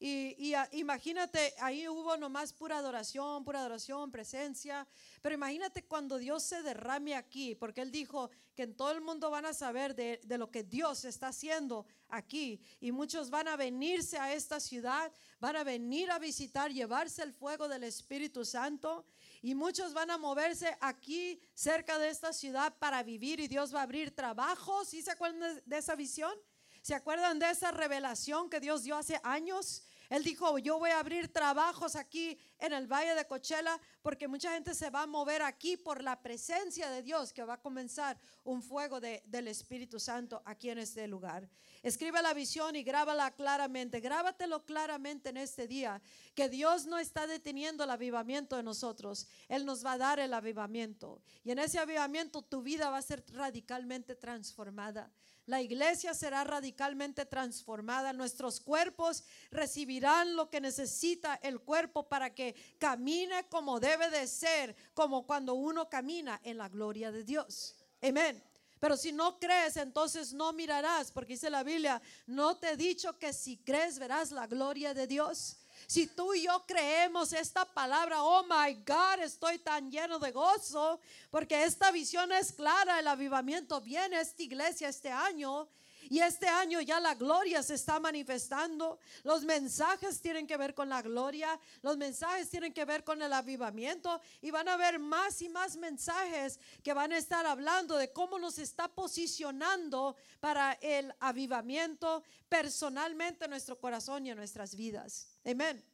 Y, 0.07 0.53
imagínate, 0.73 1.55
ahí 1.61 1.89
hubo 1.89 2.15
nomás 2.19 2.53
pura 2.53 2.77
adoración, 2.77 3.43
pura 3.43 3.61
adoración, 3.61 4.13
presencia. 4.13 4.87
Pero 5.23 5.35
imagínate 5.35 5.87
cuando 5.87 6.19
Dios 6.19 6.43
se 6.43 6.63
derrame 6.63 7.15
aquí, 7.15 7.55
porque 7.55 7.81
Él 7.81 7.91
dijo 7.91 8.31
que 8.55 8.65
en 8.65 8.77
todo 8.77 8.91
el 8.91 9.01
mundo 9.01 9.31
van 9.31 9.47
a 9.47 9.55
saber 9.55 9.95
de, 9.95 10.21
de 10.23 10.37
lo 10.37 10.51
que 10.51 10.63
Dios 10.63 11.07
está 11.07 11.29
haciendo 11.29 11.87
aquí. 12.11 12.61
Y 12.81 12.93
muchos 12.93 13.31
van 13.31 13.49
a 13.49 13.57
venirse 13.57 14.19
a 14.19 14.35
esta 14.35 14.61
ciudad, 14.61 15.11
van 15.41 15.57
a 15.57 15.65
venir 15.65 16.11
a 16.11 16.19
visitar, 16.19 16.71
llevarse 16.71 17.23
el 17.23 17.33
fuego 17.33 17.67
del 17.67 17.85
Espíritu 17.85 18.45
Santo. 18.45 19.07
Y 19.41 19.55
muchos 19.55 19.95
van 19.95 20.11
a 20.11 20.19
moverse 20.19 20.77
aquí 20.83 21.41
cerca 21.55 21.99
de 21.99 22.11
esta 22.11 22.35
ciudad 22.35 22.77
para 22.79 23.03
vivir 23.03 23.41
y 23.41 23.49
Dios 23.49 23.75
va 23.75 23.81
a 23.81 23.85
abrir 23.85 24.15
trabajos. 24.15 24.87
¿Sí 24.89 25.01
se 25.01 25.13
acuerdan 25.13 25.63
de 25.65 25.79
esa 25.79 25.95
visión? 25.95 26.35
¿Se 26.83 26.95
acuerdan 26.95 27.39
de 27.39 27.49
esa 27.49 27.71
revelación 27.71 28.51
que 28.51 28.61
Dios 28.61 28.83
dio 28.83 28.97
hace 28.99 29.19
años? 29.25 29.85
Él 30.11 30.23
dijo, 30.23 30.59
yo 30.59 30.79
voy 30.79 30.91
a 30.91 30.99
abrir 30.99 31.33
trabajos 31.33 31.97
aquí 31.97 32.39
en 32.59 32.73
el 32.73 32.87
Valle 32.87 33.15
de 33.15 33.27
Cochela 33.27 33.81
porque 34.03 34.29
mucha 34.29 34.53
gente 34.53 34.75
se 34.75 34.91
va 34.91 35.03
a 35.03 35.07
mover 35.07 35.43
aquí 35.43 35.77
por 35.77 36.03
la 36.03 36.21
presencia 36.21 36.91
de 36.91 37.03
Dios, 37.03 37.33
que 37.33 37.45
va 37.45 37.55
a 37.55 37.61
comenzar 37.61 38.19
un 38.45 38.63
fuego 38.63 39.01
del 39.01 39.49
Espíritu 39.49 39.99
Santo 39.99 40.43
aquí 40.45 40.71
en 40.71 40.79
este 40.79 41.07
lugar. 41.07 41.49
Escribe 41.83 42.23
la 42.23 42.35
visión 42.35 42.77
y 42.77 42.83
grábala 42.83 43.31
claramente, 43.33 44.01
grábatelo 44.01 44.65
claramente 44.65 45.31
en 45.31 45.37
este 45.37 45.67
día, 45.67 46.01
que 46.35 46.49
Dios 46.49 46.87
no 46.87 46.99
está 46.99 47.27
deteniendo 47.27 47.85
el 47.85 47.91
avivamiento 47.91 48.57
de 48.57 48.63
nosotros, 48.63 49.27
Él 49.49 49.65
nos 49.65 49.85
va 49.85 49.93
a 49.93 49.99
dar 49.99 50.19
el 50.19 50.33
avivamiento. 50.35 51.23
Y 51.43 51.51
en 51.51 51.59
ese 51.59 51.79
avivamiento 51.79 52.43
tu 52.43 52.63
vida 52.63 52.91
va 52.91 52.99
a 52.99 53.03
ser 53.03 53.25
radicalmente 53.33 54.15
transformada. 54.15 55.11
La 55.47 55.61
iglesia 55.61 56.15
será 56.15 56.43
radicalmente 56.45 57.27
transformada. 57.27 58.13
Nuestros 58.13 58.61
cuerpos 58.61 59.25
recibirán 59.51 60.37
lo 60.37 60.49
que 60.49 60.61
necesita 60.61 61.35
el 61.43 61.61
cuerpo 61.61 62.09
para 62.09 62.35
que 62.35 62.55
camine 62.79 63.47
como 63.49 63.79
debe 63.79 64.09
de 64.09 64.27
ser, 64.27 64.75
como 64.95 65.27
cuando 65.27 65.55
uno 65.55 65.91
camina 65.91 66.41
en 66.45 66.57
la 66.57 66.69
gloria 66.69 67.13
de 67.13 67.25
Dios. 67.25 67.77
Amén. 68.01 68.43
Pero 68.81 68.97
si 68.97 69.13
no 69.13 69.39
crees, 69.39 69.77
entonces 69.77 70.33
no 70.33 70.53
mirarás, 70.53 71.11
porque 71.11 71.35
dice 71.35 71.49
la 71.49 71.63
Biblia, 71.63 72.03
no 72.27 72.57
te 72.57 72.73
he 72.73 72.77
dicho 72.77 73.19
que 73.19 73.33
si 73.33 73.57
crees 73.57 73.99
verás 73.99 74.31
la 74.31 74.47
gloria 74.47 74.93
de 74.93 75.07
Dios. 75.07 75.57
Si 75.87 76.07
tú 76.07 76.35
y 76.35 76.45
yo 76.45 76.65
creemos 76.67 77.33
esta 77.33 77.65
palabra, 77.65 78.23
oh 78.23 78.45
my 78.45 78.75
God, 78.87 79.21
estoy 79.23 79.59
tan 79.59 79.91
lleno 79.91 80.19
de 80.19 80.33
gozo, 80.33 81.01
porque 81.31 81.65
esta 81.65 81.91
visión 81.91 82.33
es 82.33 82.53
clara, 82.53 82.99
el 82.99 83.09
avivamiento 83.09 83.81
viene 83.81 84.17
a 84.17 84.21
esta 84.21 84.43
iglesia 84.43 84.89
este 84.89 85.11
año. 85.11 85.69
Y 86.11 86.21
este 86.21 86.47
año 86.47 86.81
ya 86.81 87.01
la 87.01 87.15
gloria 87.15 87.63
se 87.63 87.75
está 87.75 87.99
manifestando. 87.99 88.99
Los 89.23 89.43
mensajes 89.45 90.21
tienen 90.21 90.47
que 90.47 90.57
ver 90.57 90.75
con 90.75 90.89
la 90.89 91.03
gloria. 91.03 91.59
Los 91.83 91.97
mensajes 91.97 92.51
tienen 92.51 92.73
que 92.73 92.85
ver 92.85 93.05
con 93.05 93.23
el 93.23 93.33
avivamiento. 93.33 94.21
Y 94.43 94.51
van 94.51 94.69
a 94.69 94.75
haber 94.75 94.99
más 94.99 95.41
y 95.41 95.49
más 95.49 95.77
mensajes 95.77 96.59
que 96.83 96.93
van 96.93 97.13
a 97.13 97.19
estar 97.19 97.47
hablando 97.47 97.97
de 97.97 98.13
cómo 98.13 98.39
nos 98.39 98.59
está 98.59 98.89
posicionando 98.89 100.17
para 100.41 100.73
el 100.75 101.15
avivamiento 101.21 102.23
personalmente 102.49 103.45
en 103.45 103.51
nuestro 103.51 103.79
corazón 103.79 104.27
y 104.27 104.31
en 104.31 104.37
nuestras 104.37 104.75
vidas. 104.75 105.34
Amén. 105.45 105.85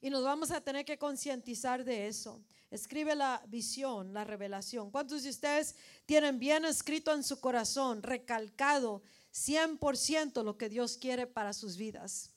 Y 0.00 0.10
nos 0.10 0.22
vamos 0.22 0.50
a 0.50 0.60
tener 0.60 0.84
que 0.84 0.98
concientizar 0.98 1.84
de 1.84 2.06
eso. 2.06 2.40
Escribe 2.70 3.14
la 3.14 3.42
visión, 3.48 4.12
la 4.12 4.24
revelación. 4.24 4.90
¿Cuántos 4.90 5.22
de 5.22 5.30
ustedes 5.30 5.74
tienen 6.04 6.38
bien 6.38 6.64
escrito 6.64 7.12
en 7.12 7.24
su 7.24 7.40
corazón, 7.40 8.02
recalcado 8.02 9.02
100% 9.32 10.44
lo 10.44 10.56
que 10.56 10.68
Dios 10.68 10.96
quiere 10.96 11.26
para 11.26 11.52
sus 11.52 11.76
vidas? 11.76 12.30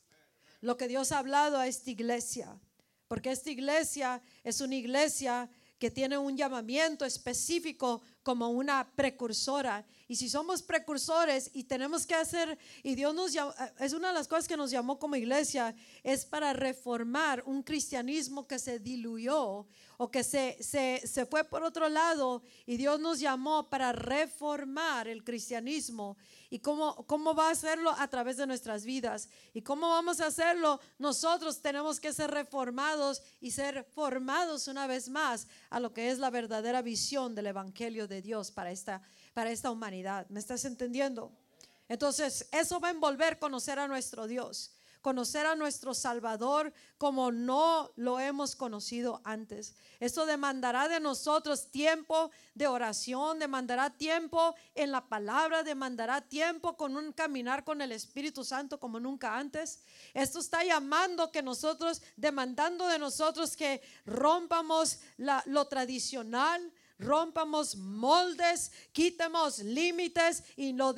Lo 0.62 0.78
que 0.78 0.88
Dios 0.88 1.12
ha 1.12 1.20
hablado 1.20 1.57
a 1.57 1.68
esta 1.68 1.91
iglesia. 1.91 2.60
Porque 3.07 3.32
esta 3.32 3.49
iglesia 3.49 4.22
es 4.43 4.62
una 4.62 4.76
iglesia 4.76 5.49
que 5.80 5.89
tiene 5.89 6.18
un 6.18 6.36
llamamiento 6.36 7.05
específico 7.05 8.01
como 8.24 8.49
una 8.49 8.89
precursora. 8.95 9.86
Y 10.07 10.15
si 10.15 10.30
somos 10.30 10.61
precursores 10.61 11.51
y 11.53 11.63
tenemos 11.63 12.05
que 12.05 12.15
hacer, 12.15 12.57
y 12.84 12.95
Dios 12.95 13.13
nos 13.13 13.32
llama, 13.32 13.53
es 13.80 13.93
una 13.93 14.09
de 14.09 14.15
las 14.15 14.28
cosas 14.28 14.47
que 14.47 14.57
nos 14.57 14.72
llamó 14.72 14.97
como 14.97 15.15
iglesia, 15.15 15.76
es 16.03 16.26
para 16.26 16.53
reformar 16.53 17.43
un 17.45 17.63
cristianismo 17.63 18.47
que 18.47 18.59
se 18.59 18.80
diluyó 18.80 19.67
o 19.97 20.09
que 20.09 20.24
se, 20.24 20.57
se, 20.61 21.01
se 21.05 21.26
fue 21.26 21.43
por 21.43 21.61
otro 21.63 21.89
lado 21.89 22.41
y 22.65 22.78
Dios 22.78 22.99
nos 22.99 23.20
llamó 23.20 23.70
para 23.70 23.91
reformar 23.91 25.07
el 25.07 25.24
cristianismo. 25.24 26.17
¿Y 26.49 26.59
cómo, 26.59 27.05
cómo 27.05 27.36
va 27.36 27.49
a 27.49 27.51
hacerlo? 27.51 27.91
A 27.91 28.07
través 28.07 28.38
de 28.38 28.47
nuestras 28.47 28.84
vidas. 28.84 29.30
¿Y 29.53 29.61
cómo 29.61 29.89
vamos 29.89 30.20
a 30.20 30.28
hacerlo? 30.28 30.80
Nosotros 30.97 31.61
tenemos 31.61 31.99
que 31.99 32.11
ser 32.11 32.32
reformados 32.32 33.22
y 33.39 33.51
ser 33.51 33.84
formados 33.93 34.67
una 34.67 34.88
vez 34.88 35.09
más 35.09 35.47
a 35.70 35.80
lo 35.80 35.93
que 35.93 36.09
es 36.09 36.17
la 36.17 36.32
verdadera 36.32 36.82
visión 36.82 37.36
del 37.36 37.47
Evangelio 37.47 38.07
de 38.10 38.22
Dios 38.22 38.51
para 38.51 38.72
esta, 38.72 39.01
para 39.34 39.51
esta 39.51 39.72
humanidad. 39.72 40.28
¿Me 40.30 40.39
estás 40.39 40.66
entendiendo? 40.66 41.32
Entonces, 41.88 42.47
eso 42.51 42.80
va 42.80 42.89
a 42.89 42.91
envolver 42.91 43.39
conocer 43.39 43.80
a 43.80 43.88
nuestro 43.88 44.28
Dios 44.28 44.74
conocer 45.01 45.45
a 45.45 45.55
nuestro 45.55 45.93
Salvador 45.93 46.74
como 46.97 47.32
no 47.32 47.91
lo 47.95 48.20
hemos 48.20 48.55
conocido 48.55 49.22
antes. 49.24 49.76
Esto 49.99 50.26
demandará 50.26 50.88
de 50.88 50.99
nosotros 50.99 51.72
tiempo 51.72 52.32
de 52.53 52.68
oración, 52.68 53.39
demandará 53.39 53.89
tiempo 53.91 54.55
en 54.76 54.91
la 54.91 55.07
palabra, 55.07 55.64
demandará 55.64 56.22
tiempo 56.22 56.76
con 56.76 56.97
un 56.97 57.14
caminar 57.14 57.64
con 57.64 57.82
el 57.82 57.91
Espíritu 57.91 58.43
Santo 58.43 58.80
como 58.80 58.99
nunca 58.99 59.38
antes. 59.38 59.80
Esto 60.14 60.39
está 60.39 60.64
llamando 60.64 61.32
que 61.32 61.41
nosotros, 61.41 62.01
demandando 62.18 62.88
de 62.88 62.99
nosotros 62.99 63.55
que 63.55 63.82
rompamos 64.05 64.99
lo 65.18 65.66
tradicional, 65.68 66.72
rompamos 67.00 67.78
moldes, 67.78 68.72
quitemos 68.91 69.60
límites 69.60 70.43
y 70.58 70.74
no, 70.74 70.93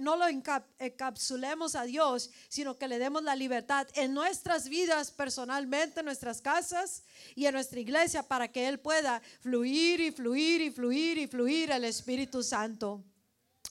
no 0.00 0.16
lo 0.16 0.26
encapsulemos 0.28 1.74
a 1.74 1.84
Dios, 1.84 2.30
sino 2.48 2.76
que 2.76 2.86
le 2.86 2.98
demos 2.98 3.22
la 3.22 3.34
libertad 3.34 3.88
en 3.94 4.12
nuestras 4.12 4.68
vidas 4.68 5.10
personalmente, 5.10 6.00
en 6.00 6.06
nuestras 6.06 6.42
casas 6.42 7.02
y 7.34 7.46
en 7.46 7.54
nuestra 7.54 7.80
iglesia 7.80 8.22
para 8.22 8.48
que 8.48 8.68
Él 8.68 8.78
pueda 8.78 9.22
fluir 9.40 10.00
y 10.00 10.12
fluir 10.12 10.60
y 10.60 10.70
fluir 10.70 11.18
y 11.18 11.26
fluir 11.26 11.70
el 11.70 11.84
Espíritu 11.84 12.42
Santo. 12.42 13.02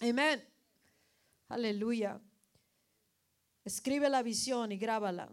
Amén. 0.02 0.44
Aleluya. 1.48 2.20
Escribe 3.64 4.10
la 4.10 4.24
visión 4.24 4.72
y 4.72 4.78
grábala. 4.78 5.30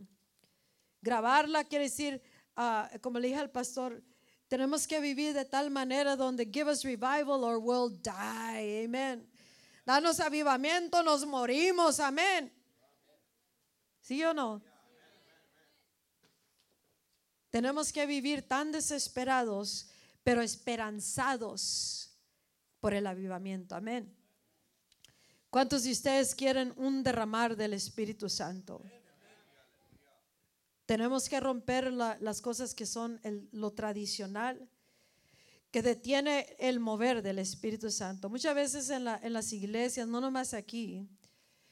Grabarla 1.00 1.64
quiere 1.64 1.84
decir, 1.84 2.22
ah, 2.57 2.90
como 3.00 3.18
le 3.18 3.28
dije 3.28 3.40
al 3.40 3.50
pastor, 3.50 4.03
tenemos 4.53 4.86
que 4.86 5.00
vivir 5.00 5.32
de 5.32 5.46
tal 5.46 5.70
manera 5.70 6.14
donde 6.14 6.44
give 6.44 6.70
us 6.70 6.82
revival 6.82 7.42
or 7.42 7.57
we'll 7.57 7.88
die. 7.88 8.84
Amén. 8.84 9.26
Danos 9.86 10.20
avivamiento, 10.20 11.03
nos 11.03 11.24
morimos. 11.24 11.98
Amén. 11.98 12.53
¿Sí 14.03 14.22
o 14.22 14.34
no? 14.34 14.61
Tenemos 17.48 17.90
que 17.90 18.05
vivir 18.05 18.46
tan 18.46 18.72
desesperados, 18.72 19.88
pero 20.22 20.42
esperanzados 20.42 22.14
por 22.78 22.92
el 22.92 23.07
avivamiento. 23.07 23.74
Amén. 23.74 24.14
¿Cuántos 25.48 25.84
de 25.84 25.92
ustedes 25.92 26.34
quieren 26.34 26.74
un 26.76 27.03
derramar 27.03 27.57
del 27.57 27.72
Espíritu 27.72 28.28
Santo? 28.28 28.82
Tenemos 30.93 31.26
que 31.30 31.40
romper 31.40 31.90
las 31.90 32.43
cosas 32.43 32.74
que 32.74 32.84
son 32.84 33.18
lo 33.51 33.70
tradicional, 33.70 34.68
que 35.70 35.80
detiene 35.80 36.55
el 36.59 36.80
mover 36.80 37.22
del 37.22 37.38
Espíritu 37.38 37.90
Santo. 37.90 38.28
Muchas 38.28 38.55
veces 38.55 38.90
en, 38.90 39.05
las 39.05 39.53
iglesias, 39.55 40.07
no 40.07 40.20
nomás 40.20 40.53
aquí, 40.53 41.09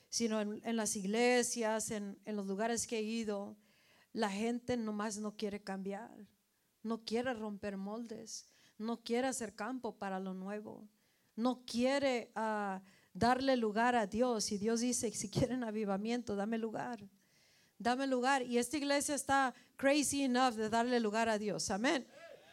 sino 0.09 0.41
en, 0.41 0.75
las 0.75 0.97
iglesias, 0.97 1.91
en, 1.91 2.19
los 2.25 2.47
lugares 2.47 2.87
que 2.87 2.97
he 2.97 3.03
ido, 3.03 3.59
la 4.15 4.31
gente 4.31 4.79
nomás 4.79 5.19
no 5.19 5.37
quiere 5.37 5.63
cambiar. 5.63 6.27
no 6.83 7.05
quiere 7.05 7.35
romper 7.35 7.77
moldes, 7.77 8.47
no 8.79 9.03
quiere 9.03 9.27
hacer 9.27 9.55
campo 9.55 9.99
para 9.99 10.19
lo 10.19 10.33
nuevo, 10.33 10.89
no 11.37 11.63
quiere 11.67 12.33
ah, 12.37 12.81
darle 13.13 13.59
lugar 13.59 13.97
a 13.97 14.07
Dios. 14.07 14.51
Y 14.51 14.57
Dios 14.57 14.81
dice, 14.81 15.13
si 15.13 15.29
quieren 15.29 15.63
avivamiento, 15.63 16.37
dame 16.37 16.57
lugar, 16.57 17.07
dame 17.81 18.07
lugar. 18.07 18.43
Y 18.43 18.59
esta 18.59 18.77
iglesia 18.77 19.17
está 19.17 19.53
crazy 19.77 20.23
enough 20.23 20.55
de 20.55 20.69
darle 20.69 21.01
lugar 21.01 21.29
a 21.29 21.39
Dios. 21.39 21.71
Amén. 21.71 22.07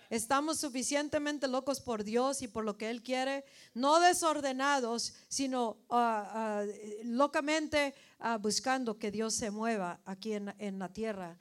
Estamos 0.10 0.58
suficientemente 0.58 1.50
locos 1.50 1.82
por 1.82 2.06
Dios 2.06 2.42
y 2.42 2.48
por 2.48 2.64
lo 2.64 2.78
que 2.78 2.90
Él 2.90 3.04
quiere, 3.04 3.44
no 3.74 4.00
desordenados, 4.00 5.14
sino 5.28 5.78
ah, 5.90 6.32
ah, 6.34 6.66
locamente 7.04 7.94
buscando 8.40 8.98
que 8.98 9.12
Dios 9.12 9.34
se 9.34 9.52
mueva 9.52 10.00
aquí 10.06 10.32
en, 10.32 10.56
en 10.60 10.80
la 10.80 10.88
tierra, 10.94 11.38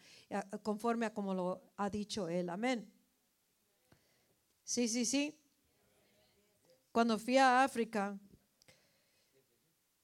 conforme 0.65 1.07
a 1.07 1.15
como 1.15 1.33
lo 1.33 1.63
ha 1.77 1.89
dicho 1.89 2.29
Él. 2.29 2.51
Amén. 2.51 2.93
Sí, 4.65 4.89
sí, 4.89 5.05
sí. 5.05 5.39
Cuando 6.91 7.21
fui 7.21 7.39
a 7.39 7.63
África, 7.63 8.19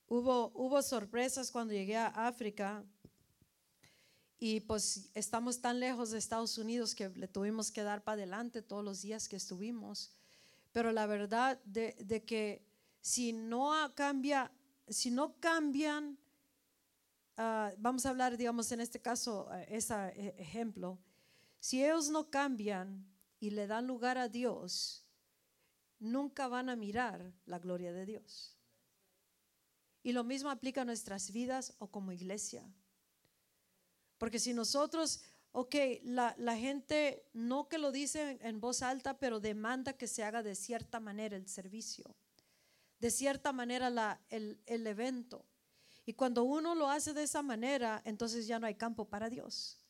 hubo, 0.06 0.52
hubo 0.54 0.80
sorpresas 0.82 1.50
cuando 1.50 1.74
llegué 1.74 1.96
a 1.96 2.28
África 2.28 2.84
y 4.44 4.58
pues 4.58 5.08
estamos 5.14 5.60
tan 5.60 5.78
lejos 5.78 6.10
de 6.10 6.18
Estados 6.18 6.58
Unidos 6.58 6.96
que 6.96 7.08
le 7.10 7.28
tuvimos 7.28 7.70
que 7.70 7.84
dar 7.84 8.02
para 8.02 8.14
adelante 8.14 8.60
todos 8.60 8.84
los 8.84 9.00
días 9.00 9.28
que 9.28 9.36
estuvimos. 9.36 10.10
Pero 10.72 10.90
la 10.90 11.06
verdad 11.06 11.60
de, 11.62 12.24
que 12.26 12.66
si 13.00 13.32
no 13.32 13.72
cambia, 13.94 14.50
si 14.88 15.12
no 15.12 15.38
cambian, 15.38 16.18
ah, 17.36 17.72
vamos 17.78 18.04
a 18.04 18.10
hablar, 18.10 18.36
digamos, 18.36 18.72
en 18.72 18.80
este 18.80 19.00
caso, 19.00 19.48
eh, 19.54 19.68
ese 19.70 20.34
ejemplo, 20.36 20.98
si 21.60 21.84
ellos 21.84 22.10
no 22.10 22.28
cambian, 22.28 23.06
y 23.38 23.50
le 23.50 23.68
dan 23.68 23.86
lugar 23.86 24.18
a 24.18 24.28
Dios, 24.28 25.06
nunca 26.00 26.48
van 26.48 26.68
a 26.68 26.74
mirar 26.74 27.32
la 27.46 27.60
gloria 27.60 27.92
de 27.92 28.06
Dios. 28.06 28.56
Y 30.02 30.10
lo 30.10 30.24
mismo 30.24 30.50
aplica 30.50 30.82
a 30.82 30.84
nuestras 30.84 31.30
vidas 31.30 31.74
o 31.78 31.92
como 31.92 32.10
iglesia. 32.10 32.64
Porque 34.22 34.38
si 34.38 34.54
nosotros, 34.54 35.20
ok, 35.50 35.74
la, 36.04 36.56
gente 36.56 37.28
no 37.32 37.68
que 37.68 37.76
lo 37.76 37.90
dice 37.90 38.38
en, 38.40 38.60
voz 38.60 38.82
alta, 38.82 39.18
pero 39.18 39.40
demanda 39.40 39.94
que 39.94 40.06
se 40.06 40.22
haga 40.22 40.44
de 40.44 40.54
cierta 40.54 41.00
manera 41.00 41.36
el 41.36 41.48
servicio, 41.48 42.14
de 43.00 43.10
cierta 43.10 43.52
manera 43.52 43.90
la, 43.90 44.24
el, 44.28 44.60
evento. 44.86 45.44
Y 46.06 46.12
cuando 46.12 46.44
uno 46.44 46.76
lo 46.76 46.88
hace 46.88 47.14
de 47.14 47.24
esa 47.24 47.42
manera, 47.42 48.00
entonces 48.04 48.46
ya 48.46 48.60
no 48.60 48.68
hay 48.68 48.76
campo 48.76 49.08
para 49.08 49.28
Dios. 49.28 49.84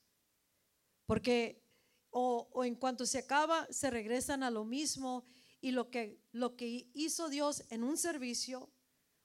Porque 1.04 1.62
o, 2.08 2.64
en 2.64 2.74
cuanto 2.76 3.04
se 3.04 3.18
acaba, 3.18 3.66
se 3.70 3.90
regresan 3.90 4.42
a 4.42 4.50
lo 4.50 4.64
mismo 4.64 5.26
y 5.60 5.72
lo 5.72 5.90
que, 5.90 6.22
lo 6.32 6.56
que 6.56 6.88
hizo 6.94 7.28
Dios 7.28 7.64
en 7.68 7.84
un 7.84 7.98
servicio 7.98 8.72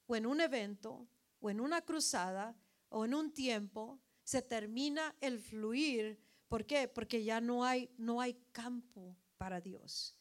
o 0.05 0.17
en 0.17 0.25
un 0.25 0.41
evento 0.41 1.07
o 1.39 1.49
en 1.49 1.61
una 1.61 1.81
cruzada 1.81 2.59
o 2.89 3.05
en 3.05 3.13
un 3.13 3.31
tiempo, 3.31 4.01
se 4.27 4.41
termina 4.41 5.15
el 5.21 5.39
fluir. 5.39 6.19
¿Por 6.49 6.65
qué? 6.65 6.89
Porque 6.89 7.23
ya 7.23 7.39
no 7.39 7.63
hay, 7.63 7.89
no 7.97 8.19
hay 8.19 8.33
campo 8.51 9.15
para 9.37 9.61
Dios. 9.61 10.17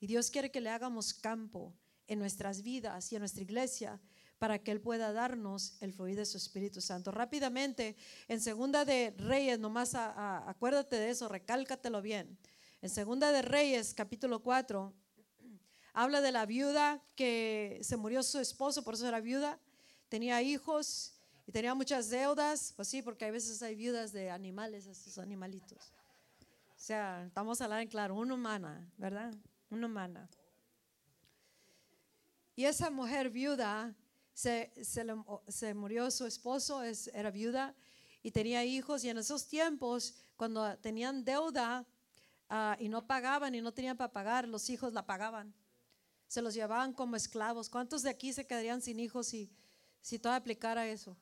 Y 0.00 0.08
Dios 0.08 0.28
quiere 0.28 0.50
que 0.50 0.60
le 0.60 0.70
hagamos 0.70 1.14
campo 1.14 1.72
en 2.08 2.18
nuestras 2.18 2.64
vidas 2.64 3.12
y 3.12 3.14
en 3.14 3.20
nuestra 3.20 3.44
iglesia 3.44 4.00
para 4.40 4.58
que 4.58 4.72
Él 4.72 4.80
pueda 4.80 5.12
darnos 5.12 5.76
el 5.80 5.92
fluir 5.92 6.16
de 6.16 6.26
su 6.26 6.36
Espíritu 6.36 6.80
Santo. 6.80 7.12
Rápidamente, 7.12 7.94
en 8.26 8.40
Segunda 8.40 8.84
de 8.84 9.14
Reyes, 9.18 9.60
nomás 9.60 9.94
acuérdate 9.94 10.96
de 10.96 11.10
eso, 11.10 11.28
recálcatelo 11.28 12.02
bien. 12.02 12.36
En 12.82 12.90
Segunda 12.90 13.30
de 13.30 13.42
Reyes, 13.42 13.94
capítulo 13.94 14.42
4, 14.42 14.92
habla 15.92 16.20
de 16.20 16.32
la 16.32 16.44
viuda 16.44 17.04
que 17.14 17.78
se 17.84 17.96
murió 17.96 18.24
su 18.24 18.40
esposo, 18.40 18.82
por 18.82 18.94
eso 18.94 19.06
era 19.06 19.20
viuda, 19.20 19.60
tenía 20.08 20.42
hijos 20.42 21.13
y 21.46 21.52
tenía 21.52 21.74
muchas 21.74 22.08
deudas, 22.08 22.72
pues 22.74 22.88
sí, 22.88 23.02
porque 23.02 23.26
a 23.26 23.30
veces 23.30 23.62
hay 23.62 23.74
viudas 23.74 24.12
de 24.12 24.30
animales, 24.30 24.86
esos 24.86 25.18
animalitos. 25.18 25.92
O 26.76 26.86
sea, 26.86 27.24
estamos 27.26 27.60
hablando 27.60 27.82
en 27.82 27.88
claro, 27.88 28.14
una 28.14 28.34
humana, 28.34 28.90
¿verdad? 28.96 29.34
Una 29.70 29.86
humana. 29.86 30.28
Y 32.56 32.64
esa 32.64 32.88
mujer 32.90 33.30
viuda 33.30 33.94
se, 34.32 34.72
se, 35.48 35.74
murió 35.74 36.10
su 36.10 36.26
esposo, 36.26 36.82
es, 36.82 37.08
era 37.08 37.30
viuda 37.30 37.74
y 38.22 38.30
tenía 38.30 38.64
hijos 38.64 39.04
y 39.04 39.10
en 39.10 39.18
esos 39.18 39.46
tiempos, 39.46 40.14
cuando 40.36 40.76
tenían 40.78 41.24
deuda 41.24 41.86
ah, 42.48 42.76
y 42.80 42.88
no 42.88 43.06
pagaban 43.06 43.54
y 43.54 43.60
no 43.60 43.72
tenían 43.72 43.96
para 43.96 44.12
pagar, 44.12 44.48
los 44.48 44.70
hijos 44.70 44.92
la 44.92 45.04
pagaban. 45.04 45.54
Se 46.26 46.40
los 46.40 46.54
llevaban 46.54 46.92
como 46.92 47.16
esclavos. 47.16 47.68
¿Cuántos 47.68 48.02
de 48.02 48.10
aquí 48.10 48.32
se 48.32 48.46
quedarían 48.46 48.80
sin 48.80 48.98
hijos 48.98 49.28
si, 49.28 49.50
si 50.00 50.18
todo 50.18 50.32
aplicara 50.32 50.88
eso? 50.88 51.16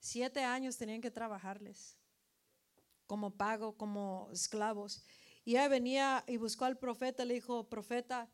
Siete 0.00 0.42
años 0.42 0.76
tenían 0.76 1.00
que 1.00 1.10
trabajarles 1.12 1.96
como 3.06 3.30
pago, 3.36 3.76
como 3.76 4.28
esclavos. 4.32 5.04
Y 5.44 5.52
ella 5.52 5.68
venía 5.68 6.24
y 6.26 6.36
buscó 6.36 6.64
al 6.64 6.78
profeta, 6.78 7.24
le 7.24 7.34
dijo, 7.34 7.68
profeta, 7.68 8.28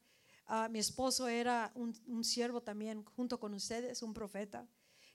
Ah, 0.49 0.69
mi 0.69 0.79
esposo 0.79 1.27
era 1.27 1.73
un, 1.75 2.23
siervo 2.23 2.63
también 2.63 3.05
junto 3.05 3.41
con 3.41 3.53
ustedes, 3.53 4.03
un 4.03 4.15
profeta. 4.15 4.69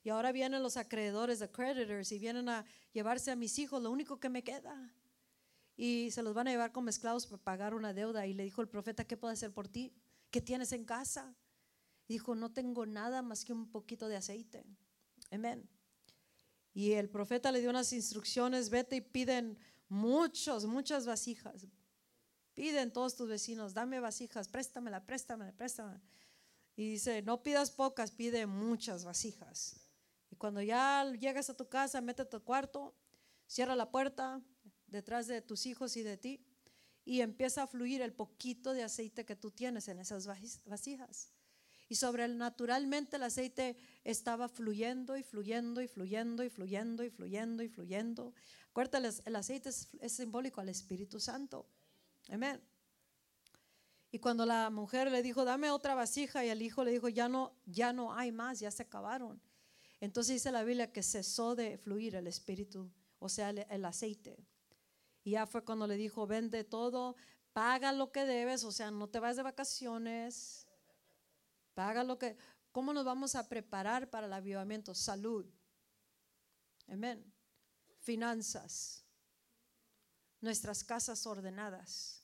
Y 0.04 0.10
ahora 0.10 0.32
vienen 0.34 0.62
los 0.62 0.76
acreedores, 0.76 1.40
the 1.40 1.50
creditors, 1.50 2.12
y 2.12 2.20
vienen 2.20 2.50
a 2.50 2.66
llevarse 2.92 3.32
a 3.32 3.36
mis 3.36 3.58
hijos, 3.58 3.82
lo 3.82 3.92
único 3.92 4.20
que 4.20 4.30
me 4.30 4.44
queda. 4.44 4.94
Y 5.78 6.12
se 6.12 6.22
los 6.22 6.34
van 6.34 6.48
a 6.48 6.52
llevar 6.52 6.74
como 6.74 6.90
esclavos 6.90 7.28
para 7.28 7.42
pagar 7.42 7.74
una 7.74 7.94
deuda. 7.94 8.28
Y 8.28 8.34
le 8.34 8.44
dijo 8.44 8.62
el 8.62 8.68
profeta, 8.68 9.06
¿qué 9.06 9.16
puedo 9.16 9.32
hacer 9.32 9.54
por 9.54 9.70
ti? 9.70 9.94
¿Qué 10.30 10.42
tienes 10.42 10.72
en 10.74 10.86
casa? 10.86 11.36
dijo, 12.08 12.36
no 12.36 12.52
tengo 12.52 12.86
nada 12.86 13.22
más 13.22 13.46
que 13.46 13.54
un 13.54 13.72
poquito 13.72 14.10
de 14.10 14.18
aceite. 14.18 14.66
Amén. 15.30 15.70
Y 16.74 16.94
el 16.94 17.10
profeta 17.10 17.52
le 17.52 17.60
dio 17.60 17.70
unas 17.70 17.92
instrucciones, 17.94 18.70
vete 18.70 18.98
y 18.98 19.02
piden 19.02 19.58
muchos, 19.90 20.66
muchas 20.66 21.06
vasijas, 21.06 21.68
Piden 22.54 22.92
todos 22.92 23.16
tus 23.16 23.30
vecinos, 23.30 23.74
dame 23.74 24.00
vasijas, 24.02 24.50
préstamela, 24.50 25.06
préstamela, 25.06 25.54
préstamela. 25.54 26.02
Y 26.76 26.92
dice, 26.92 27.22
no 27.22 27.42
pidas 27.44 27.72
pocas, 27.72 28.12
pide 28.12 28.46
muchas 28.46 29.06
vasijas. 29.06 29.80
Y 30.30 30.36
cuando 30.36 30.62
ya 30.62 31.10
llegas 31.14 31.50
a 31.50 31.56
tu 31.56 31.68
casa, 31.70 32.02
mete 32.02 32.24
a 32.24 32.30
tu 32.30 32.44
cuarto, 32.44 32.94
cierra 33.48 33.76
la 33.76 33.90
puerta 33.90 34.42
detrás 34.88 35.28
de 35.28 35.42
tus 35.42 35.66
hijos 35.66 35.96
y 35.96 36.04
de 36.04 36.18
ti 36.18 36.46
y 37.06 37.22
empieza 37.22 37.64
a 37.64 37.68
fluir 37.68 38.02
el 38.02 38.14
poquito 38.14 38.74
de 38.74 38.84
aceite 38.84 39.26
que 39.26 39.36
tú 39.36 39.52
tienes 39.52 39.88
en 39.88 40.00
esas 40.00 40.28
vasijas. 40.66 41.32
Y 41.92 41.96
sobrenaturalmente 41.96 43.18
el 43.18 43.24
aceite 43.24 43.76
estaba 44.06 44.48
fluyendo 44.48 45.18
y 45.18 45.24
fluyendo 45.24 45.82
y 45.82 45.90
fluyendo 45.90 46.42
y 46.42 46.50
fluyendo 46.50 47.04
y 47.04 47.10
fluyendo 47.10 47.64
y 47.64 47.68
fluyendo. 47.68 48.34
Acuérdate, 48.70 49.10
el 49.26 49.36
aceite 49.36 49.68
es 49.68 50.14
simbólico 50.14 50.62
al 50.62 50.70
Espíritu 50.70 51.20
Santo. 51.20 51.68
Amén. 52.30 52.62
Y 54.10 54.20
cuando 54.20 54.46
la 54.46 54.70
mujer 54.70 55.12
le 55.12 55.22
dijo, 55.22 55.44
dame 55.44 55.70
otra 55.70 55.94
vasija, 55.94 56.46
y 56.46 56.48
el 56.48 56.62
hijo 56.62 56.86
le 56.86 56.92
dijo, 56.92 57.10
ya 57.10 57.28
no, 57.28 57.58
ya 57.66 57.92
no 57.92 58.14
hay 58.14 58.32
más, 58.32 58.62
ya 58.62 58.72
se 58.72 58.84
acabaron. 58.84 59.42
Entonces 60.00 60.36
dice 60.36 60.54
la 60.54 60.64
Biblia 60.64 60.94
que 60.94 61.04
cesó 61.04 61.56
de 61.56 61.78
fluir 61.78 62.16
el 62.16 62.28
espíritu, 62.28 62.90
o 63.20 63.28
sea, 63.28 63.50
el, 63.50 63.84
aceite. 63.84 64.48
Y 65.26 65.32
ya 65.32 65.46
fue 65.46 65.66
cuando 65.66 65.88
le 65.88 65.98
dijo, 65.98 66.26
vende 66.26 66.64
todo, 66.64 67.18
paga 67.52 67.92
lo 67.92 68.14
que 68.14 68.24
debes, 68.24 68.64
o 68.64 68.72
sea, 68.72 68.92
no 68.92 69.10
te 69.10 69.20
vas 69.20 69.36
de 69.36 69.44
vacaciones, 69.44 70.61
paga 71.74 72.04
lo 72.04 72.18
que... 72.18 72.38
¿Cómo 72.72 72.94
nos 72.94 73.04
vamos 73.04 73.36
a 73.36 73.50
preparar 73.50 74.10
para 74.10 74.28
el 74.28 74.34
avivamiento? 74.34 74.96
Salud. 74.96 75.46
Amén. 76.88 77.34
Finanzas 78.00 79.02
nuestras 80.42 80.84
casas 80.84 81.26
ordenadas, 81.28 82.24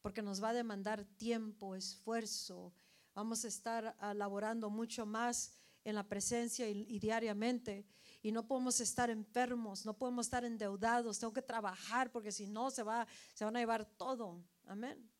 porque 0.00 0.22
nos 0.22 0.42
va 0.42 0.50
a 0.50 0.54
demandar 0.54 1.04
tiempo, 1.04 1.74
esfuerzo, 1.74 2.72
vamos 3.14 3.44
a 3.44 3.48
estar 3.48 3.96
laborando 4.14 4.70
mucho 4.70 5.04
más 5.04 5.52
en 5.84 5.96
la 5.96 6.08
presencia 6.08 6.68
y, 6.68 6.98
diariamente. 6.98 7.84
Y 8.22 8.32
no 8.32 8.46
podemos 8.46 8.80
estar 8.80 9.10
enfermos, 9.10 9.84
no 9.84 9.96
podemos 9.96 10.26
estar 10.26 10.44
endeudados, 10.44 11.18
tengo 11.18 11.32
que 11.32 11.42
trabajar 11.42 12.10
porque 12.12 12.30
si 12.30 12.46
no 12.46 12.70
se, 12.70 12.82
va, 12.82 13.06
se 13.34 13.44
van 13.44 13.56
a 13.56 13.60
llevar 13.60 13.84
todo. 13.84 14.42
Amén. 14.66 15.10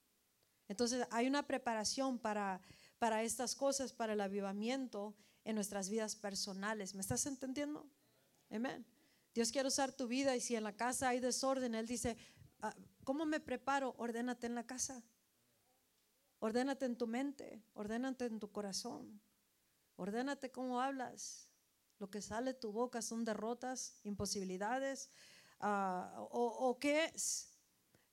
Entonces 0.68 1.06
hay 1.10 1.26
una 1.26 1.46
preparación 1.46 2.18
para, 2.18 2.60
para 3.00 3.22
estas 3.22 3.56
cosas, 3.56 3.94
para 3.94 4.12
el 4.12 4.20
avivamiento 4.20 5.16
en 5.44 5.54
nuestras 5.54 5.88
vidas 5.88 6.14
personales. 6.14 6.94
¿Me 6.94 7.00
estás 7.00 7.24
entendiendo? 7.24 7.90
Amén. 8.50 8.86
Dios 9.34 9.50
quiere 9.50 9.68
usar 9.68 9.90
tu 9.90 10.06
vida 10.06 10.36
y 10.36 10.40
si 10.40 10.54
en 10.54 10.64
la 10.64 10.76
casa 10.76 11.08
hay 11.08 11.18
desorden, 11.18 11.74
Él 11.74 11.86
dice, 11.86 12.18
ah, 12.60 12.76
¿cómo 13.02 13.24
me 13.24 13.40
preparo? 13.40 13.94
Ordénate 13.96 14.46
en 14.46 14.54
la 14.54 14.66
casa. 14.66 15.02
Ordénate 16.40 16.84
en 16.84 16.96
tu 16.96 17.06
mente, 17.06 17.64
ordénate 17.72 18.26
en 18.26 18.38
tu 18.38 18.52
corazón. 18.52 19.22
Ordénate 19.96 20.50
cómo 20.50 20.82
hablas. 20.82 21.48
Lo 21.98 22.10
que 22.10 22.20
sale 22.20 22.52
de 22.52 22.60
tu 22.60 22.70
boca 22.70 23.00
son 23.00 23.24
derrotas, 23.24 23.98
imposibilidades, 24.04 25.10
ah, 25.60 26.16
o, 26.18 26.68
o 26.68 26.78
qué 26.78 27.06
es. 27.06 27.49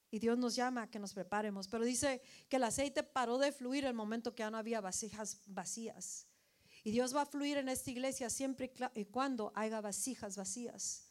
Y 0.10 0.20
Dios 0.20 0.38
nos 0.38 0.56
llama 0.56 0.84
a 0.84 0.90
que 0.90 1.00
nos 1.00 1.14
preparemos. 1.14 1.68
Pero 1.68 1.84
dice 1.84 2.22
que 2.50 2.58
el 2.58 2.64
aceite 2.64 3.04
paró 3.04 3.38
de 3.38 3.52
fluir 3.52 3.86
el 3.86 3.94
momento 3.94 4.34
que 4.34 4.42
ya 4.42 4.52
no 4.52 4.58
había 4.58 4.82
vasijas 4.82 5.42
vacías. 5.46 6.28
Y 6.84 6.92
Dios 6.92 7.16
va 7.16 7.24
a 7.24 7.26
fluir 7.26 7.58
en 7.58 7.68
esta 7.68 7.92
iglesia 7.92 8.30
siempre 8.30 8.72
y 8.96 9.06
cuando 9.06 9.52
haya 9.56 9.82
vasijas 9.82 10.38
vacías. 10.38 11.04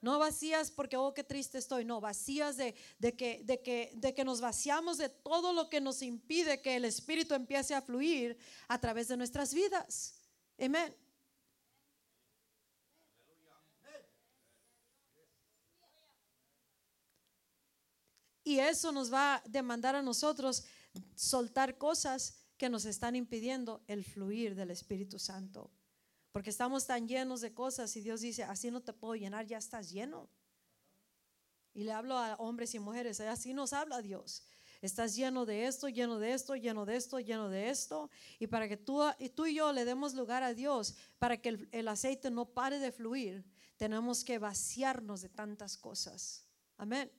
No 0.00 0.18
vacías 0.18 0.70
porque, 0.70 0.96
oh, 0.96 1.14
qué 1.14 1.24
triste 1.24 1.58
estoy. 1.58 1.84
No, 1.84 2.00
vacías 2.00 2.56
de, 2.56 2.74
de 2.98 3.16
que, 3.16 3.42
de, 3.42 3.62
que, 3.62 3.90
de 3.94 4.14
que 4.14 4.24
nos 4.24 4.40
vaciamos 4.40 4.98
de 4.98 5.08
todo 5.08 5.52
lo 5.52 5.70
que 5.70 5.80
nos 5.80 6.02
impide 6.02 6.60
que 6.60 6.76
el 6.76 6.84
Espíritu 6.84 7.34
empiece 7.34 7.74
a 7.74 7.82
fluir 7.82 8.36
a 8.68 8.78
través 8.78 9.08
de 9.08 9.16
nuestras 9.16 9.54
vidas. 9.54 10.20
Amén. 10.58 10.94
Y 18.44 18.58
eso 18.58 18.92
nos 18.92 19.12
va 19.12 19.36
a 19.36 19.42
demandar 19.48 19.96
a 19.96 20.02
nosotros 20.02 20.64
soltar 21.16 21.78
cosas 21.78 22.36
que 22.56 22.68
nos 22.68 22.84
están 22.84 23.16
impidiendo 23.16 23.82
el 23.88 24.04
fluir 24.04 24.54
del 24.54 24.70
Espíritu 24.70 25.18
Santo. 25.18 25.70
Porque 26.30 26.50
estamos 26.50 26.86
tan 26.86 27.08
llenos 27.08 27.40
de 27.40 27.54
cosas 27.54 27.96
y 27.96 28.00
Dios 28.00 28.20
dice, 28.20 28.44
así 28.44 28.70
no 28.70 28.82
te 28.82 28.92
puedo 28.92 29.14
llenar, 29.14 29.46
ya 29.46 29.58
estás 29.58 29.90
lleno. 29.90 30.28
Y 31.72 31.84
le 31.84 31.92
hablo 31.92 32.18
a 32.18 32.34
hombres 32.36 32.74
y 32.74 32.78
mujeres, 32.78 33.20
así 33.20 33.54
nos 33.54 33.72
habla 33.72 34.02
Dios. 34.02 34.44
Estás 34.82 35.16
lleno 35.16 35.46
de 35.46 35.66
esto, 35.66 35.88
lleno 35.88 36.18
de 36.18 36.34
esto, 36.34 36.56
lleno 36.56 36.84
de 36.84 36.96
esto, 36.96 37.18
lleno 37.18 37.48
de 37.48 37.70
esto. 37.70 38.10
Y 38.38 38.48
para 38.48 38.68
que 38.68 38.76
tú 38.76 39.00
y, 39.18 39.30
tú 39.30 39.46
y 39.46 39.54
yo 39.54 39.72
le 39.72 39.84
demos 39.84 40.14
lugar 40.14 40.42
a 40.42 40.52
Dios, 40.52 40.94
para 41.18 41.40
que 41.40 41.48
el, 41.48 41.68
el 41.72 41.88
aceite 41.88 42.30
no 42.30 42.44
pare 42.44 42.78
de 42.78 42.92
fluir, 42.92 43.44
tenemos 43.76 44.24
que 44.24 44.38
vaciarnos 44.38 45.22
de 45.22 45.30
tantas 45.30 45.78
cosas. 45.78 46.44
Amén. 46.76 47.10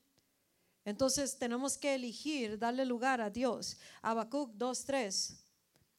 Entonces 0.85 1.37
tenemos 1.39 1.77
que 1.77 1.95
elegir, 1.95 2.59
darle 2.59 2.85
lugar 2.85 3.19
a 3.19 3.31
Dios. 3.31 3.77
Habacuc 4.03 4.53
2.3, 4.55 5.35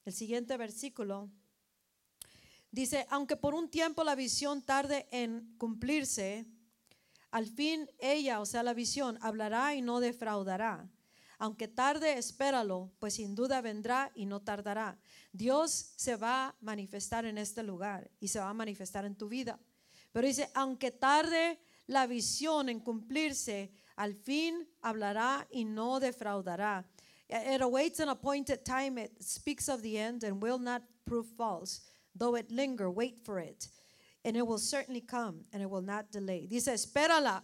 el 0.04 0.12
siguiente 0.12 0.56
versículo. 0.56 1.28
Dice, 2.70 3.06
aunque 3.10 3.36
por 3.36 3.54
un 3.54 3.68
tiempo 3.68 4.04
la 4.04 4.14
visión 4.14 4.62
tarde 4.62 5.08
en 5.10 5.56
cumplirse, 5.58 6.46
al 7.32 7.46
fin 7.46 7.90
ella, 7.98 8.40
o 8.40 8.46
sea, 8.46 8.62
la 8.62 8.74
visión, 8.74 9.18
hablará 9.20 9.74
y 9.74 9.82
no 9.82 9.98
defraudará. 9.98 10.88
Aunque 11.38 11.68
tarde, 11.68 12.16
espéralo, 12.16 12.92
pues 12.98 13.14
sin 13.14 13.34
duda 13.34 13.60
vendrá 13.60 14.12
y 14.14 14.24
no 14.24 14.40
tardará. 14.40 14.98
Dios 15.32 15.92
se 15.96 16.16
va 16.16 16.46
a 16.46 16.54
manifestar 16.60 17.26
en 17.26 17.38
este 17.38 17.62
lugar 17.62 18.10
y 18.20 18.28
se 18.28 18.38
va 18.38 18.48
a 18.48 18.54
manifestar 18.54 19.04
en 19.04 19.16
tu 19.16 19.28
vida. 19.28 19.58
Pero 20.12 20.26
dice, 20.26 20.48
aunque 20.54 20.92
tarde 20.92 21.58
la 21.86 22.06
visión 22.06 22.68
en 22.68 22.80
cumplirse, 22.80 23.72
al 23.96 24.14
fin 24.14 24.66
hablará 24.82 25.46
y 25.50 25.64
no 25.64 25.98
defraudará. 26.00 26.84
It 27.28 27.60
awaits 27.60 28.00
an 28.00 28.08
appointed 28.08 28.64
time, 28.64 28.98
it 28.98 29.12
speaks 29.20 29.68
of 29.68 29.82
the 29.82 29.98
end 29.98 30.22
and 30.22 30.40
will 30.40 30.58
not 30.58 30.82
prove 31.04 31.26
false. 31.26 31.80
Though 32.14 32.36
it 32.36 32.50
linger, 32.50 32.90
wait 32.90 33.24
for 33.24 33.38
it, 33.38 33.68
and 34.24 34.36
it 34.36 34.46
will 34.46 34.58
certainly 34.58 35.00
come 35.00 35.44
and 35.52 35.62
it 35.62 35.68
will 35.68 35.82
not 35.82 36.10
delay. 36.10 36.46
Dice, 36.46 36.68
espérala. 36.68 37.42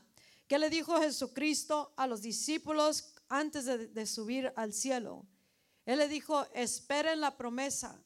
¿Qué 0.49 0.59
le 0.59 0.69
dijo 0.69 1.01
Jesucristo 1.01 1.93
a 1.97 2.07
los 2.07 2.21
discípulos 2.21 3.03
antes 3.31 3.65
de, 3.65 3.87
de 3.87 4.07
subir 4.07 4.53
al 4.57 4.73
cielo? 4.73 5.27
Él 5.87 5.99
le 5.99 6.09
dijo, 6.09 6.45
esperen 6.55 7.21
la 7.21 7.31
promesa. 7.31 7.99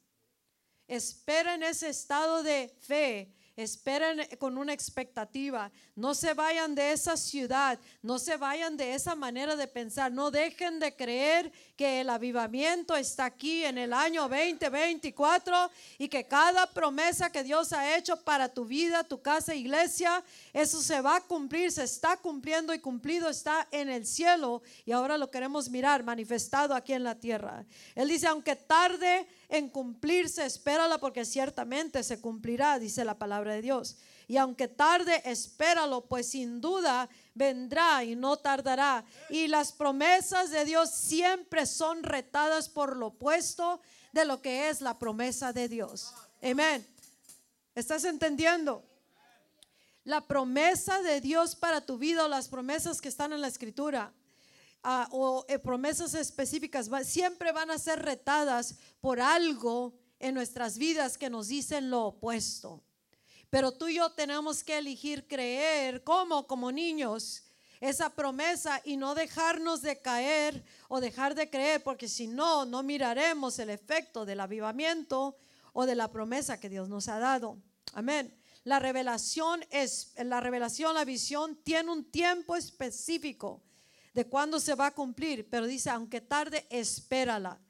Esperen 0.89 1.63
ese 1.63 1.89
estado 1.89 2.43
de 2.43 2.69
fe. 2.81 3.33
Esperen 3.57 4.27
con 4.39 4.59
una 4.59 4.75
expectativa. 4.75 5.73
No 5.95 6.15
se 6.15 6.35
vayan 6.35 6.75
de 6.75 6.93
esa 6.93 7.17
ciudad. 7.17 7.79
No 8.03 8.19
se 8.19 8.37
vayan 8.37 8.77
de 8.77 8.95
esa 8.95 9.15
manera 9.15 9.57
de 9.57 9.67
pensar. 9.67 10.13
No 10.13 10.31
dejen 10.31 10.79
de 10.79 10.95
creer 10.95 11.51
que 11.77 12.01
el 12.01 12.11
avivamiento 12.11 12.97
está 12.97 13.27
aquí 13.27 13.65
en 13.65 13.77
el 13.77 13.93
año 13.93 14.23
2024 14.29 15.71
y 15.99 16.09
que 16.09 16.25
cada 16.25 16.67
promesa 16.67 17.31
que 17.31 17.45
Dios 17.45 17.73
ha 17.73 17.97
hecho 17.97 18.17
para 18.23 18.49
tu 18.49 18.65
vida, 18.65 19.05
tu 19.05 19.21
casa, 19.21 19.55
iglesia, 19.55 20.25
eso 20.53 20.81
se 20.81 21.01
va 21.01 21.17
a 21.17 21.21
cumplir, 21.21 21.71
se 21.71 21.85
está 21.85 22.17
cumpliendo 22.17 22.73
y 22.73 22.79
cumplido 22.79 23.29
está 23.29 23.69
en 23.71 23.91
el 23.91 24.07
cielo 24.07 24.63
y 24.87 24.93
ahora 24.93 25.19
lo 25.19 25.31
queremos 25.31 25.69
mirar 25.69 26.03
manifestado 26.03 26.75
aquí 26.75 26.95
en 26.95 27.05
la 27.05 27.15
tierra. 27.15 27.65
Él 27.95 28.09
dice, 28.09 28.27
aunque 28.27 28.57
tarde 28.57 29.27
en 29.49 29.69
cumplirse, 29.69 30.47
espérala 30.47 30.99
porque 30.99 31.25
ciertamente 31.25 32.03
se 32.03 32.21
cumplirá, 32.21 32.79
dice 32.79 33.05
la 33.05 33.19
palabra 33.19 33.53
de 33.53 33.63
Dios. 33.63 33.97
Y 34.29 34.39
aunque 34.39 34.67
tarde, 34.67 35.23
espéralo, 35.25 36.01
pues 36.07 36.31
sin 36.31 36.61
duda 36.61 37.09
vendrá 37.37 38.03
y 38.03 38.17
no 38.17 38.39
tardará. 38.39 39.05
Y 39.29 39.47
las 39.47 39.71
promesas 39.71 40.51
de 40.51 40.65
Dios 40.65 40.91
siempre 40.91 41.67
son 41.67 42.03
retadas 42.03 42.69
por 42.69 42.97
lo 42.97 43.09
opuesto 43.09 43.81
de 44.13 44.25
lo 44.25 44.41
que 44.41 44.69
es 44.71 44.81
la 44.81 44.99
promesa 44.99 45.53
de 45.53 45.69
Dios. 45.69 46.13
Amén. 46.43 46.85
¿Estás 47.75 48.05
entendiendo? 48.05 48.83
La 50.05 50.23
promesa 50.27 51.03
de 51.03 51.21
Dios 51.21 51.55
para 51.55 51.83
tu 51.83 51.99
vida 51.99 52.25
o 52.25 52.29
las 52.29 52.49
promesas 52.49 53.01
que 53.01 53.09
están 53.09 53.33
en 53.33 53.43
la 53.43 53.49
escritura 53.49 54.13
ah, 54.83 55.09
o 55.11 55.45
eh, 55.49 55.59
promesas 55.59 56.15
específicas 56.15 56.89
siempre 57.05 57.53
van 57.53 57.71
a 57.71 57.79
ser 57.79 58.03
retadas 58.03 58.77
por 59.01 59.21
algo 59.21 59.93
en 60.19 60.35
nuestras 60.35 60.79
vidas 60.79 61.19
que 61.19 61.29
nos 61.29 61.49
dicen 61.49 61.91
lo 61.91 62.07
opuesto. 62.07 62.86
Pero 63.51 63.73
tú 63.73 63.89
y 63.89 63.95
yo 63.97 64.11
tenemos 64.11 64.65
que 64.65 64.79
elegir 64.79 65.27
creer 65.27 66.03
como 66.03 66.47
como 66.47 66.73
niños 66.73 67.45
esa 67.81 68.11
promesa 68.11 68.81
y 68.85 68.97
no 68.97 69.15
dejarnos 69.15 69.83
de 69.83 70.01
caer 70.01 70.65
o 70.89 71.01
dejar 71.01 71.35
de 71.35 71.51
creer, 71.51 71.83
porque 71.83 72.09
si 72.09 72.27
no, 72.27 72.65
no 72.65 72.83
miraremos 72.83 73.59
el 73.59 73.71
efecto 73.71 74.25
del 74.25 74.41
avivamiento 74.41 75.37
o 75.73 75.87
de 75.87 75.95
la 75.95 76.11
promesa 76.11 76.59
que 76.59 76.71
Dios 76.71 76.89
nos 76.89 77.09
ha 77.09 77.19
dado. 77.19 77.59
Amén. 77.93 78.35
La 78.65 78.79
revelación 78.79 79.65
es 79.71 80.13
la 80.17 80.41
revelación, 80.41 80.95
la 80.95 81.05
visión 81.05 81.57
tiene 81.63 81.93
un 81.93 82.05
tiempo 82.05 82.57
específico 82.57 83.63
de 84.13 84.25
cuándo 84.25 84.59
se 84.59 84.75
va 84.75 84.87
a 84.87 84.95
cumplir, 84.95 85.49
pero 85.49 85.67
dice, 85.67 85.91
aunque 85.91 86.21
tarde, 86.21 86.67
espérala. 86.71 87.61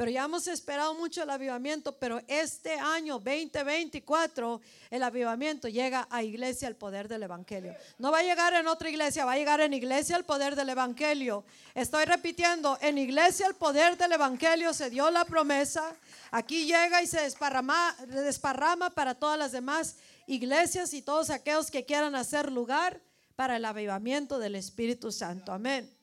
Pero 0.00 0.12
ya 0.12 0.24
hemos 0.24 0.46
esperado 0.46 0.94
mucho 0.94 1.22
el 1.24 1.28
avivamiento, 1.28 1.92
pero 1.92 2.22
este 2.26 2.72
año 2.72 3.18
2024 3.18 4.62
el 4.88 5.02
avivamiento 5.02 5.68
llega 5.68 6.08
a 6.08 6.22
iglesia 6.22 6.68
el 6.68 6.74
poder 6.74 7.06
del 7.06 7.24
evangelio. 7.24 7.74
No 7.98 8.10
va 8.10 8.20
a 8.20 8.22
llegar 8.22 8.54
en 8.54 8.66
otra 8.66 8.88
iglesia, 8.88 9.26
va 9.26 9.32
a 9.32 9.36
llegar 9.36 9.60
en 9.60 9.74
iglesia 9.74 10.16
el 10.16 10.24
poder 10.24 10.56
del 10.56 10.70
evangelio. 10.70 11.44
Estoy 11.74 12.06
repitiendo, 12.06 12.78
en 12.80 12.96
iglesia 12.96 13.46
el 13.46 13.56
poder 13.56 13.98
del 13.98 14.12
evangelio 14.12 14.72
se 14.72 14.88
dio 14.88 15.10
la 15.10 15.26
promesa. 15.26 15.94
Aquí 16.30 16.64
llega 16.64 17.02
y 17.02 17.06
se 17.06 17.20
desparrama, 17.20 17.94
desparrama 18.06 18.88
para 18.88 19.14
todas 19.14 19.38
las 19.38 19.52
demás 19.52 19.96
iglesias 20.26 20.94
y 20.94 21.02
todos 21.02 21.28
aquellos 21.28 21.70
que 21.70 21.84
quieran 21.84 22.14
hacer 22.14 22.50
lugar 22.50 23.02
para 23.36 23.58
el 23.58 23.66
avivamiento 23.66 24.38
del 24.38 24.54
Espíritu 24.54 25.12
Santo. 25.12 25.52
Amén. 25.52 25.94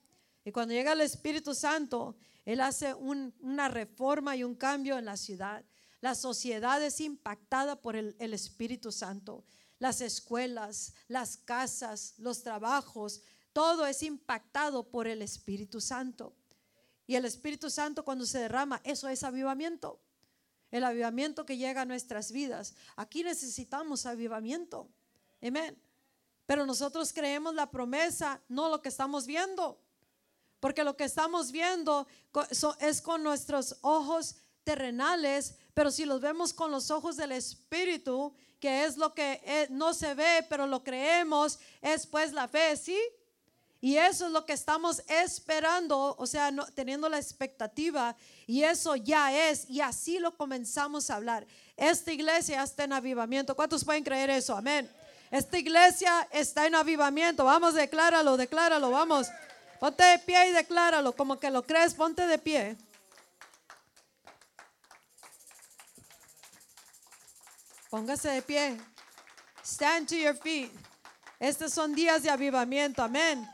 Y 0.45 0.51
cuando 0.51 0.75
llega 0.75 0.93
el 0.93 1.01
Espíritu 1.01 1.55
Santo, 1.55 2.15
Él 2.47 2.61
hace 2.61 2.93
un- 2.93 3.35
una 3.41 3.67
reforma 3.67 4.37
y 4.37 4.45
un 4.45 4.55
cambio 4.55 4.97
en 4.97 5.03
la 5.03 5.17
ciudad. 5.17 5.65
La 5.99 6.15
sociedad 6.15 6.81
es 6.81 7.01
impactada 7.01 7.81
por 7.81 7.97
el, 7.97 8.15
el 8.19 8.33
Espíritu 8.33 8.89
Santo. 8.93 9.43
Las 9.79 9.99
escuelas, 9.99 10.93
las 11.09 11.35
casas, 11.35 12.13
los 12.19 12.43
trabajos, 12.43 13.21
todo 13.51 13.85
es 13.85 14.01
impactado 14.01 14.89
por 14.89 15.07
el 15.07 15.21
Espíritu 15.21 15.81
Santo. 15.81 16.37
Y 17.05 17.15
el 17.15 17.25
Espíritu 17.25 17.69
Santo 17.69 18.05
cuando 18.05 18.25
se 18.25 18.39
derrama, 18.39 18.79
eso 18.85 19.09
es 19.09 19.23
avivamiento. 19.23 19.99
El 20.71 20.85
avivamiento 20.85 21.45
que 21.45 21.57
llega 21.57 21.81
a 21.81 21.85
nuestras 21.85 22.31
vidas. 22.31 22.75
Aquí 22.95 23.23
necesitamos 23.23 24.05
avivamiento. 24.05 24.89
Amén. 25.41 25.77
Pero 26.45 26.65
nosotros 26.65 27.11
creemos 27.11 27.55
la 27.55 27.69
promesa, 27.69 28.41
no 28.47 28.69
lo 28.69 28.81
que 28.81 28.87
estamos 28.87 29.25
viendo. 29.25 29.81
Porque 30.59 30.83
lo 30.83 30.95
que 30.97 31.03
estamos 31.03 31.51
viendo 31.51 32.07
es 32.79 33.01
con 33.01 33.23
nuestros 33.23 33.77
ojos 33.81 34.35
terrenales, 34.63 35.55
pero 35.73 35.91
si 35.91 36.05
los 36.05 36.19
vemos 36.19 36.53
con 36.53 36.71
los 36.71 36.89
ojos 36.91 37.15
del 37.15 37.31
Espíritu, 37.31 38.33
que 38.59 38.85
es 38.85 38.97
lo 38.97 39.13
que 39.13 39.39
eh, 39.45 39.67
no 39.69 39.93
se 39.93 40.13
ve, 40.15 40.45
pero 40.49 40.65
lo 40.65 40.83
creemos, 40.83 41.59
es 41.81 42.07
pues 42.07 42.33
la 42.33 42.47
fe, 42.47 42.75
¿sí? 42.75 42.97
Y 43.79 43.97
eso 43.97 44.25
es 44.25 44.31
lo 44.31 44.43
que 44.43 44.53
estamos 44.53 45.03
esperando, 45.07 46.15
o 46.17 46.25
sea, 46.25 46.49
no- 46.49 46.65
teniendo 46.65 47.07
la 47.07 47.19
expectativa, 47.19 48.15
y 48.47 48.63
eso 48.63 48.95
ya 48.95 49.49
es, 49.49 49.69
y 49.69 49.81
así 49.81 50.17
lo 50.17 50.35
comenzamos 50.35 51.11
a 51.11 51.15
hablar. 51.15 51.45
Esta 51.77 52.11
iglesia 52.11 52.63
está 52.63 52.85
en 52.85 52.93
avivamiento. 52.93 53.55
¿Cuántos 53.55 53.85
pueden 53.85 54.03
creer 54.03 54.31
eso? 54.31 54.57
Amén. 54.57 54.91
Esta 55.29 55.59
iglesia 55.59 56.27
está 56.31 56.65
en 56.65 56.73
avivamiento. 56.73 57.43
Vamos, 57.43 57.75
decláralo, 57.75 58.35
decláralo, 58.35 58.89
vamos. 58.89 59.27
Ponte 59.79 60.03
de 60.03 60.19
pie 60.19 60.49
y 60.49 60.51
decláralo, 60.53 61.15
como 61.15 61.39
que 61.39 61.51
lo 61.51 61.63
crees, 61.63 61.93
ponte 61.93 62.25
de 62.25 62.37
pie. 62.37 62.77
Póngase 67.89 68.29
de 68.29 68.41
pie. 68.41 68.77
Stand 69.63 70.07
to 70.09 70.15
your 70.15 70.35
feet. 70.35 70.71
Estos 71.39 71.73
son 71.73 71.93
días 71.93 72.23
de 72.23 72.29
avivamiento, 72.29 73.03
amén. 73.03 73.47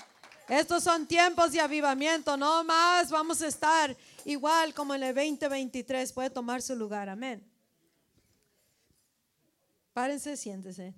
Estos 0.48 0.84
son 0.84 1.06
tiempos 1.08 1.52
de 1.52 1.60
avivamiento, 1.60 2.38
no 2.38 2.64
más 2.64 3.10
vamos 3.10 3.42
a 3.42 3.48
estar 3.48 3.96
igual 4.26 4.74
como 4.74 4.94
en 4.94 5.04
el 5.04 5.16
2023. 5.16 6.14
Puede 6.14 6.30
tomar 6.30 6.62
su 6.62 6.76
lugar, 6.76 7.10
amén. 7.10 7.46
Párense, 9.94 10.38
siéntese. 10.38 10.94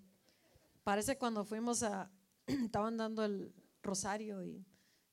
Parece 0.84 1.17
cuando 1.17 1.43
fuimos 1.43 1.84
a, 1.84 2.09
estaban 2.47 2.97
dando 2.97 3.26
el 3.26 3.53
rosario 3.82 4.43
y, 4.43 4.65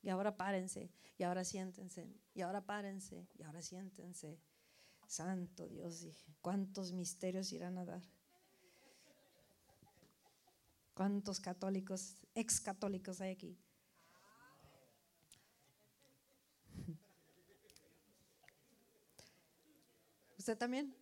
y 0.03 0.09
ahora 0.09 0.35
párense, 0.35 0.91
y 1.17 1.23
ahora 1.23 1.43
siéntense, 1.45 2.13
y 2.35 2.41
ahora 2.41 2.61
párense, 2.61 3.25
y 3.39 3.43
ahora 3.43 3.61
siéntense. 3.61 4.37
Santo 5.07 5.67
Dios, 5.67 6.01
dije, 6.01 6.35
¿cuántos 6.41 6.91
misterios 6.91 7.53
irán 7.53 7.77
a 7.77 7.85
dar? 7.85 8.01
¿Cuántos 10.93 11.39
católicos, 11.39 12.17
ex 12.35 12.59
católicos 12.59 13.21
hay 13.21 13.31
aquí? 13.31 13.57
¿Usted 20.37 20.57
también? 20.57 20.93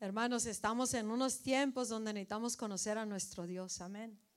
Hermanos, 0.00 0.46
estamos 0.46 0.94
en 0.94 1.10
unos 1.10 1.40
tiempos 1.40 1.88
donde 1.88 2.12
necesitamos 2.12 2.56
conocer 2.56 2.98
a 2.98 3.06
nuestro 3.06 3.46
Dios. 3.46 3.80
Amén. 3.80 4.27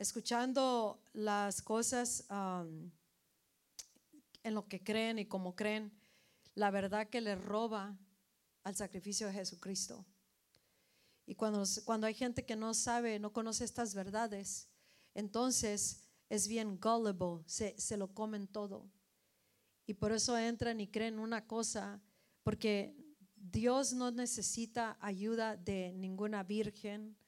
Escuchando 0.00 0.98
las 1.12 1.60
cosas 1.60 2.24
en 4.42 4.54
lo 4.54 4.66
que 4.66 4.82
creen 4.82 5.18
y 5.18 5.26
como 5.26 5.54
creen, 5.54 5.92
la 6.54 6.70
verdad 6.70 7.10
que 7.10 7.20
le 7.20 7.34
roba 7.34 7.98
al 8.62 8.74
sacrificio 8.74 9.26
de 9.26 9.34
Jesucristo. 9.34 10.06
Y 11.26 11.34
cuando, 11.34 11.64
cuando 11.84 12.06
hay 12.06 12.14
gente 12.14 12.46
que 12.46 12.56
no 12.56 12.72
sabe, 12.72 13.18
no 13.18 13.34
conoce 13.34 13.62
estas 13.62 13.94
verdades, 13.94 14.70
entonces 15.12 16.08
es 16.30 16.48
bien 16.48 16.80
gullible, 16.80 17.44
se, 17.44 17.78
se 17.78 17.98
lo 17.98 18.14
comen 18.14 18.46
todo. 18.46 18.90
Y 19.84 19.92
por 19.92 20.12
eso 20.12 20.38
entran 20.38 20.80
y 20.80 20.88
creen 20.88 21.18
una 21.18 21.46
cosa, 21.46 22.00
porque 22.42 22.96
Dios 23.36 23.92
no 23.92 24.10
necesita 24.10 24.96
ayuda 24.98 25.58
de 25.58 25.92
ninguna 25.92 26.42
virgen, 26.42 27.18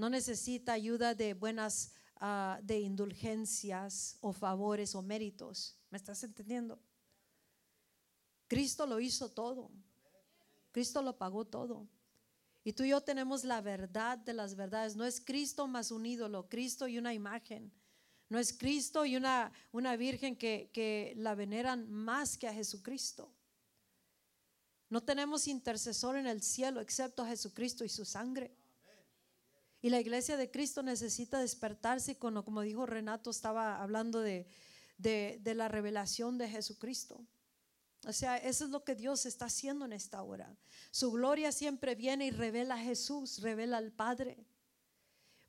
no 0.00 0.08
necesita 0.08 0.72
ayuda 0.72 1.14
de 1.14 1.34
buenas, 1.34 1.92
uh, 2.22 2.56
de 2.62 2.80
indulgencias 2.80 4.16
o 4.22 4.32
favores 4.32 4.94
o 4.94 5.02
méritos. 5.02 5.76
¿Me 5.90 5.98
estás 5.98 6.24
entendiendo? 6.24 6.80
Cristo 8.48 8.86
lo 8.86 8.98
hizo 8.98 9.28
todo. 9.28 9.70
Cristo 10.72 11.02
lo 11.02 11.18
pagó 11.18 11.44
todo. 11.44 11.86
Y 12.64 12.72
tú 12.72 12.82
y 12.84 12.88
yo 12.88 13.02
tenemos 13.02 13.44
la 13.44 13.60
verdad 13.60 14.16
de 14.16 14.32
las 14.32 14.54
verdades. 14.54 14.96
No 14.96 15.04
es 15.04 15.20
Cristo 15.20 15.68
más 15.68 15.90
un 15.90 16.06
ídolo, 16.06 16.48
Cristo 16.48 16.88
y 16.88 16.96
una 16.96 17.12
imagen. 17.12 17.70
No 18.30 18.38
es 18.38 18.54
Cristo 18.56 19.04
y 19.04 19.16
una, 19.16 19.52
una 19.70 19.96
virgen 19.96 20.34
que, 20.34 20.70
que 20.72 21.12
la 21.18 21.34
veneran 21.34 21.90
más 21.90 22.38
que 22.38 22.48
a 22.48 22.54
Jesucristo. 22.54 23.34
No 24.88 25.02
tenemos 25.02 25.46
intercesor 25.46 26.16
en 26.16 26.26
el 26.26 26.42
cielo 26.42 26.80
excepto 26.80 27.22
a 27.22 27.28
Jesucristo 27.28 27.84
y 27.84 27.90
su 27.90 28.06
sangre. 28.06 28.56
Y 29.82 29.90
la 29.90 30.00
iglesia 30.00 30.36
de 30.36 30.50
Cristo 30.50 30.82
necesita 30.82 31.40
despertarse 31.40 32.18
como 32.18 32.60
dijo 32.62 32.84
Renato, 32.86 33.30
estaba 33.30 33.82
hablando 33.82 34.20
de, 34.20 34.46
la 35.44 35.68
revelación 35.68 36.36
de 36.36 36.48
Jesucristo. 36.48 37.24
O 38.06 38.12
sea, 38.12 38.36
eso 38.36 38.64
es 38.64 38.70
lo 38.70 38.84
que 38.84 38.94
Dios 38.94 39.26
está 39.26 39.46
haciendo 39.46 39.84
en 39.84 39.92
esta 39.92 40.22
hora. 40.22 40.54
Su 40.90 41.10
gloria 41.12 41.52
siempre 41.52 41.94
viene 41.94 42.26
y 42.26 42.30
revela 42.30 42.74
a 42.74 42.78
Jesús, 42.78 43.40
revela 43.40 43.78
al 43.78 43.92
Padre. 43.92 44.46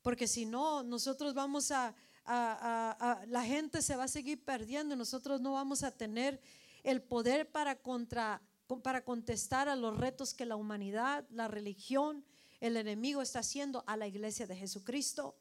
Porque 0.02 0.26
si 0.26 0.46
no, 0.46 0.82
nosotros 0.82 1.34
vamos 1.34 1.70
a, 1.70 1.94
la 2.24 3.44
gente 3.44 3.82
se 3.82 3.96
va 3.96 4.04
a 4.04 4.08
seguir 4.08 4.42
perdiendo. 4.44 4.96
Nosotros 4.96 5.40
no 5.40 5.52
vamos 5.52 5.82
a 5.82 5.90
tener 5.90 6.40
el 6.82 7.02
poder 7.02 7.50
para, 7.50 7.76
contra, 7.76 8.42
para 8.82 9.04
contestar 9.04 9.68
a 9.68 9.76
los 9.76 9.96
retos 9.96 10.34
que 10.34 10.46
la 10.46 10.56
humanidad, 10.56 11.26
la 11.30 11.48
religión, 11.48 12.24
el 12.62 12.76
enemigo 12.76 13.22
está 13.22 13.40
haciendo 13.40 13.82
a 13.88 13.96
la 13.96 14.06
iglesia 14.06 14.46
de 14.46 14.54
Jesucristo. 14.54 15.36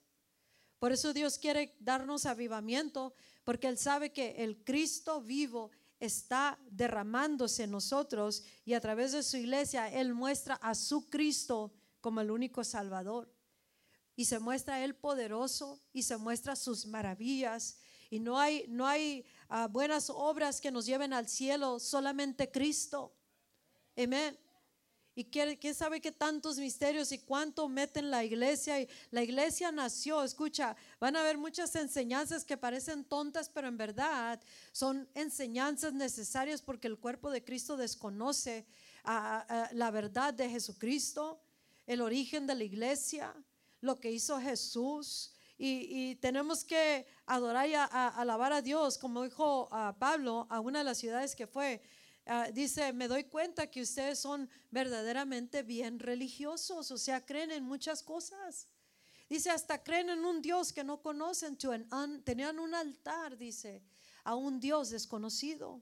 Por 0.80 0.92
eso 0.92 1.14
Dios 1.14 1.38
quiere 1.38 1.78
darnos 1.80 2.26
avivamiento, 2.26 3.14
porque 3.44 3.68
Él 3.68 3.78
sabe 3.78 4.12
que 4.12 4.44
el 4.44 4.64
Cristo 4.64 5.22
vivo 5.22 5.70
está 6.00 6.58
derramándose 6.72 7.66
en 7.66 7.72
nosotros 7.72 8.44
y 8.66 8.74
a 8.74 8.82
través 8.82 9.12
de 9.12 9.22
su 9.22 9.38
iglesia 9.38 9.88
Él 9.88 10.16
muestra 10.16 10.56
a 10.56 10.74
su 10.74 11.12
Cristo 11.12 11.72
como 12.00 12.22
el 12.22 12.32
único 12.32 12.64
Salvador 12.64 13.32
y 14.16 14.26
se 14.26 14.40
muestra 14.40 14.84
Él 14.84 14.96
poderoso 14.96 15.80
y 15.94 16.02
se 16.02 16.18
muestra 16.18 16.56
sus 16.56 16.88
maravillas. 16.88 17.78
Y 18.10 18.20
no 18.20 18.40
hay, 18.40 18.66
no 18.68 18.88
hay 18.88 19.24
ah, 19.48 19.68
buenas 19.68 20.10
obras 20.10 20.60
que 20.60 20.72
nos 20.72 20.88
lleven 20.88 21.14
al 21.14 21.30
cielo, 21.30 21.80
solamente 21.80 22.50
Cristo. 22.50 23.14
Amén. 23.96 24.36
Y 25.22 25.26
quién, 25.26 25.76
sabe 25.76 26.02
qué 26.02 26.12
tantos 26.12 26.58
misterios 26.58 27.12
y 27.12 27.20
cuánto 27.20 27.70
meten 27.70 28.10
la 28.10 28.24
iglesia. 28.24 28.82
Y 28.82 28.90
la 29.12 29.22
iglesia 29.22 29.72
nació, 29.72 30.24
escucha, 30.24 30.76
van 31.00 31.16
a 31.16 31.22
haber 31.22 31.38
muchas 31.38 31.76
enseñanzas 31.76 32.44
que 32.44 32.58
parecen 32.58 33.04
tontas, 33.04 33.48
pero 33.48 33.68
en 33.68 33.78
verdad 33.78 34.42
son 34.72 35.08
enseñanzas 35.14 35.94
necesarias 35.94 36.64
porque 36.64 36.88
el 36.88 36.98
cuerpo 36.98 37.30
de 37.30 37.44
Cristo 37.44 37.78
desconoce 37.78 38.66
ah, 39.04 39.46
ah, 39.48 39.70
la 39.74 39.92
verdad 39.92 40.34
de 40.34 40.50
Jesucristo, 40.50 41.40
el 41.86 42.02
origen 42.02 42.48
de 42.48 42.56
la 42.56 42.64
iglesia 42.64 43.32
lo 43.82 44.00
que 44.00 44.10
hizo 44.10 44.40
Jesús. 44.40 45.34
Y, 45.64 46.16
tenemos 46.16 46.64
que 46.64 47.06
adorar 47.28 47.70
y 47.70 47.76
alabar 47.76 48.54
a 48.54 48.64
Dios, 48.64 48.98
como 48.98 49.22
dijo 49.22 49.70
Pablo 50.00 50.48
a 50.50 50.60
una 50.60 50.80
de 50.80 50.86
las 50.86 50.98
ciudades 50.98 51.36
que 51.36 51.46
fue. 51.46 51.84
Ah, 52.34 52.50
dice, 52.50 52.94
me 52.94 53.10
doy 53.10 53.26
cuenta 53.26 53.70
que 53.70 53.82
ustedes 53.82 54.20
son 54.20 54.50
verdaderamente 54.70 55.64
bien 55.64 56.00
religiosos, 56.00 56.90
o 56.90 56.98
sea, 56.98 57.26
creen 57.26 57.52
en 57.52 57.66
muchas 57.66 58.02
cosas. 58.02 58.70
Dice, 59.30 59.50
hasta 59.50 59.84
creen 59.84 60.10
en 60.10 60.24
un 60.24 60.42
Dios 60.42 60.72
que 60.72 60.86
no 60.86 61.02
conocen, 61.02 61.58
tenían 62.24 62.58
un 62.58 62.74
altar, 62.74 63.38
dice, 63.38 63.84
a 64.24 64.36
un 64.36 64.62
Dios 64.62 64.92
desconocido. 64.92 65.82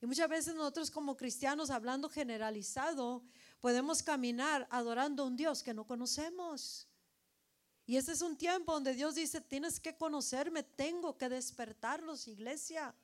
Y 0.00 0.06
muchas 0.06 0.30
veces 0.30 0.54
nosotros 0.54 0.90
como 0.90 1.18
cristianos, 1.18 1.68
hablando 1.68 2.08
generalizado, 2.08 3.22
podemos 3.60 4.02
caminar 4.02 4.66
adorando 4.70 5.22
a 5.22 5.26
un 5.26 5.36
Dios 5.36 5.62
que 5.62 5.74
no 5.74 5.86
conocemos. 5.86 6.88
Y 7.84 7.98
ese 7.98 8.12
es 8.12 8.22
un 8.22 8.38
tiempo 8.38 8.72
donde 8.72 8.94
Dios 8.94 9.16
dice, 9.16 9.42
tienes 9.42 9.80
que 9.80 9.94
conocerme, 9.98 10.62
tengo 10.62 11.18
que 11.18 11.28
despertarlos, 11.28 12.26
iglesia. 12.26 12.94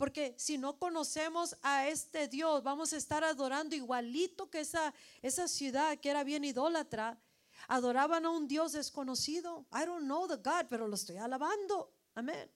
Porque 0.00 0.34
si 0.38 0.56
no 0.56 0.78
conocemos 0.78 1.54
a 1.60 1.86
este 1.86 2.26
Dios, 2.26 2.62
vamos 2.62 2.94
a 2.94 2.96
estar 2.96 3.22
adorando 3.22 3.76
igualito 3.76 4.48
que 4.48 4.60
esa, 4.60 4.94
esa 5.20 5.46
ciudad 5.46 5.98
que 5.98 6.08
era 6.08 6.24
bien 6.24 6.42
idólatra. 6.42 7.20
Adoraban 7.68 8.24
a 8.24 8.30
un 8.30 8.48
Dios 8.48 8.72
desconocido. 8.72 9.66
I 9.70 9.84
don't 9.84 10.06
know 10.06 10.26
the 10.26 10.36
God, 10.36 10.68
pero 10.70 10.88
lo 10.88 10.94
estoy 10.94 11.18
alabando. 11.18 11.92
Amén. 12.14 12.50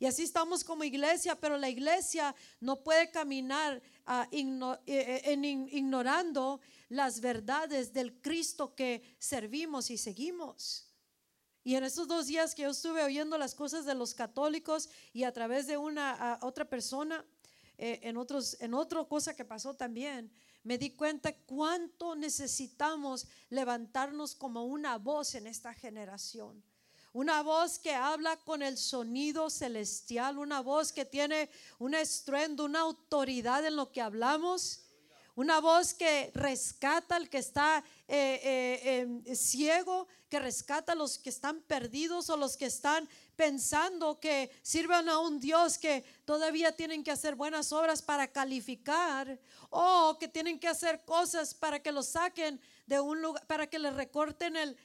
Y 0.00 0.06
así 0.06 0.24
estamos 0.24 0.64
como 0.64 0.82
iglesia, 0.82 1.38
pero 1.38 1.56
la 1.56 1.68
iglesia 1.68 2.34
no 2.58 2.82
puede 2.82 3.08
caminar 3.12 3.80
uh, 4.08 4.24
en, 4.32 5.44
ignorando 5.44 6.60
las 6.88 7.20
verdades 7.20 7.92
del 7.92 8.20
Cristo 8.20 8.74
que 8.74 9.14
servimos 9.20 9.90
y 9.92 9.96
seguimos. 9.96 10.89
Y 11.62 11.74
en 11.74 11.84
esos 11.84 12.08
dos 12.08 12.26
días 12.26 12.54
que 12.54 12.62
yo 12.62 12.70
estuve 12.70 13.02
oyendo 13.04 13.36
las 13.36 13.54
cosas 13.54 13.84
de 13.84 13.94
los 13.94 14.14
católicos 14.14 14.88
y 15.12 15.24
a 15.24 15.32
través 15.32 15.66
de 15.66 15.76
una 15.76 16.38
otra 16.42 16.64
persona, 16.64 17.24
eh, 17.76 18.00
en, 18.02 18.16
otros, 18.16 18.56
en 18.60 18.74
otra 18.74 19.04
cosa 19.04 19.34
que 19.34 19.44
pasó 19.44 19.74
también, 19.74 20.30
me 20.62 20.78
di 20.78 20.90
cuenta 20.90 21.34
cuánto 21.46 22.14
necesitamos 22.14 23.26
levantarnos 23.48 24.34
como 24.34 24.64
una 24.64 24.98
voz 24.98 25.34
en 25.34 25.46
esta 25.46 25.72
generación. 25.72 26.62
Una 27.12 27.42
voz 27.42 27.78
que 27.78 27.92
habla 27.92 28.36
con 28.36 28.62
el 28.62 28.78
sonido 28.78 29.50
celestial, 29.50 30.38
una 30.38 30.60
voz 30.60 30.92
que 30.92 31.04
tiene 31.04 31.50
un 31.78 31.94
estruendo, 31.94 32.64
una 32.66 32.80
autoridad 32.80 33.66
en 33.66 33.76
lo 33.76 33.90
que 33.90 34.00
hablamos 34.00 34.82
una 35.40 35.58
voz 35.58 35.94
que 35.94 36.30
rescata 36.34 37.16
al 37.16 37.30
que 37.30 37.38
está 37.38 37.82
eh, 38.06 38.40
eh, 38.44 39.00
em, 39.00 39.34
ciego, 39.34 40.06
que 40.28 40.38
rescata 40.38 40.92
a 40.92 40.94
los 40.94 41.16
que 41.16 41.30
están 41.30 41.62
perdidos 41.62 42.28
o 42.28 42.36
los 42.36 42.58
que 42.58 42.66
están 42.66 43.08
pensando 43.36 44.20
que 44.20 44.50
sirvan 44.60 45.08
a 45.08 45.18
un 45.18 45.40
Dios 45.40 45.78
que 45.78 46.04
todavía 46.26 46.76
tienen 46.76 47.02
que 47.02 47.10
hacer 47.10 47.36
buenas 47.36 47.72
obras 47.72 48.02
para 48.02 48.28
calificar 48.28 49.40
o 49.70 50.18
que 50.20 50.28
tienen 50.28 50.60
que 50.60 50.68
hacer 50.68 51.06
cosas 51.06 51.54
para 51.54 51.80
que 51.82 51.90
los 51.90 52.08
saquen 52.08 52.60
de 52.84 53.00
un 53.00 53.22
lugar, 53.22 53.46
para 53.46 53.66
que 53.66 53.78
les 53.78 53.94
recorten 53.94 54.76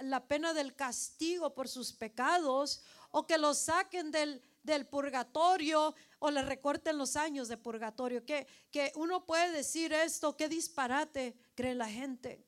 la 0.00 0.28
pena 0.28 0.52
del 0.52 0.74
castigo 0.74 1.54
por 1.54 1.66
sus 1.66 1.94
pecados 1.94 2.82
o 3.10 3.26
que 3.26 3.38
los 3.38 3.56
saquen 3.56 4.10
del, 4.10 4.42
del 4.64 4.86
purgatorio 4.86 5.94
o 6.18 6.30
le 6.30 6.42
recorten 6.42 6.98
los 6.98 7.14
años 7.14 7.46
de 7.46 7.56
purgatorio. 7.56 8.24
Que, 8.24 8.48
que 8.72 8.90
uno 8.96 9.24
puede 9.24 9.52
decir 9.52 9.92
esto, 9.92 10.36
qué 10.36 10.48
disparate 10.48 11.36
cree 11.54 11.76
la 11.76 11.88
gente. 11.88 12.44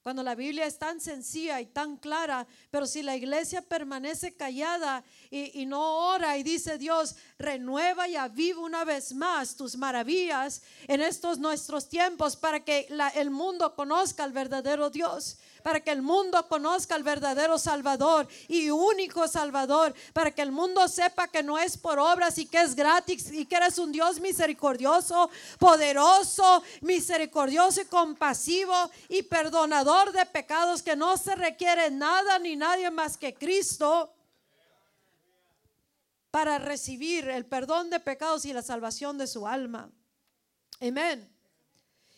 Cuando 0.00 0.22
la 0.22 0.36
Biblia 0.36 0.66
es 0.66 0.78
tan 0.78 1.00
sencilla 1.00 1.60
y 1.60 1.66
tan 1.66 1.96
clara, 1.96 2.46
pero 2.70 2.86
si 2.86 3.02
la 3.02 3.16
iglesia 3.16 3.60
permanece 3.60 4.36
callada 4.36 5.02
y, 5.30 5.60
y 5.60 5.66
no 5.66 6.10
ora 6.10 6.38
y 6.38 6.44
dice 6.44 6.78
Dios, 6.78 7.16
renueva 7.40 8.06
y 8.06 8.14
aviva 8.14 8.60
una 8.60 8.84
vez 8.84 9.12
más 9.12 9.56
tus 9.56 9.76
maravillas 9.76 10.62
en 10.86 11.00
estos 11.00 11.40
nuestros 11.40 11.88
tiempos 11.88 12.36
para 12.36 12.64
que 12.64 12.86
el 13.16 13.30
mundo 13.30 13.74
conozca 13.74 14.22
al 14.22 14.30
verdadero 14.30 14.90
Dios 14.90 15.38
para 15.66 15.80
que 15.80 15.90
el 15.90 16.00
mundo 16.00 16.46
conozca 16.46 16.94
al 16.94 17.02
verdadero 17.02 17.58
Salvador 17.58 18.28
y 18.46 18.70
único 18.70 19.26
Salvador, 19.26 19.92
para 20.12 20.30
que 20.30 20.40
el 20.40 20.52
mundo 20.52 20.86
sepa 20.86 21.26
que 21.26 21.42
no 21.42 21.58
es 21.58 21.76
por 21.76 21.98
obras 21.98 22.38
y 22.38 22.46
que 22.46 22.60
es 22.60 22.76
gratis 22.76 23.32
y 23.32 23.46
que 23.46 23.56
eres 23.56 23.76
un 23.76 23.90
Dios 23.90 24.20
misericordioso, 24.20 25.28
poderoso, 25.58 26.62
misericordioso 26.82 27.80
y 27.80 27.86
compasivo 27.86 28.92
y 29.08 29.24
perdonador 29.24 30.12
de 30.12 30.24
pecados, 30.26 30.84
que 30.84 30.94
no 30.94 31.16
se 31.16 31.34
requiere 31.34 31.90
nada 31.90 32.38
ni 32.38 32.54
nadie 32.54 32.88
más 32.92 33.16
que 33.16 33.34
Cristo 33.34 34.14
para 36.30 36.60
recibir 36.60 37.28
el 37.28 37.44
perdón 37.44 37.90
de 37.90 37.98
pecados 37.98 38.44
y 38.44 38.52
la 38.52 38.62
salvación 38.62 39.18
de 39.18 39.26
su 39.26 39.48
alma. 39.48 39.90
Amén. 40.80 41.28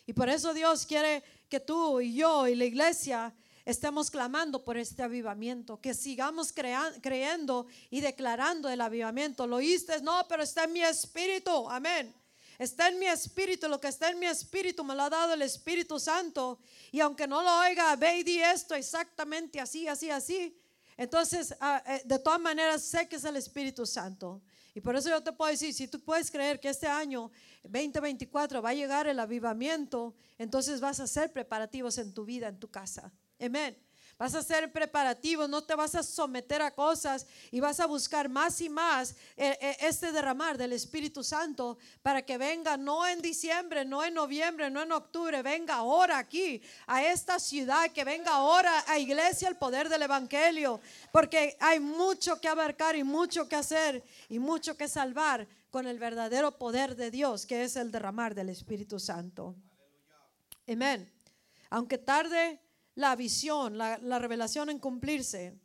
Y 0.05 0.13
por 0.13 0.29
eso 0.29 0.53
Dios 0.53 0.85
quiere 0.85 1.23
que 1.49 1.59
tú 1.59 1.99
y 1.99 2.13
yo 2.13 2.47
y 2.47 2.55
la 2.55 2.65
iglesia 2.65 3.33
estemos 3.65 4.09
clamando 4.09 4.63
por 4.63 4.77
este 4.77 5.03
avivamiento, 5.03 5.79
que 5.81 5.93
sigamos 5.93 6.53
creyendo 6.53 7.67
y 7.89 8.01
declarando 8.01 8.69
el 8.69 8.81
avivamiento. 8.81 9.45
Lo 9.45 9.57
oíste, 9.57 10.01
no, 10.01 10.25
pero 10.27 10.43
está 10.43 10.63
en 10.63 10.73
mi 10.73 10.81
espíritu, 10.81 11.69
amén. 11.69 12.13
Está 12.57 12.89
en 12.89 12.99
mi 12.99 13.05
espíritu, 13.05 13.69
lo 13.69 13.79
que 13.79 13.87
está 13.87 14.09
en 14.09 14.19
mi 14.19 14.25
espíritu 14.25 14.83
me 14.83 14.93
lo 14.93 15.03
ha 15.03 15.09
dado 15.09 15.33
el 15.33 15.41
Espíritu 15.41 15.97
Santo. 15.97 16.59
Y 16.91 16.99
aunque 16.99 17.25
no 17.25 17.41
lo 17.41 17.59
oiga, 17.59 17.95
ve 17.95 18.17
y 18.17 18.23
di 18.23 18.41
esto 18.41 18.75
exactamente 18.75 19.61
así, 19.61 19.87
así, 19.87 20.09
así. 20.09 20.59
Entonces, 20.97 21.55
ah, 21.61 21.81
eh, 21.87 22.01
de 22.03 22.19
todas 22.19 22.41
maneras, 22.41 22.83
sé 22.83 23.07
que 23.07 23.15
es 23.15 23.23
el 23.23 23.37
Espíritu 23.37 23.85
Santo. 23.85 24.41
Y 24.75 24.81
por 24.81 24.95
eso 24.95 25.09
yo 25.09 25.23
te 25.23 25.31
puedo 25.31 25.49
decir, 25.49 25.73
si 25.73 25.87
tú 25.87 25.99
puedes 26.01 26.29
creer 26.29 26.59
que 26.59 26.67
este 26.67 26.87
año 26.87 27.31
2024 27.63 28.61
va 28.61 28.69
a 28.69 28.73
llegar 28.73 29.07
el 29.07 29.19
avivamiento, 29.19 30.15
entonces 30.37 30.79
vas 30.79 30.99
a 30.99 31.03
hacer 31.03 31.31
preparativos 31.31 31.97
en 31.97 32.13
tu 32.13 32.25
vida, 32.25 32.47
en 32.47 32.59
tu 32.59 32.69
casa. 32.69 33.11
Amén. 33.39 33.77
Vas 34.19 34.35
a 34.35 34.39
hacer 34.39 34.69
preparativos, 34.73 35.47
no 35.47 35.63
te 35.63 35.75
vas 35.75 35.95
a 35.95 36.03
someter 36.03 36.61
a 36.61 36.71
cosas 36.71 37.25
y 37.51 37.61
vas 37.61 37.79
a 37.79 37.85
buscar 37.85 38.27
más 38.27 38.59
y 38.59 38.67
más 38.67 39.11
eh, 39.37 39.57
eh, 39.61 39.77
este 39.79 40.11
derramar 40.11 40.57
del 40.57 40.73
Espíritu 40.73 41.23
Santo 41.23 41.77
para 42.01 42.21
que 42.21 42.37
venga 42.37 42.75
no 42.75 43.07
en 43.07 43.21
diciembre, 43.21 43.85
no 43.85 44.03
en 44.03 44.15
noviembre, 44.15 44.69
no 44.69 44.81
en 44.81 44.91
octubre, 44.91 45.41
venga 45.41 45.75
ahora 45.75 46.17
aquí 46.17 46.61
a 46.85 47.01
esta 47.05 47.39
ciudad, 47.39 47.91
que 47.93 48.03
venga 48.03 48.31
ahora 48.31 48.83
a 48.87 48.99
iglesia 48.99 49.47
el 49.47 49.55
poder 49.55 49.87
del 49.87 50.01
Evangelio, 50.01 50.81
porque 51.13 51.55
hay 51.61 51.79
mucho 51.79 52.41
que 52.41 52.49
abarcar 52.49 52.97
y 52.97 53.05
mucho 53.05 53.47
que 53.47 53.55
hacer 53.55 54.03
y 54.27 54.37
mucho 54.37 54.75
que 54.75 54.89
salvar 54.89 55.47
con 55.69 55.87
el 55.87 55.99
verdadero 55.99 56.57
poder 56.57 56.95
de 56.95 57.11
Dios, 57.11 57.45
que 57.45 57.63
es 57.63 57.75
el 57.75 57.91
derramar 57.91 58.35
del 58.35 58.49
Espíritu 58.49 58.99
Santo. 58.99 59.55
Amén. 60.67 61.11
Aunque 61.69 61.97
tarde 61.97 62.59
la 62.95 63.15
visión, 63.15 63.77
la, 63.77 63.97
la 63.99 64.19
revelación 64.19 64.69
en 64.69 64.79
cumplirse, 64.79 65.59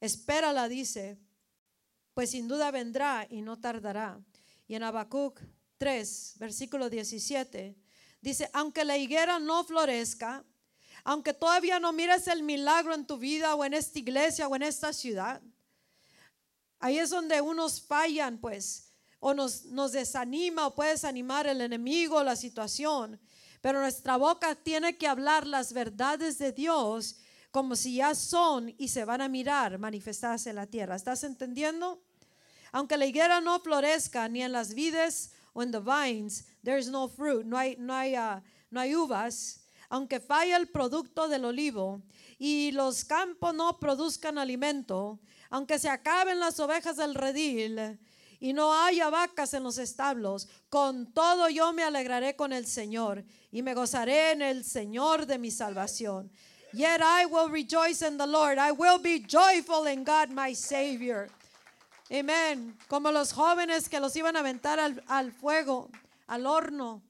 espérala, 0.00 0.68
dice, 0.68 1.18
pues 2.14 2.30
sin 2.30 2.48
duda 2.48 2.70
vendrá 2.70 3.26
y 3.28 3.42
no 3.42 3.58
tardará. 3.58 4.20
Y 4.66 4.74
en 4.74 4.82
Habacuc 4.82 5.40
3, 5.78 6.34
versículo 6.38 6.90
17, 6.90 7.76
dice, 8.20 8.50
aunque 8.52 8.84
la 8.84 8.96
higuera 8.96 9.38
no 9.38 9.64
florezca, 9.64 10.44
aunque 11.04 11.32
todavía 11.34 11.78
no 11.78 11.92
mires 11.92 12.26
el 12.26 12.42
milagro 12.42 12.94
en 12.94 13.06
tu 13.06 13.18
vida 13.18 13.54
o 13.54 13.64
en 13.64 13.74
esta 13.74 13.98
iglesia 13.98 14.48
o 14.48 14.56
en 14.56 14.62
esta 14.62 14.92
ciudad, 14.92 15.40
ahí 16.80 16.98
es 16.98 17.10
donde 17.10 17.40
unos 17.40 17.80
fallan, 17.80 18.38
pues, 18.38 18.85
o 19.20 19.34
nos, 19.34 19.66
nos 19.66 19.92
desanima 19.92 20.66
o 20.66 20.74
puede 20.74 20.90
desanimar 20.90 21.46
el 21.46 21.60
enemigo, 21.60 22.22
la 22.22 22.36
situación. 22.36 23.20
Pero 23.60 23.80
nuestra 23.80 24.16
boca 24.16 24.54
tiene 24.54 24.96
que 24.96 25.08
hablar 25.08 25.46
las 25.46 25.72
verdades 25.72 26.38
de 26.38 26.52
Dios 26.52 27.16
como 27.50 27.74
si 27.74 27.96
ya 27.96 28.14
son 28.14 28.74
y 28.76 28.88
se 28.88 29.04
van 29.04 29.22
a 29.22 29.28
mirar 29.28 29.78
manifestadas 29.78 30.46
en 30.46 30.56
la 30.56 30.66
tierra. 30.66 30.94
¿Estás 30.94 31.24
entendiendo? 31.24 32.02
Aunque 32.70 32.98
la 32.98 33.06
higuera 33.06 33.40
no 33.40 33.58
florezca 33.60 34.28
ni 34.28 34.42
en 34.42 34.52
las 34.52 34.74
vides 34.74 35.32
o 35.54 35.62
en 35.62 35.72
the 35.72 35.80
vines, 35.80 36.44
there 36.62 36.78
is 36.78 36.88
no 36.88 37.08
fruit, 37.08 37.46
no 37.46 37.56
hay, 37.56 37.76
no 37.78 37.94
hay, 37.94 38.14
ah, 38.14 38.42
no 38.70 38.78
hay 38.78 38.94
uvas. 38.94 39.62
Aunque 39.88 40.20
falle 40.20 40.54
el 40.54 40.68
producto 40.68 41.28
del 41.28 41.46
olivo 41.46 42.02
y 42.38 42.72
los 42.72 43.04
campos 43.04 43.54
no 43.54 43.78
produzcan 43.78 44.36
alimento, 44.36 45.18
aunque 45.48 45.78
se 45.78 45.88
acaben 45.88 46.38
las 46.38 46.60
ovejas 46.60 46.98
del 46.98 47.14
redil 47.14 47.98
y 48.40 48.52
no 48.52 48.74
haya 48.74 49.10
vacas 49.10 49.54
en 49.54 49.62
los 49.62 49.78
establos, 49.78 50.48
con 50.68 51.12
todo 51.12 51.48
yo 51.48 51.72
me 51.72 51.82
alegraré 51.82 52.36
con 52.36 52.52
el 52.52 52.66
Señor 52.66 53.24
y 53.50 53.62
me 53.62 53.74
gozaré 53.74 54.32
en 54.32 54.42
el 54.42 54.64
Señor 54.64 55.26
de 55.26 55.38
mi 55.38 55.50
salvación. 55.50 56.30
Yet 56.72 57.00
I 57.00 57.26
will 57.26 57.48
rejoice 57.48 58.02
in 58.02 58.18
the 58.18 58.26
Lord. 58.26 58.58
I 58.58 58.72
will 58.72 58.98
be 58.98 59.20
joyful 59.20 59.86
in 59.86 60.04
God 60.04 60.30
my 60.30 60.54
Savior. 60.54 61.28
Amén. 62.10 62.76
Como 62.88 63.10
los 63.10 63.32
jóvenes 63.32 63.88
que 63.88 63.98
los 63.98 64.14
iban 64.16 64.36
a 64.36 64.40
aventar 64.40 64.78
al 64.78 65.32
fuego, 65.32 65.90
al 66.28 66.46
horno. 66.46 67.02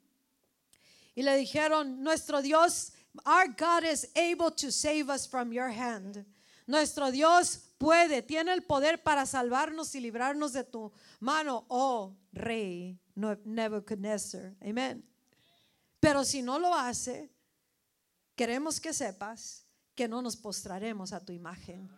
Y 1.14 1.22
le 1.22 1.36
dijeron, 1.36 2.02
nuestro 2.02 2.42
Dios, 2.42 2.92
our 3.24 3.48
God 3.48 3.84
is 3.84 4.06
able 4.14 4.50
to 4.50 4.70
save 4.70 5.10
us 5.10 5.26
from 5.26 5.52
your 5.52 5.70
hand. 5.70 6.24
Nuestro 6.66 7.10
Dios 7.10 7.60
puede, 7.78 8.22
tiene 8.22 8.52
el 8.52 8.62
poder 8.62 9.02
para 9.02 9.24
salvarnos 9.26 9.94
y 9.94 10.00
librarnos 10.00 10.52
de 10.52 10.64
tu 10.64 10.92
mano, 11.20 11.64
oh 11.68 12.16
rey 12.32 12.98
Nebuchadnezzar. 13.14 14.54
Amén. 14.60 15.08
Pero 16.00 16.24
si 16.24 16.42
no 16.42 16.58
lo 16.58 16.74
hace, 16.74 17.32
queremos 18.34 18.80
que 18.80 18.92
sepas 18.92 19.66
que 19.94 20.06
no 20.06 20.20
nos 20.20 20.36
postraremos 20.36 21.12
a 21.12 21.24
tu 21.24 21.32
imagen. 21.32 21.88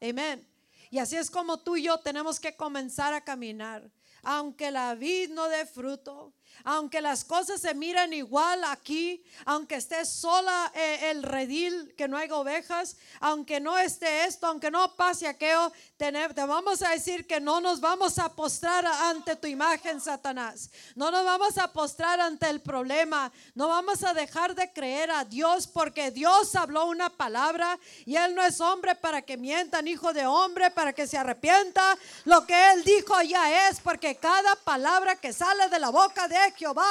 Amén. 0.00 0.48
Y 0.90 0.98
así 0.98 1.16
es 1.16 1.30
como 1.30 1.58
tú 1.58 1.76
y 1.76 1.82
yo 1.82 1.98
tenemos 1.98 2.40
que 2.40 2.56
comenzar 2.56 3.12
a 3.14 3.24
caminar. 3.24 3.90
Aunque 4.22 4.70
la 4.70 4.94
vid 4.94 5.30
no 5.30 5.48
dé 5.48 5.66
fruto, 5.66 6.32
aunque 6.62 7.00
las 7.00 7.24
cosas 7.24 7.60
se 7.60 7.74
miren 7.74 8.12
igual 8.12 8.62
aquí, 8.64 9.22
aunque 9.44 9.76
esté 9.76 10.04
sola 10.04 10.70
eh, 10.74 11.10
el 11.10 11.22
redil, 11.22 11.94
que 11.96 12.08
no 12.08 12.16
hay 12.16 12.30
ovejas, 12.30 12.96
aunque 13.20 13.60
no 13.60 13.76
esté 13.76 14.24
esto, 14.24 14.46
aunque 14.46 14.70
no 14.70 14.94
pase 14.94 15.26
aquello, 15.26 15.72
te, 15.96 16.12
te 16.12 16.46
vamos 16.46 16.82
a 16.82 16.90
decir 16.90 17.26
que 17.26 17.40
no 17.40 17.60
nos 17.60 17.80
vamos 17.80 18.18
a 18.18 18.28
postrar 18.34 18.86
ante 18.86 19.36
tu 19.36 19.46
imagen, 19.46 20.00
Satanás. 20.00 20.70
No 20.94 21.10
nos 21.10 21.24
vamos 21.24 21.58
a 21.58 21.72
postrar 21.72 22.20
ante 22.20 22.48
el 22.48 22.60
problema. 22.60 23.32
No 23.54 23.68
vamos 23.68 24.04
a 24.04 24.14
dejar 24.14 24.54
de 24.54 24.72
creer 24.72 25.10
a 25.10 25.24
Dios 25.24 25.66
porque 25.66 26.10
Dios 26.10 26.54
habló 26.54 26.86
una 26.86 27.10
palabra 27.10 27.78
y 28.04 28.16
Él 28.16 28.34
no 28.34 28.42
es 28.42 28.60
hombre 28.60 28.94
para 28.94 29.22
que 29.22 29.36
mientan, 29.36 29.88
hijo 29.88 30.12
de 30.12 30.26
hombre 30.26 30.70
para 30.70 30.92
que 30.92 31.06
se 31.06 31.18
arrepienta. 31.18 31.96
Lo 32.24 32.46
que 32.46 32.72
Él 32.72 32.84
dijo 32.84 33.20
ya 33.22 33.68
es 33.68 33.80
porque 33.80 34.16
cada 34.16 34.54
palabra 34.56 35.16
que 35.16 35.32
sale 35.32 35.68
de 35.68 35.78
la 35.78 35.90
boca 35.90 36.28
de 36.28 36.43
Jehová 36.52 36.90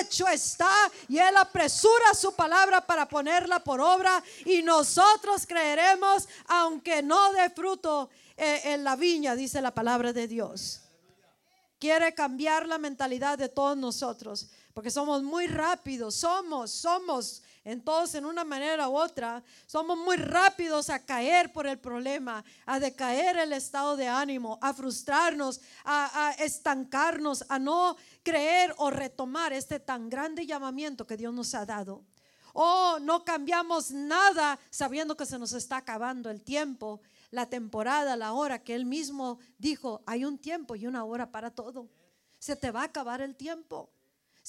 hecho 0.00 0.26
está 0.28 0.70
y 1.08 1.18
Él 1.18 1.36
apresura 1.36 2.14
su 2.14 2.34
palabra 2.34 2.86
para 2.86 3.08
ponerla 3.08 3.60
por 3.60 3.80
obra 3.80 4.22
y 4.44 4.62
nosotros 4.62 5.46
creeremos 5.46 6.28
aunque 6.46 7.02
no 7.02 7.32
dé 7.32 7.50
fruto 7.50 8.10
eh, 8.36 8.60
en 8.64 8.84
la 8.84 8.96
viña, 8.96 9.34
dice 9.34 9.60
la 9.60 9.72
palabra 9.72 10.12
de 10.12 10.28
Dios. 10.28 10.80
Quiere 11.78 12.14
cambiar 12.14 12.66
la 12.66 12.78
mentalidad 12.78 13.38
de 13.38 13.48
todos 13.48 13.76
nosotros 13.76 14.48
porque 14.74 14.90
somos 14.90 15.22
muy 15.22 15.46
rápidos, 15.46 16.14
somos, 16.14 16.70
somos 16.70 17.42
en 17.64 17.82
todos 17.82 18.14
en 18.14 18.24
una 18.24 18.44
manera 18.44 18.88
u 18.88 18.96
otra, 18.96 19.42
somos 19.66 19.98
muy 19.98 20.16
rápidos 20.16 20.88
a 20.88 21.04
caer 21.04 21.52
por 21.52 21.66
el 21.66 21.78
problema, 21.78 22.44
a 22.64 22.80
decaer 22.80 23.36
el 23.36 23.52
estado 23.52 23.96
de 23.96 24.08
ánimo, 24.08 24.58
a 24.62 24.72
frustrarnos, 24.72 25.60
a, 25.84 26.28
a 26.28 26.30
estancarnos, 26.32 27.44
a 27.48 27.58
no 27.58 27.96
creer 28.22 28.74
o 28.78 28.90
retomar 28.90 29.52
este 29.52 29.78
tan 29.78 30.08
grande 30.08 30.46
llamamiento 30.46 31.06
que 31.06 31.16
Dios 31.16 31.34
nos 31.34 31.54
ha 31.54 31.66
dado. 31.66 32.04
O 32.52 32.98
no 33.00 33.24
cambiamos 33.24 33.90
nada 33.90 34.58
sabiendo 34.70 35.16
que 35.16 35.26
se 35.26 35.38
nos 35.38 35.52
está 35.52 35.76
acabando 35.76 36.30
el 36.30 36.42
tiempo, 36.42 37.00
la 37.30 37.46
temporada, 37.46 38.16
la 38.16 38.32
hora 38.32 38.62
que 38.62 38.74
Él 38.74 38.86
mismo 38.86 39.38
dijo, 39.58 40.02
hay 40.06 40.24
un 40.24 40.38
tiempo 40.38 40.74
y 40.74 40.86
una 40.86 41.04
hora 41.04 41.30
para 41.30 41.50
todo. 41.50 41.88
Se 42.38 42.56
te 42.56 42.70
va 42.70 42.82
a 42.82 42.84
acabar 42.84 43.20
el 43.20 43.36
tiempo. 43.36 43.90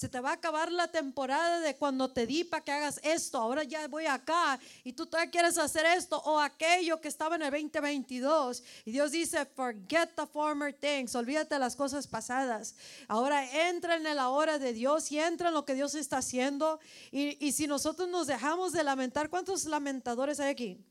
Se 0.02 0.08
te 0.08 0.18
va 0.18 0.30
a 0.30 0.32
acabar 0.32 0.72
la 0.72 0.88
temporada 0.88 1.60
de 1.60 1.76
cuando 1.76 2.10
te 2.10 2.26
di 2.26 2.42
para 2.42 2.64
que 2.64 2.72
hagas 2.72 2.98
esto. 3.04 3.38
Ahora 3.38 3.62
ya 3.62 3.86
voy 3.86 4.06
acá 4.06 4.58
y 4.82 4.94
tú 4.94 5.06
todavía 5.06 5.30
quieres 5.30 5.56
hacer 5.58 5.86
esto 5.86 6.20
o 6.24 6.40
aquello 6.40 7.00
que 7.00 7.06
estaba 7.06 7.36
en 7.36 7.42
el 7.42 7.52
2022. 7.52 8.64
Y 8.84 8.90
Dios 8.90 9.12
dice, 9.12 9.46
forget 9.54 10.10
the 10.16 10.26
former 10.26 10.74
things. 10.74 11.14
Olvídate 11.14 11.54
de 11.54 11.60
las 11.60 11.76
cosas 11.76 12.08
pasadas. 12.08 12.74
Ahora 13.06 13.68
entra 13.68 13.94
en 13.94 14.02
la 14.02 14.30
hora 14.30 14.58
de 14.58 14.72
Dios 14.72 15.12
y 15.12 15.20
entra 15.20 15.50
en 15.50 15.54
lo 15.54 15.64
que 15.64 15.76
Dios 15.76 15.94
está 15.94 16.16
haciendo. 16.16 16.80
Y, 17.12 17.38
y 17.38 17.52
si 17.52 17.68
nosotros 17.68 18.08
nos 18.08 18.26
dejamos 18.26 18.72
de 18.72 18.82
lamentar, 18.82 19.30
¿cuántos 19.30 19.66
lamentadores 19.66 20.40
hay 20.40 20.50
aquí? 20.50 20.84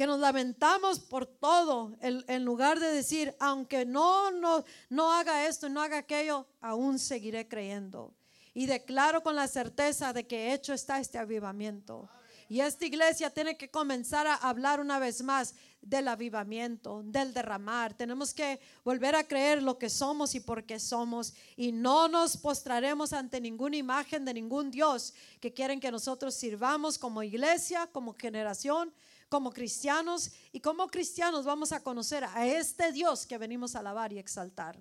Que 0.00 0.06
nos 0.06 0.18
lamentamos 0.18 0.98
por 0.98 1.26
todo, 1.26 1.94
en, 2.00 2.42
lugar 2.42 2.80
de 2.80 2.90
decir, 2.90 3.36
aunque 3.38 3.84
no, 3.84 4.30
no, 4.30 4.64
no 4.88 5.12
haga 5.12 5.46
esto, 5.46 5.68
no 5.68 5.82
haga 5.82 5.98
aquello, 5.98 6.46
aún 6.62 6.98
seguiré 6.98 7.46
creyendo. 7.46 8.14
Y 8.54 8.64
declaro 8.64 9.22
con 9.22 9.36
la 9.36 9.46
certeza 9.46 10.14
de 10.14 10.26
que 10.26 10.54
hecho 10.54 10.72
está 10.72 11.00
este 11.00 11.18
avivamiento. 11.18 12.08
Y 12.48 12.62
esta 12.62 12.86
iglesia 12.86 13.28
tiene 13.28 13.58
que 13.58 13.70
comenzar 13.70 14.26
a 14.26 14.36
hablar 14.36 14.80
una 14.80 14.98
vez 14.98 15.22
más 15.22 15.54
del 15.82 16.08
avivamiento, 16.08 17.02
del 17.04 17.34
derramar. 17.34 17.92
Tenemos 17.92 18.32
que 18.32 18.58
volver 18.82 19.14
a 19.14 19.28
creer 19.28 19.62
lo 19.62 19.76
que 19.76 19.90
somos 19.90 20.34
y 20.34 20.40
por 20.40 20.64
qué 20.64 20.80
somos. 20.80 21.34
Y 21.58 21.72
no 21.72 22.08
nos 22.08 22.38
postraremos 22.38 23.12
ante 23.12 23.38
ninguna 23.38 23.76
imagen 23.76 24.24
de 24.24 24.32
ningún 24.32 24.70
Dios 24.70 25.12
que 25.40 25.52
quieren 25.52 25.78
que 25.78 25.92
nosotros 25.92 26.34
sirvamos 26.34 26.96
como 26.96 27.22
iglesia, 27.22 27.86
como 27.92 28.14
generación, 28.14 28.94
como 29.30 29.52
cristianos 29.52 30.32
y 30.52 30.60
como 30.60 30.88
cristianos 30.88 31.44
vamos 31.44 31.70
a 31.72 31.80
conocer 31.80 32.24
a 32.24 32.46
este 32.46 32.92
Dios 32.92 33.24
que 33.24 33.38
venimos 33.38 33.74
a 33.74 33.78
alabar 33.78 34.12
y 34.12 34.18
exaltar. 34.18 34.76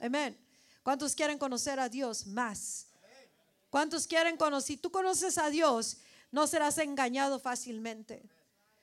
Amén. 0.00 0.36
¿Cuántos 0.82 1.14
quieren 1.14 1.38
conocer 1.38 1.78
a 1.78 1.90
Dios 1.90 2.26
más? 2.26 2.86
¿Cuántos 3.68 4.06
quieren 4.06 4.38
conocer? 4.38 4.66
Si 4.66 4.76
tú 4.78 4.90
conoces 4.90 5.36
a 5.36 5.50
Dios, 5.50 5.98
no 6.32 6.46
serás 6.46 6.78
engañado 6.78 7.38
fácilmente. 7.38 8.28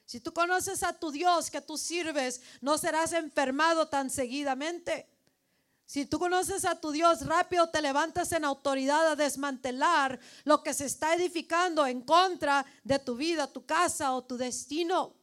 Si 0.05 0.19
tú 0.19 0.31
conoces 0.31 0.83
a 0.83 0.93
tu 0.93 1.09
Dios 1.11 1.49
que 1.49 1.61
tú 1.61 1.77
sirves, 1.77 2.41
no 2.61 2.77
serás 2.77 3.11
enfermado 3.11 3.87
tan 3.87 4.11
seguidamente. 4.11 5.09
Si 5.87 6.05
tú 6.05 6.19
conoces 6.19 6.65
a 6.65 6.75
tu 6.75 6.91
Dios, 6.91 7.25
rápido 7.25 7.69
te 7.69 7.81
levantas 7.81 8.33
en 8.33 8.43
autoridad 8.43 9.07
a 9.07 9.15
desmantelar 9.15 10.19
lo 10.43 10.61
que 10.61 10.73
se 10.73 10.85
está 10.85 11.15
edificando 11.15 11.87
en 11.87 12.01
contra 12.01 12.65
de 12.83 12.99
tu 12.99 13.15
vida, 13.15 13.47
tu 13.47 13.65
casa 13.65 14.11
o 14.13 14.21
tu 14.21 14.35
destino. 14.35 15.15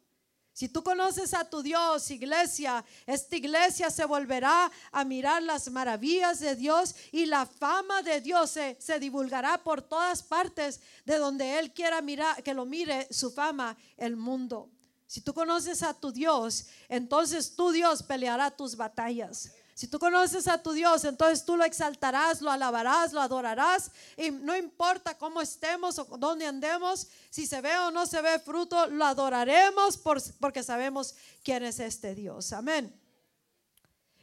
Si 0.54 0.70
tú 0.70 0.82
conoces 0.82 1.34
a 1.34 1.44
tu 1.44 1.62
Dios, 1.62 2.10
iglesia, 2.10 2.82
esta 3.04 3.36
iglesia 3.36 3.90
se 3.90 4.06
volverá 4.06 4.72
a 4.90 5.04
mirar 5.04 5.42
las 5.42 5.70
maravillas 5.70 6.40
de 6.40 6.56
Dios 6.56 6.94
y 7.12 7.26
la 7.26 7.44
fama 7.44 8.00
de 8.00 8.22
Dios 8.22 8.52
se, 8.52 8.98
divulgará 8.98 9.62
por 9.62 9.82
todas 9.82 10.22
partes 10.22 10.80
de 11.04 11.18
donde 11.18 11.58
Él 11.58 11.74
quiera 11.74 12.00
mirar, 12.00 12.42
que 12.42 12.54
lo 12.54 12.64
mire 12.64 13.06
su 13.10 13.30
fama, 13.30 13.76
el 13.98 14.16
mundo. 14.16 14.70
Si 15.06 15.20
tú 15.20 15.34
conoces 15.34 15.82
a 15.82 15.92
tu 15.92 16.10
Dios, 16.10 16.68
entonces 16.88 17.54
tu 17.54 17.70
Dios 17.70 18.02
peleará 18.02 18.50
tus 18.50 18.76
batallas. 18.76 19.52
Si 19.74 19.88
tú 19.88 19.98
conoces 19.98 20.46
a 20.46 20.62
tu 20.62 20.72
Dios, 20.72 21.04
entonces 21.04 21.44
tú 21.44 21.56
lo 21.56 21.64
exaltarás, 21.64 22.40
lo 22.40 22.50
alabarás, 22.50 23.12
lo 23.12 23.20
adorarás. 23.20 23.90
Y 24.16 24.30
no 24.30 24.56
importa 24.56 25.18
cómo 25.18 25.40
estemos 25.40 25.98
o 25.98 26.04
dónde 26.16 26.46
andemos, 26.46 27.08
si 27.28 27.44
se 27.44 27.60
ve 27.60 27.76
o 27.78 27.90
no 27.90 28.06
se 28.06 28.22
ve 28.22 28.38
fruto, 28.38 28.86
lo 28.86 29.04
adoraremos 29.04 29.98
porque 30.38 30.62
sabemos 30.62 31.16
quién 31.42 31.64
es 31.64 31.80
este 31.80 32.14
Dios. 32.14 32.52
Amén. 32.52 32.94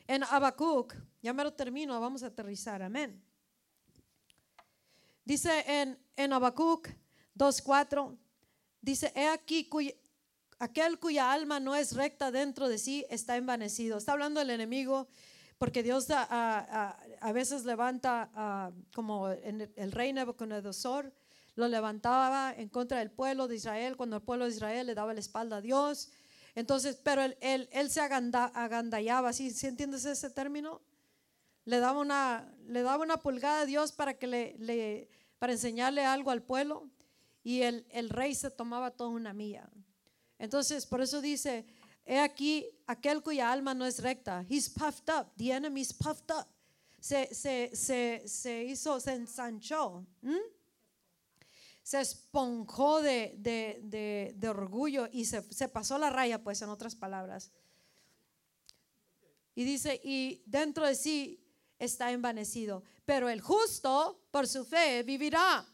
En 0.08 0.24
Habacuc, 0.24 0.96
ya 1.22 1.34
me 1.34 1.44
lo 1.44 1.52
termino, 1.52 2.00
vamos 2.00 2.24
a 2.24 2.28
aterrizar. 2.28 2.82
Amén. 2.82 3.22
Dice 5.26 5.66
en, 5.68 6.00
en 6.16 6.32
Habacuc 6.32 6.88
2.4, 7.38 8.18
dice, 8.82 9.12
he 9.16 9.28
aquí 9.28 9.70
aquel 10.60 10.98
cuya 10.98 11.32
alma 11.34 11.60
no 11.60 11.76
es 11.76 11.94
recta 11.94 12.32
dentro 12.32 12.70
de 12.70 12.78
sí 12.78 13.06
está 13.10 13.36
envanecido. 13.36 13.98
Está 13.98 14.14
hablando 14.14 14.40
el 14.40 14.50
enemigo 14.50 15.10
porque 15.62 15.84
Dios 15.84 16.08
a, 16.10 17.32
veces 17.36 17.66
levanta, 17.66 18.74
como 18.96 19.30
en 19.30 19.72
el 19.76 19.92
rey 19.92 20.12
Nebuchadnezzar, 20.12 21.14
lo 21.54 21.68
levantaba 21.68 22.52
en 22.58 22.68
contra 22.68 22.98
del 22.98 23.12
pueblo 23.12 23.48
de 23.48 23.58
Israel, 23.58 23.96
cuando 23.96 24.16
el 24.16 24.24
pueblo 24.24 24.46
de 24.46 24.56
Israel 24.56 24.88
le 24.88 24.96
daba 24.96 25.14
la 25.14 25.20
espalda 25.20 25.58
a 25.58 25.62
Dios. 25.62 26.10
Entonces, 26.56 27.00
pero 27.04 27.22
él, 27.22 27.38
él, 27.72 27.92
se 27.92 28.02
agandallaba, 28.02 29.34
¿sí, 29.34 29.52
¿sí 29.52 29.68
entiendes 29.68 30.04
ese 30.06 30.32
término? 30.32 30.82
Le 31.66 31.78
daba 31.78 32.00
una, 32.00 32.52
le 32.66 32.82
daba 32.82 33.04
una 33.04 33.18
pulgada 33.18 33.62
a 33.62 33.66
Dios 33.68 33.92
para, 33.92 34.16
que 34.16 34.26
le, 34.26 34.56
le, 34.58 35.10
para 35.38 35.54
enseñarle 35.54 36.04
algo 36.04 36.32
al 36.32 36.42
pueblo 36.42 36.90
y 37.44 37.62
el, 37.62 37.86
el 37.92 38.10
rey 38.10 38.34
se 38.34 38.50
tomaba 38.50 38.90
toda 38.90 39.12
una 39.12 39.32
mía. 39.32 39.70
Entonces, 40.40 40.88
por 40.88 41.02
eso 41.02 41.22
dice, 41.22 41.68
He 42.06 42.20
aquí 42.20 42.68
aquel 42.88 43.22
cuya 43.22 43.52
alma 43.52 43.74
no 43.74 43.86
es 43.86 44.02
recta. 44.02 44.46
He's 44.50 44.70
puffed 44.70 45.10
up. 45.10 45.28
The 45.38 45.52
enemy 45.54 45.82
is 45.82 45.94
puffed 45.94 46.32
up. 46.32 46.48
Se, 47.00 47.34
se, 47.34 47.72
se, 47.74 48.24
se 48.28 48.64
hizo, 48.64 49.00
se 49.00 49.14
ensanchó. 49.14 50.06
Se 51.84 52.00
esponjó 52.00 53.02
de, 53.02 53.36
de, 53.38 53.80
de, 53.84 54.34
de 54.36 54.50
orgullo 54.50 55.08
y 55.12 55.26
se, 55.26 55.42
se, 55.52 55.68
pasó 55.68 55.98
la 55.98 56.10
raya, 56.10 56.44
pues, 56.44 56.62
en 56.62 56.70
otras 56.70 56.96
palabras. 56.96 57.52
Y 59.56 59.64
dice, 59.64 60.00
y 60.04 60.44
dentro 60.46 60.86
de 60.86 60.96
sí 60.96 61.44
está 61.80 62.12
envanecido. 62.12 62.84
Pero 63.06 63.30
el 63.30 63.42
justo, 63.42 64.22
por 64.32 64.48
su 64.48 64.64
fe, 64.64 65.04
vivirá. 65.04 65.66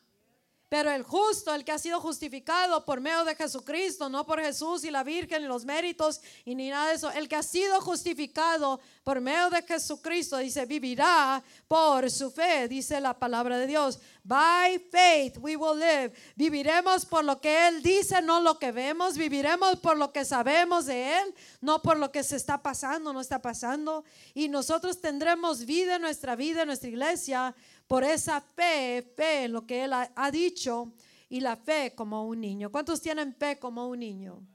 Pero 0.69 0.91
el 0.91 1.03
justo, 1.03 1.53
el 1.53 1.63
que 1.63 1.71
ha 1.71 1.79
sido 1.79 2.01
justificado 2.01 2.83
por 2.83 2.99
medio 2.99 3.23
de 3.23 3.35
Jesucristo, 3.35 4.09
no 4.09 4.25
por 4.25 4.41
Jesús 4.41 4.83
y 4.83 4.91
la 4.91 5.01
Virgen 5.01 5.43
y 5.43 5.47
los 5.47 5.63
méritos 5.63 6.19
y 6.43 6.55
ni 6.55 6.69
nada 6.69 6.89
de 6.89 6.95
eso, 6.95 7.09
el 7.11 7.29
que 7.29 7.37
ha 7.37 7.43
sido 7.43 7.79
justificado 7.79 8.81
por 9.05 9.21
medio 9.21 9.49
de 9.49 9.61
Jesucristo, 9.61 10.37
dice, 10.37 10.65
vivirá 10.65 11.41
por 11.69 12.11
su 12.11 12.29
fe, 12.31 12.67
dice 12.67 12.99
la 12.99 13.17
palabra 13.17 13.57
de 13.57 13.67
Dios. 13.67 13.99
By 14.25 14.77
faith 14.91 15.37
we 15.37 15.55
will 15.55 15.79
live. 15.79 16.11
Viviremos 16.35 17.05
por 17.05 17.23
lo 17.23 17.39
que 17.39 17.69
Él 17.69 17.81
dice, 17.81 18.21
no 18.21 18.41
lo 18.41 18.59
que 18.59 18.73
vemos. 18.73 19.15
Viviremos 19.15 19.77
por 19.79 19.95
lo 19.95 20.11
que 20.11 20.25
sabemos 20.25 20.87
de 20.87 21.17
Él, 21.19 21.33
no 21.61 21.81
por 21.81 21.97
lo 21.97 22.11
que 22.11 22.23
se 22.23 22.35
está 22.35 22.61
pasando, 22.61 23.13
no 23.13 23.21
está 23.21 23.41
pasando. 23.41 24.03
Y 24.33 24.49
nosotros 24.49 24.99
tendremos 24.99 25.65
vida 25.65 25.95
en 25.95 26.01
nuestra 26.01 26.35
vida, 26.35 26.63
en 26.63 26.67
nuestra 26.67 26.89
iglesia 26.89 27.55
por 27.87 28.03
esa 28.03 28.41
fe, 28.41 29.13
fe 29.15 29.45
en 29.45 29.53
lo 29.53 29.65
que 29.65 29.85
Él 29.85 29.93
ha, 29.93 30.31
dicho 30.31 30.93
y 31.29 31.39
la 31.39 31.55
fe 31.55 31.93
como 31.95 32.27
un 32.27 32.41
niño. 32.41 32.71
¿Cuántos 32.71 33.01
tienen 33.01 33.33
fe 33.33 33.57
como 33.57 33.87
un 33.87 33.99
niño? 33.99 34.45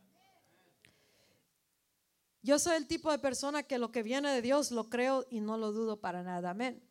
Yo 2.42 2.58
soy 2.58 2.76
el 2.76 2.86
tipo 2.86 3.10
de 3.10 3.18
persona 3.18 3.62
que 3.62 3.78
lo 3.78 3.90
que 3.90 4.02
viene 4.02 4.30
de 4.30 4.42
Dios 4.42 4.70
lo 4.70 4.88
creo 4.90 5.24
y 5.30 5.40
no 5.40 5.56
lo 5.56 5.72
dudo 5.72 6.00
para 6.00 6.22
nada. 6.22 6.50
Amén. 6.50 6.82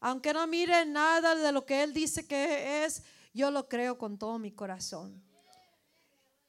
Aunque 0.00 0.32
no 0.32 0.46
mire 0.46 0.86
nada 0.86 1.34
de 1.34 1.52
lo 1.52 1.66
que 1.66 1.82
Él 1.82 1.92
dice 1.92 2.26
que 2.26 2.84
es, 2.84 3.02
yo 3.32 3.50
lo 3.50 3.68
creo 3.68 3.98
con 3.98 4.18
todo 4.18 4.38
mi 4.38 4.52
corazón. 4.52 5.22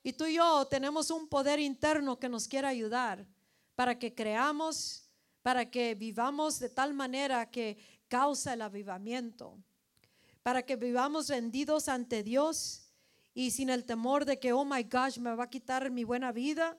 Y 0.03 0.13
tú 0.13 0.25
y 0.25 0.36
yo 0.36 0.65
tenemos 0.67 1.09
un 1.09 1.27
poder 1.27 1.59
interno 1.59 2.19
que 2.19 2.29
nos 2.29 2.47
quiere 2.47 2.67
ayudar 2.67 3.25
para 3.75 3.97
que 3.97 4.13
creamos, 4.13 5.09
para 5.41 5.69
que 5.69 5.95
vivamos 5.95 6.59
de 6.59 6.69
tal 6.69 6.93
manera 6.93 7.49
que 7.49 7.77
causa 8.07 8.53
el 8.53 8.61
avivamiento, 8.61 9.57
para 10.43 10.63
que 10.63 10.75
vivamos 10.75 11.29
rendidos 11.29 11.89
ante 11.89 12.23
Dios 12.23 12.91
y 13.33 13.51
sin 13.51 13.69
el 13.69 13.85
temor 13.85 14.25
de 14.25 14.39
que, 14.39 14.53
oh 14.53 14.65
my 14.65 14.83
gosh, 14.83 15.17
me 15.17 15.35
va 15.35 15.45
a 15.45 15.49
quitar 15.49 15.91
mi 15.91 16.03
buena 16.03 16.31
vida, 16.31 16.77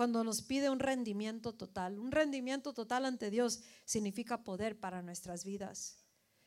cuando 0.00 0.24
nos 0.24 0.40
pide 0.40 0.70
un 0.70 0.78
rendimiento 0.78 1.52
total. 1.52 1.98
Un 1.98 2.10
rendimiento 2.10 2.72
total 2.72 3.04
ante 3.04 3.28
Dios 3.28 3.60
significa 3.84 4.42
poder 4.42 4.80
para 4.80 5.02
nuestras 5.02 5.44
vidas. 5.44 5.98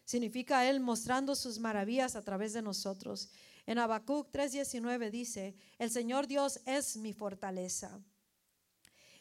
Significa 0.05 0.67
Él 0.67 0.79
mostrando 0.79 1.35
sus 1.35 1.59
maravillas 1.59 2.15
a 2.15 2.23
través 2.23 2.53
de 2.53 2.63
nosotros. 2.63 3.29
En 3.67 3.77
Habacuc 3.77 4.31
3:19 4.31 5.11
dice, 5.11 5.55
el 5.77 5.91
Señor 5.91 6.25
Dios 6.25 6.61
es 6.65 6.97
mi 6.97 7.13
fortaleza. 7.13 8.01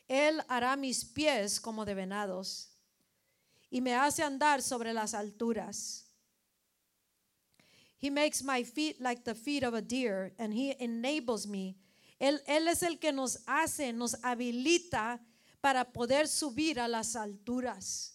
Él 0.09 0.43
hará 0.49 0.77
mis 0.77 1.05
pies 1.05 1.61
como 1.61 1.85
de 1.85 1.93
venados 1.93 2.72
y 3.73 3.81
me 3.81 3.95
hace 3.95 4.23
andar 4.23 4.61
sobre 4.61 4.93
las 4.93 5.15
alturas. 5.15 6.05
He 7.99 8.11
makes 8.11 8.45
my 8.45 8.65
feet 8.65 9.01
like 9.01 9.23
the 9.25 9.35
feet 9.35 9.65
of 9.65 9.73
a 9.73 9.81
deer 9.81 10.35
and 10.39 10.53
he 10.53 10.77
enables 10.79 11.47
me. 11.47 11.79
Él, 12.19 12.41
es 12.47 12.83
el 12.83 12.99
que 12.99 13.13
nos 13.13 13.39
hace, 13.47 13.93
nos 13.95 14.23
habilita 14.23 15.21
para 15.63 15.91
poder 15.91 16.29
subir 16.29 16.79
a 16.79 16.87
las 16.87 17.17
alturas. 17.17 18.15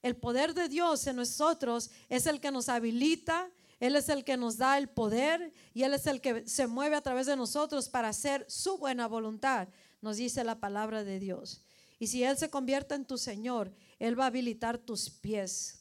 El 0.00 0.14
poder 0.14 0.54
de 0.54 0.68
Dios 0.68 1.06
en 1.08 1.16
nosotros 1.16 1.90
es 2.08 2.26
el 2.26 2.40
que 2.40 2.52
nos 2.52 2.68
habilita, 2.68 3.50
Él 3.80 3.96
es 3.96 4.08
el 4.08 4.22
que 4.22 4.36
nos 4.36 4.58
da 4.58 4.78
el 4.78 4.88
poder 4.88 5.52
y 5.74 5.82
Él 5.82 5.94
es 5.94 6.06
el 6.06 6.20
que 6.20 6.46
se 6.46 6.68
mueve 6.68 6.94
a 6.94 7.00
través 7.00 7.26
de 7.26 7.36
nosotros 7.36 7.88
para 7.88 8.10
hacer 8.10 8.46
su 8.48 8.78
buena 8.78 9.08
voluntad, 9.08 9.66
nos 10.00 10.18
dice 10.18 10.44
la 10.44 10.60
palabra 10.60 11.02
de 11.02 11.18
Dios. 11.18 11.64
Y 11.98 12.06
si 12.06 12.22
Él 12.22 12.38
se 12.38 12.50
convierte 12.50 12.94
en 12.94 13.04
tu 13.04 13.18
Señor, 13.18 13.72
Él 14.04 14.20
va 14.20 14.24
a 14.24 14.26
habilitar 14.26 14.76
tus 14.76 15.08
pies. 15.08 15.78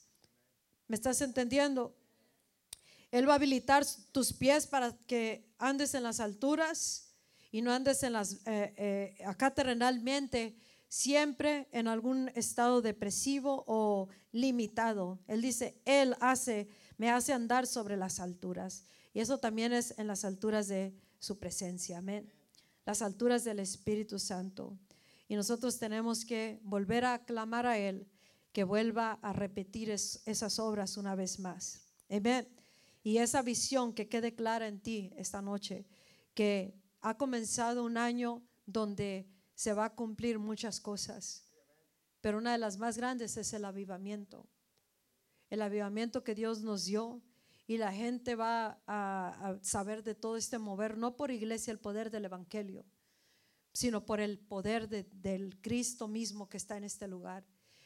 ¿Me 0.87 0.95
estás 0.95 1.19
entendiendo? 1.19 1.93
Él 3.11 3.27
va 3.27 3.33
a 3.33 3.35
habilitar 3.35 3.85
tus 4.13 4.31
pies 4.31 4.65
para 4.65 4.95
que 5.07 5.45
andes 5.57 5.93
en 5.93 6.03
las 6.03 6.21
alturas 6.21 7.09
y 7.51 7.61
no 7.61 7.73
andes 7.73 8.01
en 8.01 8.13
las, 8.13 8.35
eh, 8.45 8.73
eh, 8.77 9.23
acá 9.25 9.53
terrenalmente, 9.53 10.55
siempre 10.87 11.67
en 11.73 11.89
algún 11.89 12.31
estado 12.33 12.81
depresivo 12.81 13.65
o 13.67 14.07
limitado. 14.31 15.19
Él 15.27 15.41
dice, 15.41 15.81
Él 15.83 16.15
hace, 16.21 16.69
me 16.97 17.09
hace 17.09 17.33
andar 17.33 17.67
sobre 17.67 17.97
las 17.97 18.21
alturas. 18.21 18.85
Y 19.13 19.19
eso 19.19 19.37
también 19.37 19.73
es 19.73 19.95
en 19.97 20.07
las 20.07 20.23
alturas 20.23 20.69
de 20.69 20.95
su 21.19 21.39
presencia. 21.39 21.97
Amén. 21.97 22.31
Las 22.85 23.01
alturas 23.01 23.43
del 23.43 23.59
Espíritu 23.59 24.17
Santo. 24.17 24.79
Y 25.27 25.35
nosotros 25.35 25.77
tenemos 25.77 26.23
que 26.23 26.61
volver 26.63 27.03
a 27.03 27.25
clamar 27.25 27.65
a 27.65 27.77
Él 27.77 28.07
que 28.53 28.63
vuelva 28.63 29.13
a 29.21 29.33
repetir 29.33 29.89
esas 29.89 30.59
obras 30.59 30.95
una 30.97 31.15
vez 31.15 31.39
más. 31.39 31.81
Amén. 32.09 32.47
Y 33.03 33.17
esa 33.17 33.41
visión 33.41 33.93
que 33.93 34.07
quede 34.07 34.35
clara 34.35 34.67
en 34.67 34.79
ti 34.79 35.11
esta 35.17 35.41
noche, 35.41 35.85
que 36.33 36.73
ha 37.01 37.17
comenzado 37.17 37.83
un 37.83 37.97
año 37.97 38.41
donde 38.65 39.27
se 39.55 39.73
va 39.73 39.85
a 39.85 39.95
cumplir 39.95 40.39
muchas 40.39 40.79
cosas, 40.79 41.43
pero 42.21 42.37
una 42.37 42.53
de 42.53 42.59
las 42.59 42.77
más 42.77 42.97
grandes 42.97 43.35
es 43.35 43.51
el 43.53 43.65
avivamiento. 43.65 44.47
El 45.49 45.61
avivamiento 45.61 46.23
que 46.23 46.35
Dios 46.35 46.61
nos 46.61 46.85
dio 46.85 47.21
y 47.67 47.77
la 47.77 47.91
gente 47.91 48.35
va 48.35 48.81
a, 48.87 49.57
saber 49.61 50.03
de 50.03 50.15
todo 50.15 50.37
este 50.37 50.59
mover, 50.59 50.97
no 50.97 51.15
por 51.15 51.31
iglesia 51.31 51.71
el 51.71 51.79
poder 51.79 52.11
del 52.11 52.25
Evangelio, 52.25 52.85
sino 53.73 54.05
por 54.05 54.21
el 54.21 54.39
poder 54.39 54.87
del 54.87 55.59
Cristo 55.59 56.07
mismo 56.07 56.47
que 56.47 56.57
está 56.57 56.77
en 56.77 56.83
este 56.83 57.07
lugar, 57.07 57.43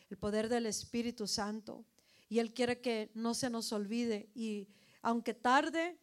el 0.10 0.18
poder 0.18 0.50
del 0.50 0.66
Espíritu 0.66 1.28
Santo. 1.28 1.86
Y 2.30 2.40
Él 2.40 2.54
quiere 2.54 2.82
que 2.82 3.12
no 3.14 3.34
se 3.34 3.50
nos 3.50 3.72
olvide 3.72 4.30
y 4.34 4.68
aunque 5.02 5.34
tarde, 5.34 5.98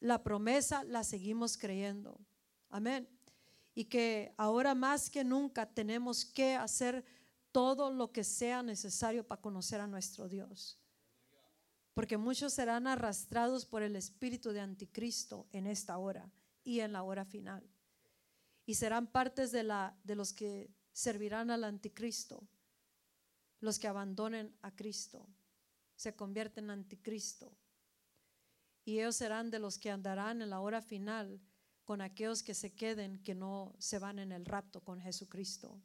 la 0.00 0.22
promesa 0.22 0.84
la 0.84 1.04
seguimos 1.04 1.56
creyendo. 1.56 2.20
Amén. 2.68 3.08
Y 3.74 3.84
que 3.84 4.34
ahora 4.36 4.74
más 4.74 5.08
que 5.08 5.24
nunca 5.24 5.66
tenemos 5.66 6.24
que 6.24 6.54
hacer 6.54 7.04
todo 7.52 7.90
lo 7.90 8.12
que 8.12 8.24
sea 8.24 8.62
necesario 8.62 9.26
para 9.26 9.40
conocer 9.40 9.80
a 9.80 9.86
nuestro 9.86 10.28
Dios 10.28 10.80
porque 12.00 12.16
muchos 12.16 12.52
serán 12.54 12.86
arrastrados 12.86 13.66
por 13.66 13.82
el 13.82 13.96
espíritu 13.96 14.52
de 14.52 14.60
anticristo 14.60 15.46
en 15.52 15.66
esta 15.66 15.98
hora 15.98 16.30
y 16.64 16.80
en 16.80 16.92
la 16.92 17.02
hora 17.02 17.24
final. 17.24 17.68
Y 18.64 18.74
serán 18.74 19.06
partes 19.06 19.50
de, 19.52 19.64
la, 19.64 19.94
de 20.04 20.14
los 20.14 20.32
que 20.32 20.70
servirán 20.92 21.50
al 21.50 21.62
anticristo, 21.62 22.42
los 23.60 23.78
que 23.78 23.88
abandonen 23.88 24.54
a 24.62 24.74
Cristo, 24.74 25.26
se 25.96 26.14
convierten 26.14 26.64
en 26.64 26.70
anticristo. 26.70 27.52
Y 28.84 28.98
ellos 28.98 29.16
serán 29.16 29.50
de 29.50 29.58
los 29.58 29.78
que 29.78 29.90
andarán 29.90 30.42
en 30.42 30.50
la 30.50 30.60
hora 30.60 30.80
final 30.80 31.40
con 31.84 32.00
aquellos 32.00 32.42
que 32.42 32.54
se 32.54 32.72
queden, 32.72 33.22
que 33.22 33.34
no 33.34 33.74
se 33.78 33.98
van 33.98 34.18
en 34.18 34.32
el 34.32 34.46
rapto 34.46 34.80
con 34.80 35.00
Jesucristo. 35.00 35.80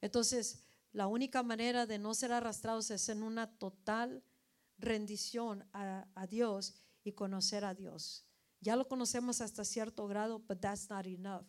Entonces, 0.00 0.62
la 0.92 1.06
única 1.06 1.42
manera 1.42 1.86
de 1.86 1.98
no 1.98 2.14
ser 2.14 2.32
arrastrados 2.32 2.90
es 2.90 3.08
en 3.08 3.22
una 3.22 3.50
total 3.58 4.22
rendición 4.78 5.64
a, 5.72 6.26
Dios 6.28 6.74
y 7.04 7.12
conocer 7.12 7.64
a 7.64 7.74
Dios. 7.74 8.24
Ya 8.60 8.76
lo 8.76 8.88
conocemos 8.88 9.40
hasta 9.40 9.64
cierto 9.64 10.06
grado, 10.06 10.38
but 10.40 10.60
that's 10.60 10.88
not 10.88 11.06
enough. 11.06 11.46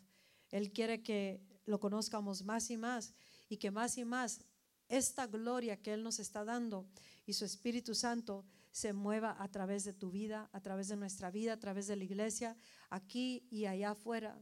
Él 0.52 0.72
quiere 0.72 1.04
que 1.04 1.42
lo 1.66 1.80
conozcamos 1.80 2.44
más 2.44 2.70
y 2.72 2.78
más 2.78 3.14
y 3.48 3.58
que 3.58 3.72
más 3.72 3.98
y 3.98 4.06
más 4.06 4.42
esta 4.90 5.28
gloria 5.28 5.82
que 5.82 5.94
Él 5.94 6.04
nos 6.04 6.20
está 6.20 6.44
dando 6.44 6.86
y 7.26 7.34
su 7.34 7.46
Espíritu 7.46 7.96
Santo 7.96 8.46
se 8.72 8.92
mueva 8.94 9.36
a 9.40 9.48
través 9.50 9.84
de 9.84 9.94
tu 9.94 10.12
vida, 10.12 10.50
a 10.52 10.62
través 10.62 10.90
de 10.90 10.98
nuestra 10.98 11.32
vida, 11.32 11.54
a 11.54 11.60
través 11.60 11.88
de 11.88 11.96
la 11.96 12.04
iglesia, 12.04 12.58
aquí 12.90 13.48
y 13.50 13.66
allá 13.66 13.92
afuera. 13.92 14.38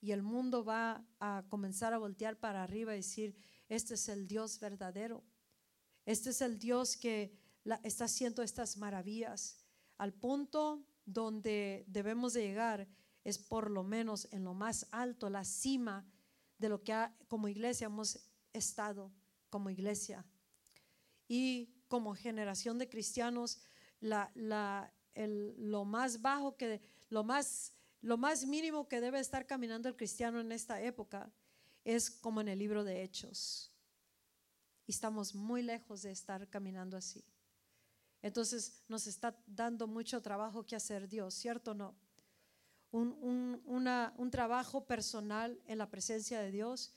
Y 0.00 0.12
el 0.12 0.22
mundo 0.22 0.64
va 0.64 1.04
a 1.18 1.44
comenzar 1.48 1.94
a 1.94 1.98
voltear 1.98 2.38
para 2.38 2.62
arriba 2.62 2.94
y 2.94 2.98
decir, 2.98 3.34
este 3.68 3.94
es 3.94 4.08
el 4.08 4.28
Dios 4.28 4.60
verdadero. 4.60 5.24
Este 6.04 6.30
es 6.30 6.40
el 6.42 6.58
Dios 6.58 6.96
que 6.96 7.36
está 7.82 8.04
haciendo 8.04 8.42
estas 8.42 8.76
maravillas 8.76 9.66
al 9.98 10.12
punto 10.12 10.84
donde 11.04 11.84
debemos 11.88 12.34
de 12.34 12.42
llegar 12.42 12.88
es 13.24 13.38
por 13.38 13.70
lo 13.70 13.82
menos 13.82 14.28
en 14.30 14.44
lo 14.44 14.54
más 14.54 14.86
alto, 14.90 15.30
la 15.30 15.44
cima 15.44 16.06
de 16.58 16.68
lo 16.68 16.82
que 16.82 16.94
como 17.28 17.48
iglesia 17.48 17.86
hemos 17.86 18.18
estado 18.52 19.12
como 19.50 19.70
iglesia. 19.70 20.24
Y 21.28 21.74
como 21.88 22.14
generación 22.14 22.78
de 22.78 22.88
cristianos, 22.88 23.60
lo 24.00 25.84
más 25.84 26.20
bajo 26.22 26.56
que, 26.56 26.80
lo 27.08 27.24
más, 27.24 27.72
lo 28.02 28.16
más 28.16 28.46
mínimo 28.46 28.88
que 28.88 29.00
debe 29.00 29.20
estar 29.20 29.46
caminando 29.46 29.88
el 29.88 29.96
cristiano 29.96 30.40
en 30.40 30.52
esta 30.52 30.80
época 30.82 31.32
es 31.84 32.10
como 32.10 32.40
en 32.40 32.48
el 32.48 32.58
libro 32.58 32.84
de 32.84 33.02
Hechos. 33.02 33.72
Y 34.86 34.92
estamos 34.92 35.34
muy 35.34 35.62
lejos 35.62 36.02
de 36.02 36.10
estar 36.10 36.48
caminando 36.48 36.96
así. 36.96 37.24
Entonces 38.22 38.82
nos 38.88 39.06
está 39.06 39.36
dando 39.46 39.86
mucho 39.86 40.20
trabajo 40.20 40.66
que 40.66 40.74
hacer 40.74 41.08
Dios, 41.08 41.34
¿cierto 41.34 41.72
o 41.72 41.74
no? 41.74 41.94
Un, 42.90 43.62
un, 43.66 44.30
trabajo 44.30 44.84
personal 44.84 45.60
en 45.66 45.78
la 45.78 45.90
presencia 45.90 46.40
de 46.40 46.50
Dios 46.50 46.92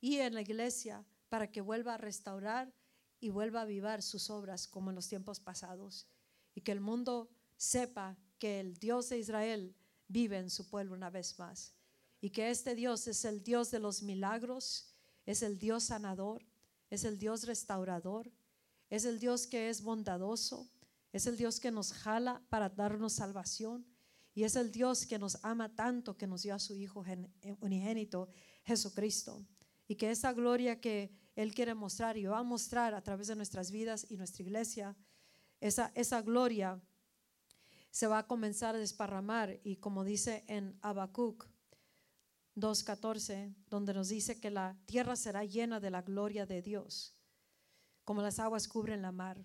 y 0.00 0.16
en 0.16 0.34
la 0.34 0.40
iglesia 0.40 1.04
para 1.32 1.50
que 1.50 1.62
vuelva 1.62 1.94
a 1.94 1.96
restaurar 1.96 2.74
y 3.18 3.30
vuelva 3.30 3.60
a 3.60 3.62
avivar 3.62 4.02
sus 4.02 4.28
obras 4.28 4.68
como 4.68 4.90
en 4.90 4.96
los 4.96 5.08
tiempos 5.08 5.40
pasados. 5.40 6.06
Y 6.54 6.60
que 6.60 6.72
el 6.72 6.82
mundo 6.82 7.30
sepa 7.56 8.18
que 8.38 8.60
el 8.60 8.76
Dios 8.76 9.08
de 9.08 9.18
Israel 9.18 9.74
vive 10.08 10.36
en 10.36 10.50
su 10.50 10.68
pueblo 10.68 10.94
una 10.94 11.08
vez 11.08 11.38
más. 11.38 11.72
Y 12.20 12.28
que 12.28 12.50
este 12.50 12.74
Dios 12.74 13.08
es 13.08 13.24
el 13.24 13.42
Dios 13.42 13.70
de 13.70 13.78
los 13.78 14.02
milagros, 14.02 14.92
es 15.24 15.42
el 15.42 15.58
Dios 15.58 15.84
sanador, 15.84 16.44
es 16.90 17.02
el 17.04 17.18
Dios 17.18 17.44
restaurador, 17.44 18.30
es 18.90 19.06
el 19.06 19.18
Dios 19.18 19.46
que 19.46 19.70
es 19.70 19.80
bondadoso, 19.80 20.68
es 21.14 21.26
el 21.26 21.38
Dios 21.38 21.60
que 21.60 21.70
nos 21.70 21.94
jala 21.94 22.42
para 22.50 22.68
darnos 22.68 23.14
salvación 23.14 23.86
y 24.34 24.44
es 24.44 24.54
el 24.54 24.70
Dios 24.70 25.06
que 25.06 25.18
nos 25.18 25.42
ama 25.42 25.74
tanto 25.74 26.14
que 26.14 26.26
nos 26.26 26.42
dio 26.42 26.54
a 26.54 26.58
su 26.58 26.74
Hijo 26.74 27.02
unigénito, 27.60 28.28
Jesucristo. 28.64 29.46
Y 29.88 29.96
que 29.96 30.10
esa 30.10 30.34
gloria 30.34 30.78
que 30.78 31.21
Él 31.34 31.54
quiere 31.54 31.74
mostrar 31.74 32.16
y 32.16 32.24
va 32.24 32.38
a 32.38 32.42
mostrar 32.42 32.94
a 32.94 33.02
través 33.02 33.28
de 33.28 33.36
nuestras 33.36 33.70
vidas 33.70 34.06
y 34.08 34.16
nuestra 34.16 34.42
iglesia, 34.42 34.96
esa, 35.60 35.92
esa 35.94 36.22
gloria 36.22 36.80
se 37.90 38.06
va 38.06 38.18
a 38.18 38.26
comenzar 38.26 38.74
a 38.74 38.78
desparramar. 38.78 39.60
Y 39.64 39.76
como 39.76 40.04
dice 40.04 40.44
en 40.48 40.78
Habacuc 40.82 41.46
2.14, 42.56 43.54
donde 43.68 43.94
nos 43.94 44.08
dice 44.08 44.40
que 44.40 44.50
la 44.50 44.76
tierra 44.86 45.16
será 45.16 45.44
llena 45.44 45.80
de 45.80 45.90
la 45.90 46.02
gloria 46.02 46.46
de 46.46 46.62
Dios 46.62 47.16
como 48.04 48.22
las 48.22 48.38
aguas 48.38 48.68
cubren 48.68 49.02
la 49.02 49.12
mar. 49.12 49.44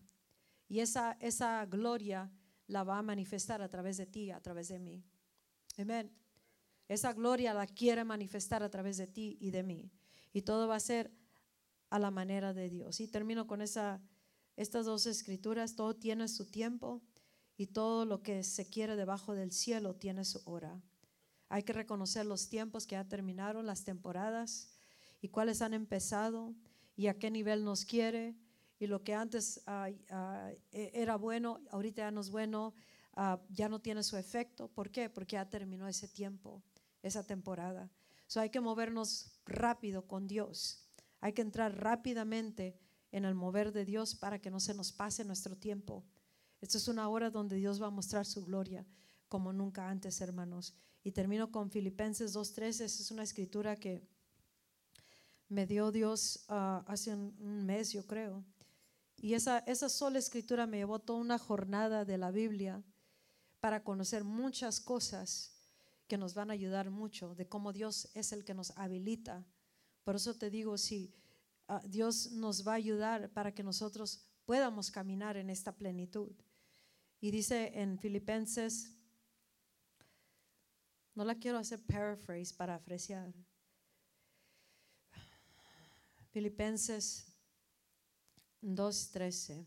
Y 0.67 0.79
esa, 0.79 1.17
esa 1.19 1.65
gloria 1.65 2.31
la 2.67 2.83
va 2.83 2.97
a 2.97 3.03
manifestar 3.03 3.61
a 3.61 3.69
través 3.69 3.97
de 3.97 4.05
ti, 4.05 4.31
a 4.31 4.41
través 4.41 4.67
de 4.69 4.79
mí. 4.79 5.03
Amén. 5.77 6.11
Esa 6.88 7.13
gloria 7.13 7.53
la 7.53 7.67
quiere 7.67 8.03
manifestar 8.03 8.63
a 8.63 8.69
través 8.69 8.97
de 8.97 9.07
ti 9.07 9.38
y 9.39 9.51
de 9.51 9.63
mí. 9.63 9.91
Y 10.33 10.41
todo 10.41 10.67
va 10.67 10.75
a 10.75 10.79
ser 10.79 11.11
a 11.89 11.99
la 11.99 12.11
manera 12.11 12.53
de 12.53 12.69
Dios. 12.69 12.99
Y 12.99 13.07
termino 13.07 13.47
con 13.47 13.61
esa, 13.61 14.01
estas 14.55 14.85
dos 14.85 15.05
escrituras. 15.05 15.75
Todo 15.75 15.95
tiene 15.95 16.27
su 16.27 16.49
tiempo 16.49 17.01
y 17.57 17.67
todo 17.67 18.05
lo 18.05 18.21
que 18.21 18.43
se 18.43 18.69
quiere 18.69 18.95
debajo 18.95 19.33
del 19.33 19.51
cielo 19.51 19.95
tiene 19.95 20.25
su 20.25 20.41
hora. 20.45 20.81
Hay 21.49 21.63
que 21.63 21.73
reconocer 21.73 22.25
los 22.25 22.49
tiempos 22.49 22.85
que 22.85 22.95
ya 22.95 23.07
terminaron, 23.07 23.65
las 23.65 23.83
temporadas 23.83 24.73
y 25.21 25.29
cuáles 25.29 25.61
han 25.61 25.73
empezado 25.73 26.53
y 26.95 27.07
a 27.07 27.17
qué 27.17 27.31
nivel 27.31 27.63
nos 27.63 27.85
quiere 27.85 28.35
y 28.79 28.88
lo 28.88 29.03
que 29.03 29.13
antes 29.13 29.63
e, 30.71 30.91
era 30.93 31.15
bueno, 31.15 31.61
ahorita 31.71 32.03
ya 32.03 32.11
no 32.11 32.21
es 32.21 32.29
bueno, 32.29 32.75
ah, 33.13 33.39
ya 33.49 33.69
no 33.69 33.79
tiene 33.79 34.03
su 34.03 34.17
efecto. 34.17 34.67
¿Por 34.67 34.91
qué? 34.91 35.09
Porque 35.09 35.33
ya 35.35 35.49
terminó 35.49 35.88
ese 35.88 36.07
tiempo, 36.07 36.61
esa 37.01 37.25
temporada. 37.25 37.89
So 38.27 38.39
hay 38.39 38.49
que 38.49 38.59
movernos 38.59 39.39
rápido 39.45 40.05
con 40.05 40.27
Dios. 40.27 40.86
Hay 41.22 41.34
que 41.34 41.41
entrar 41.41 41.78
rápidamente 41.80 42.78
en 43.11 43.26
el 43.26 43.36
mover 43.36 43.72
de 43.72 43.86
Dios 43.86 44.15
para 44.15 44.39
que 44.39 44.51
no 44.51 44.59
se 44.59 44.74
nos 44.74 44.91
pase 44.91 45.24
nuestro 45.24 45.55
tiempo. 45.55 46.05
Esta 46.61 46.78
es 46.78 46.88
una 46.88 47.09
hora 47.09 47.30
donde 47.30 47.55
Dios 47.55 47.82
va 47.82 47.88
a 47.88 47.91
mostrar 47.91 48.26
su 48.26 48.43
gloria 48.43 48.86
como 49.28 49.53
nunca 49.53 49.89
antes, 49.89 50.22
hermanos. 50.22 50.76
Y 51.03 51.11
termino 51.11 51.51
con 51.51 51.70
Filipenses 51.70 52.36
2.13. 52.36 52.86
Es 52.86 53.11
una 53.11 53.24
escritura 53.24 53.76
que 53.76 54.07
me 55.49 55.65
dio 55.65 55.91
Dios 55.91 56.45
hace 56.47 57.13
un 57.13 57.65
mes, 57.65 57.91
yo 57.91 58.05
creo. 58.05 58.43
Y 59.18 59.34
esa, 59.34 59.59
esa 59.59 59.89
sola 59.89 60.20
escritura 60.20 60.68
me 60.68 60.78
llevó 60.78 60.99
toda 60.99 61.20
una 61.20 61.39
jornada 61.39 62.05
de 62.05 62.18
la 62.18 62.32
Biblia 62.32 62.84
para 63.59 63.84
conocer 63.84 64.24
muchas 64.24 64.80
cosas 64.80 65.53
que 66.07 66.18
nos 66.18 66.34
van 66.34 66.49
a 66.49 66.53
ayudar 66.53 66.89
mucho, 66.89 67.36
de 67.36 67.47
cómo 67.47 67.74
Dios 67.74 68.09
es 68.13 68.32
el 68.32 68.45
que 68.45 68.53
nos 68.53 68.72
habilita. 68.78 69.45
Por 70.08 70.16
eso 70.16 70.34
te 70.34 70.50
digo, 70.50 70.78
si 70.78 71.13
ah, 71.67 71.82
Dios 71.86 72.32
nos 72.32 72.66
va 72.66 72.71
a 72.71 72.75
ayudar 72.75 73.29
para 73.34 73.54
que 73.54 73.62
nosotros 73.62 74.21
podamos 74.46 74.89
caminar 74.89 75.36
en 75.36 75.50
esta 75.50 75.75
plenitud. 75.75 76.32
Y 77.20 77.29
dice 77.29 77.74
en 77.74 78.00
Filipenses, 78.00 78.96
no 81.13 81.25
la 81.25 81.36
quiero 81.36 81.58
hacer 81.58 81.82
paraphrase, 81.86 82.55
parafrasear. 82.55 83.34
Filipenses 86.32 87.25
2.13. 88.62 89.66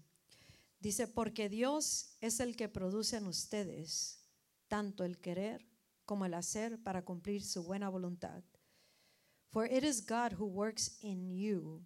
Dice, 0.79 1.07
porque 1.07 1.51
Dios 1.51 2.17
es 2.23 2.41
el 2.41 2.57
que 2.57 2.71
produce 2.71 3.19
en 3.19 3.27
ustedes 3.27 4.25
tanto 4.69 5.05
el 5.05 5.21
querer 5.21 5.69
como 6.07 6.25
el 6.25 6.33
hacer 6.33 6.83
para 6.83 7.05
cumplir 7.05 7.45
su 7.45 7.63
buena 7.63 7.91
voluntad. 7.91 8.43
For 9.53 9.67
it 9.67 9.85
is 9.85 10.01
God 10.01 10.33
who 10.39 10.47
works 10.47 10.99
in 11.03 11.29
you 11.29 11.83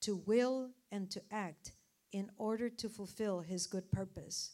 to 0.00 0.16
will 0.26 0.74
and 0.90 1.10
to 1.10 1.22
act 1.30 1.72
in 2.12 2.30
order 2.36 2.68
to 2.70 2.88
fulfill 2.88 3.40
his 3.40 3.66
good 3.66 3.90
purpose. 3.90 4.52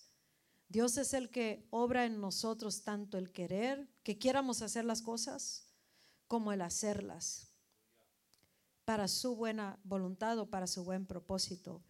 Dios 0.69 0.97
es 0.97 1.13
el 1.13 1.29
que 1.29 1.67
obra 1.71 2.07
en 2.07 2.21
nosotros 2.21 2.83
tanto 2.83 3.19
el 3.19 3.31
querer, 3.33 3.89
que 4.03 4.19
quieramos 4.19 4.63
hacer 4.63 4.85
las 4.85 5.03
cosas, 5.03 5.67
como 6.29 6.51
el 6.53 6.63
hacerlas 6.63 7.53
para 8.87 9.07
su 9.07 9.37
buena 9.37 9.79
voluntad 9.85 10.39
o 10.39 10.47
para 10.47 10.67
su 10.67 10.83
buen 10.85 11.05
propósito. 11.05 11.83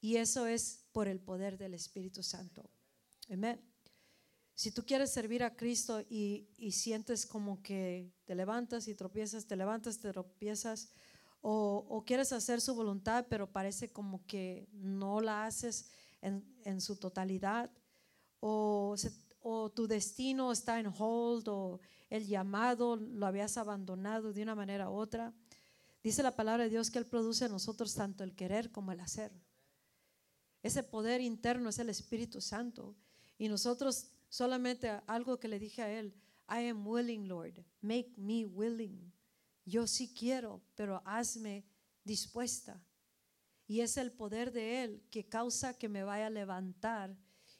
Y 0.00 0.16
eso 0.16 0.46
es 0.46 0.84
por 0.92 1.08
el 1.08 1.20
poder 1.20 1.58
del 1.58 1.74
Espíritu 1.74 2.22
Santo. 2.22 2.70
Amén. 3.28 3.60
Si 4.60 4.70
tú 4.70 4.84
quieres 4.84 5.10
servir 5.10 5.42
a 5.42 5.56
Cristo 5.56 6.02
y, 6.10 6.46
sientes 6.70 7.24
como 7.24 7.62
que 7.62 8.12
te 8.26 8.34
levantas 8.34 8.88
y 8.88 8.94
tropiezas, 8.94 9.46
te 9.46 9.56
levantas, 9.56 9.98
te 9.98 10.12
tropiezas, 10.12 10.90
o, 11.40 12.04
quieres 12.06 12.30
hacer 12.34 12.60
su 12.60 12.74
voluntad, 12.74 13.24
pero 13.30 13.50
parece 13.50 13.88
como 13.88 14.26
que 14.26 14.68
no 14.70 15.22
la 15.22 15.46
haces 15.46 15.88
en, 16.20 16.78
su 16.82 16.96
totalidad, 16.96 17.70
o, 18.40 18.96
o, 19.40 19.70
tu 19.70 19.86
destino 19.86 20.52
está 20.52 20.78
en 20.78 20.92
hold, 20.94 21.48
o 21.48 21.80
el 22.10 22.26
llamado 22.26 22.96
lo 22.96 23.24
habías 23.24 23.56
abandonado 23.56 24.34
de 24.34 24.42
una 24.42 24.54
manera 24.54 24.90
u 24.90 24.92
otra. 24.92 25.32
Dice 26.02 26.22
la 26.22 26.36
palabra 26.36 26.64
de 26.64 26.68
Dios 26.68 26.90
que 26.90 26.98
Él 26.98 27.06
produce 27.06 27.46
en 27.46 27.52
nosotros 27.52 27.94
tanto 27.94 28.24
el 28.24 28.34
querer 28.34 28.70
como 28.70 28.92
el 28.92 29.00
hacer. 29.00 29.32
Ese 30.62 30.82
poder 30.82 31.22
interno 31.22 31.70
es 31.70 31.78
el 31.78 31.88
Espíritu 31.88 32.42
Santo. 32.42 32.94
Y 33.38 33.48
nosotros 33.48 34.10
solamente 34.30 34.88
algo 35.06 35.38
que 35.38 35.48
le 35.48 35.58
dije 35.58 35.82
a 35.82 35.92
Él, 35.92 36.14
I 36.48 36.68
am 36.68 36.86
willing, 36.86 37.28
Lord, 37.28 37.62
make 37.82 38.14
me 38.16 38.46
willing. 38.46 39.12
Yo 39.66 39.86
sí 39.86 40.14
quiero, 40.14 40.62
pero 40.74 41.02
hazme 41.04 41.66
dispuesta. 42.02 42.82
Y 43.66 43.82
es 43.82 43.96
el 43.98 44.10
poder 44.10 44.50
de 44.50 44.82
Él 44.82 45.04
que 45.10 45.28
causa 45.28 45.78
que 45.78 45.88
me 45.88 46.02
vaya 46.02 46.26
a 46.26 46.30
levantar 46.30 47.16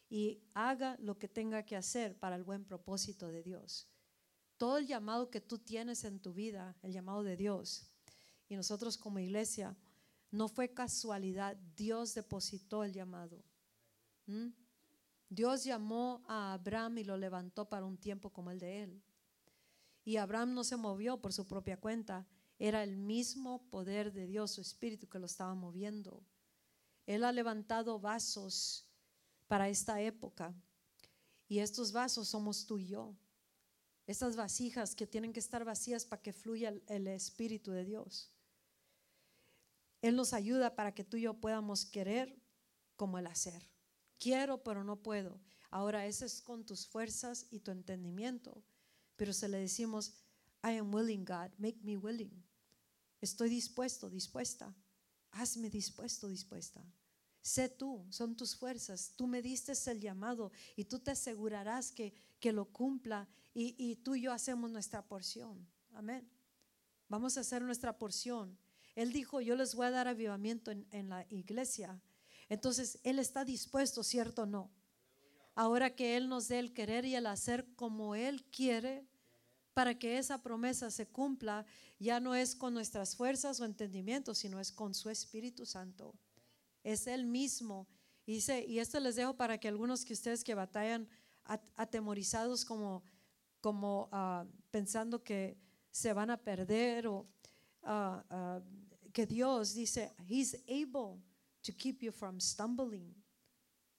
y 0.09 0.43
haga 0.55 0.97
lo 1.01 1.19
que 1.19 1.29
tenga 1.29 1.65
que 1.65 1.77
hacer 1.77 2.19
para 2.19 2.35
el 2.35 2.43
buen 2.43 2.65
propósito 2.65 3.29
de 3.29 3.43
Dios. 3.45 3.87
Todo 4.57 4.79
el 4.79 4.87
llamado 4.87 5.31
que 5.31 5.41
tú 5.41 5.59
tienes 5.59 6.03
en 6.05 6.19
tu 6.19 6.35
vida, 6.35 6.77
el 6.83 6.93
llamado 6.93 7.23
de 7.23 7.37
Dios, 7.37 7.87
y 8.49 8.57
nosotros 8.57 8.99
como 8.99 9.21
iglesia, 9.21 9.77
no 10.33 10.49
fue 10.49 10.75
casualidad, 10.75 11.57
Dios 11.77 12.15
depositó 12.15 12.83
el 12.83 12.93
llamado. 12.93 13.45
¿Mm? 14.27 14.49
Dios 15.31 15.63
llamó 15.63 16.25
a 16.27 16.53
Abraham 16.53 16.99
y 16.99 17.05
lo 17.05 17.17
levantó 17.17 17.69
para 17.69 17.87
un 17.87 17.97
tiempo 17.97 18.31
como 18.31 18.51
el 18.51 18.59
de 18.59 18.83
él. 18.83 19.03
Y 20.05 20.17
Abraham 20.17 20.55
no 20.55 20.65
se 20.65 20.77
movió 20.77 21.21
por 21.21 21.33
su 21.33 21.47
propia 21.47 21.79
cuenta, 21.79 22.27
era 22.59 22.83
el 22.83 22.97
mismo 22.97 23.63
poder 23.71 24.13
de 24.13 24.27
Dios, 24.27 24.51
su 24.51 24.61
espíritu 24.61 25.09
que 25.09 25.21
lo 25.21 25.27
estaba 25.27 25.55
moviendo. 25.55 26.27
Él 27.07 27.23
ha 27.23 27.31
levantado 27.31 28.01
vasos 28.01 28.87
para 29.47 29.69
esta 29.69 30.01
época 30.01 30.53
y 31.49 31.61
estos 31.61 31.93
vasos 31.93 32.29
somos 32.29 32.67
tú 32.67 32.79
y 32.79 32.89
yo. 32.89 33.15
Estas 34.09 34.35
vasijas 34.35 34.97
que 34.97 35.07
tienen 35.07 35.33
que 35.33 35.41
estar 35.41 35.65
vacías 35.65 36.05
para 36.05 36.23
que 36.23 36.33
fluya 36.33 36.75
el 36.89 37.07
espíritu 37.07 37.71
de 37.71 37.85
Dios. 37.85 38.33
Él 40.03 40.17
nos 40.17 40.33
ayuda 40.33 40.75
para 40.75 40.93
que 40.93 41.05
tú 41.05 41.17
y 41.17 41.23
yo 41.23 41.35
podamos 41.35 41.87
querer 41.87 42.37
como 42.97 43.19
el 43.19 43.29
hacer. 43.29 43.71
Quiero, 44.21 44.63
pero 44.63 44.85
no 44.85 45.03
puedo. 45.03 45.41
Ahora, 45.71 46.07
eso 46.07 46.25
es 46.25 46.41
con 46.41 46.65
tus 46.65 46.87
fuerzas 46.87 47.47
y 47.51 47.59
tu 47.59 47.73
entendimiento. 47.73 48.63
Pero 49.17 49.33
se 49.33 49.49
le 49.49 49.59
decimos, 49.59 50.13
I 50.63 50.77
am 50.77 50.95
willing, 50.95 51.25
God, 51.25 51.51
make 51.59 51.79
me 51.83 51.97
willing. 51.97 52.31
Estoy 53.21 53.49
dispuesto, 53.49 54.09
dispuesta. 54.09 54.73
Hazme 55.33 55.71
dispuesto, 55.71 56.29
dispuesta. 56.29 56.85
Sé 57.43 57.69
tú, 57.69 58.07
son 58.11 58.37
tus 58.37 58.55
fuerzas. 58.55 59.13
Tú 59.17 59.27
me 59.27 59.43
diste 59.43 59.73
el 59.91 60.01
llamado 60.01 60.53
y 60.77 60.85
tú 60.85 61.01
te 61.01 61.11
asegurarás 61.11 61.91
que, 61.91 62.13
que 62.39 62.53
lo 62.53 62.67
cumpla 62.67 63.29
y, 63.53 63.75
y 63.77 63.97
tú 63.97 64.15
y 64.15 64.23
yo 64.23 64.33
hacemos 64.33 64.71
nuestra 64.71 65.03
porción. 65.03 65.67
Amén. 65.95 66.31
Vamos 67.09 67.37
a 67.37 67.41
hacer 67.41 67.63
nuestra 67.63 67.99
porción 67.99 68.57
él 68.95 69.13
dijo, 69.13 69.41
yo 69.41 69.57
les 69.57 69.75
voy 69.75 69.87
a 69.87 69.91
dar 69.91 70.09
avivamiento 70.09 70.71
en, 70.71 71.09
la 71.09 71.27
iglesia. 71.31 72.01
Entonces, 72.51 72.99
Él 73.03 73.19
está 73.19 73.47
dispuesto, 73.47 74.03
¿cierto 74.03 74.43
o 74.43 74.47
no? 74.47 74.71
Ahora 75.55 75.97
que 75.97 76.19
Él 76.19 76.29
nos 76.29 76.49
dé 76.49 76.59
el 76.59 76.75
querer 76.75 77.07
y 77.07 77.15
el 77.15 77.27
hacer 77.27 77.67
como 77.77 78.15
Él 78.15 78.45
quiere, 78.51 79.07
para 79.73 79.99
que 79.99 80.19
esa 80.19 80.43
promesa 80.43 80.91
se 80.91 81.07
cumpla, 81.07 81.65
ya 81.99 82.21
no 82.21 82.35
es 82.35 82.55
con 82.55 82.75
nuestras 82.75 83.17
fuerzas 83.17 83.59
o 83.61 83.65
entendimientos, 83.65 84.37
sino 84.37 84.61
es 84.61 84.71
con 84.71 84.93
su 84.93 85.09
Espíritu 85.09 85.65
Santo. 85.65 86.15
Es 86.85 87.07
Él 87.07 87.25
mismo. 87.25 87.89
Y, 88.27 88.35
dice, 88.35 88.67
y 88.67 88.81
esto 88.81 89.01
les 89.01 89.17
dejo 89.17 89.35
para 89.39 89.59
que 89.59 89.69
algunos 89.69 90.05
que 90.05 90.13
ustedes 90.13 90.45
que 90.45 90.55
batallan 90.55 91.09
atemorizados 91.77 92.67
como, 92.67 93.03
como 93.63 94.11
ah, 94.13 94.45
pensando 94.71 95.23
que 95.25 95.57
se 95.91 96.13
van 96.13 96.31
a 96.31 96.37
perder 96.37 97.07
o 97.07 97.27
Ah, 97.83 98.25
ah, 98.31 98.61
que 99.13 99.27
Dios 99.27 99.75
dice, 99.75 100.13
He's 100.29 100.57
able 100.69 101.19
to 101.63 101.73
keep 101.73 102.03
you 102.03 102.13
from 102.13 102.41
stumbling. 102.41 103.15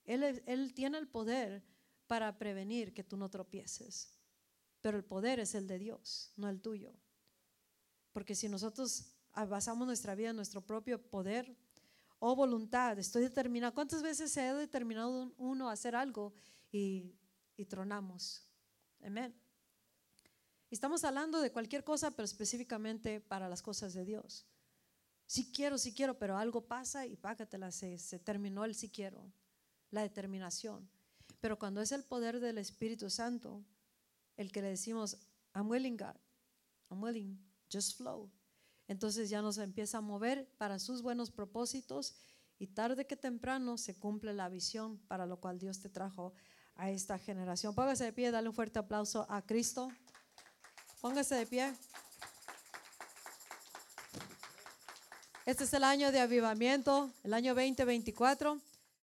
Él, 0.04 0.42
él 0.46 0.74
tiene 0.74 0.98
el 0.98 1.08
poder 1.08 1.64
para 2.06 2.36
prevenir 2.38 2.92
que 2.92 3.04
tú 3.04 3.16
no 3.16 3.30
tropieces. 3.30 4.14
Pero 4.80 4.96
el 4.96 5.04
poder 5.04 5.40
es 5.40 5.54
el 5.54 5.66
de 5.66 5.78
Dios, 5.78 6.32
no 6.36 6.48
el 6.48 6.60
tuyo. 6.60 6.92
Porque 8.12 8.34
si 8.34 8.48
nosotros 8.48 9.14
basamos 9.34 9.86
nuestra 9.86 10.14
vida 10.14 10.30
en 10.30 10.36
nuestro 10.36 10.60
propio 10.60 11.00
poder 11.00 11.56
o 12.18 12.36
voluntad, 12.36 12.98
estoy 12.98 13.22
determinado. 13.22 13.74
¿Cuántas 13.74 14.02
veces 14.02 14.32
se 14.32 14.42
ha 14.42 14.54
determinado 14.54 15.32
uno 15.38 15.68
a 15.68 15.72
hacer 15.72 15.94
algo 15.94 16.34
y, 16.70 17.14
y 17.56 17.64
tronamos? 17.64 18.46
Amén. 19.02 19.34
Estamos 20.70 21.04
hablando 21.04 21.40
de 21.40 21.52
cualquier 21.52 21.84
cosa, 21.84 22.10
pero 22.10 22.24
específicamente 22.24 23.20
para 23.20 23.48
las 23.48 23.62
cosas 23.62 23.94
de 23.94 24.04
Dios. 24.04 24.46
Si 25.32 25.50
quiero, 25.50 25.78
si 25.78 25.94
quiero, 25.94 26.18
pero 26.18 26.36
algo 26.36 26.66
pasa 26.66 27.06
y 27.06 27.16
págatela, 27.16 27.72
se, 27.72 27.98
se 27.98 28.18
terminó 28.18 28.66
el 28.66 28.74
si 28.74 28.90
quiero, 28.90 29.32
la 29.90 30.02
determinación. 30.02 30.90
Pero 31.40 31.58
cuando 31.58 31.80
es 31.80 31.90
el 31.90 32.04
poder 32.04 32.38
del 32.38 32.58
Espíritu 32.58 33.08
Santo, 33.08 33.64
el 34.36 34.52
que 34.52 34.60
le 34.60 34.68
decimos, 34.68 35.16
I'm 35.54 35.70
willing, 35.70 35.96
God, 35.96 36.16
I'm 36.90 37.02
willing, 37.02 37.42
just 37.72 37.96
flow. 37.96 38.30
Entonces 38.88 39.30
ya 39.30 39.40
nos 39.40 39.56
empieza 39.56 39.96
a 39.96 40.00
mover 40.02 40.54
para 40.58 40.78
sus 40.78 41.00
buenos 41.00 41.30
propósitos 41.30 42.14
y 42.58 42.66
tarde 42.66 43.06
que 43.06 43.16
temprano 43.16 43.78
se 43.78 43.98
cumple 43.98 44.34
la 44.34 44.50
visión 44.50 44.98
para 45.08 45.24
lo 45.24 45.40
cual 45.40 45.58
Dios 45.58 45.80
te 45.80 45.88
trajo 45.88 46.34
a 46.74 46.90
esta 46.90 47.18
generación. 47.18 47.74
Póngase 47.74 48.04
de 48.04 48.12
pie, 48.12 48.30
dale 48.32 48.50
un 48.50 48.54
fuerte 48.54 48.80
aplauso 48.80 49.24
a 49.30 49.40
Cristo. 49.40 49.88
Póngase 51.00 51.36
de 51.36 51.46
pie. 51.46 51.74
Este 55.44 55.64
es 55.64 55.74
el 55.74 55.82
año 55.82 56.12
de 56.12 56.20
avivamiento, 56.20 57.10
el 57.24 57.34
año 57.34 57.56
2024. 57.56 58.58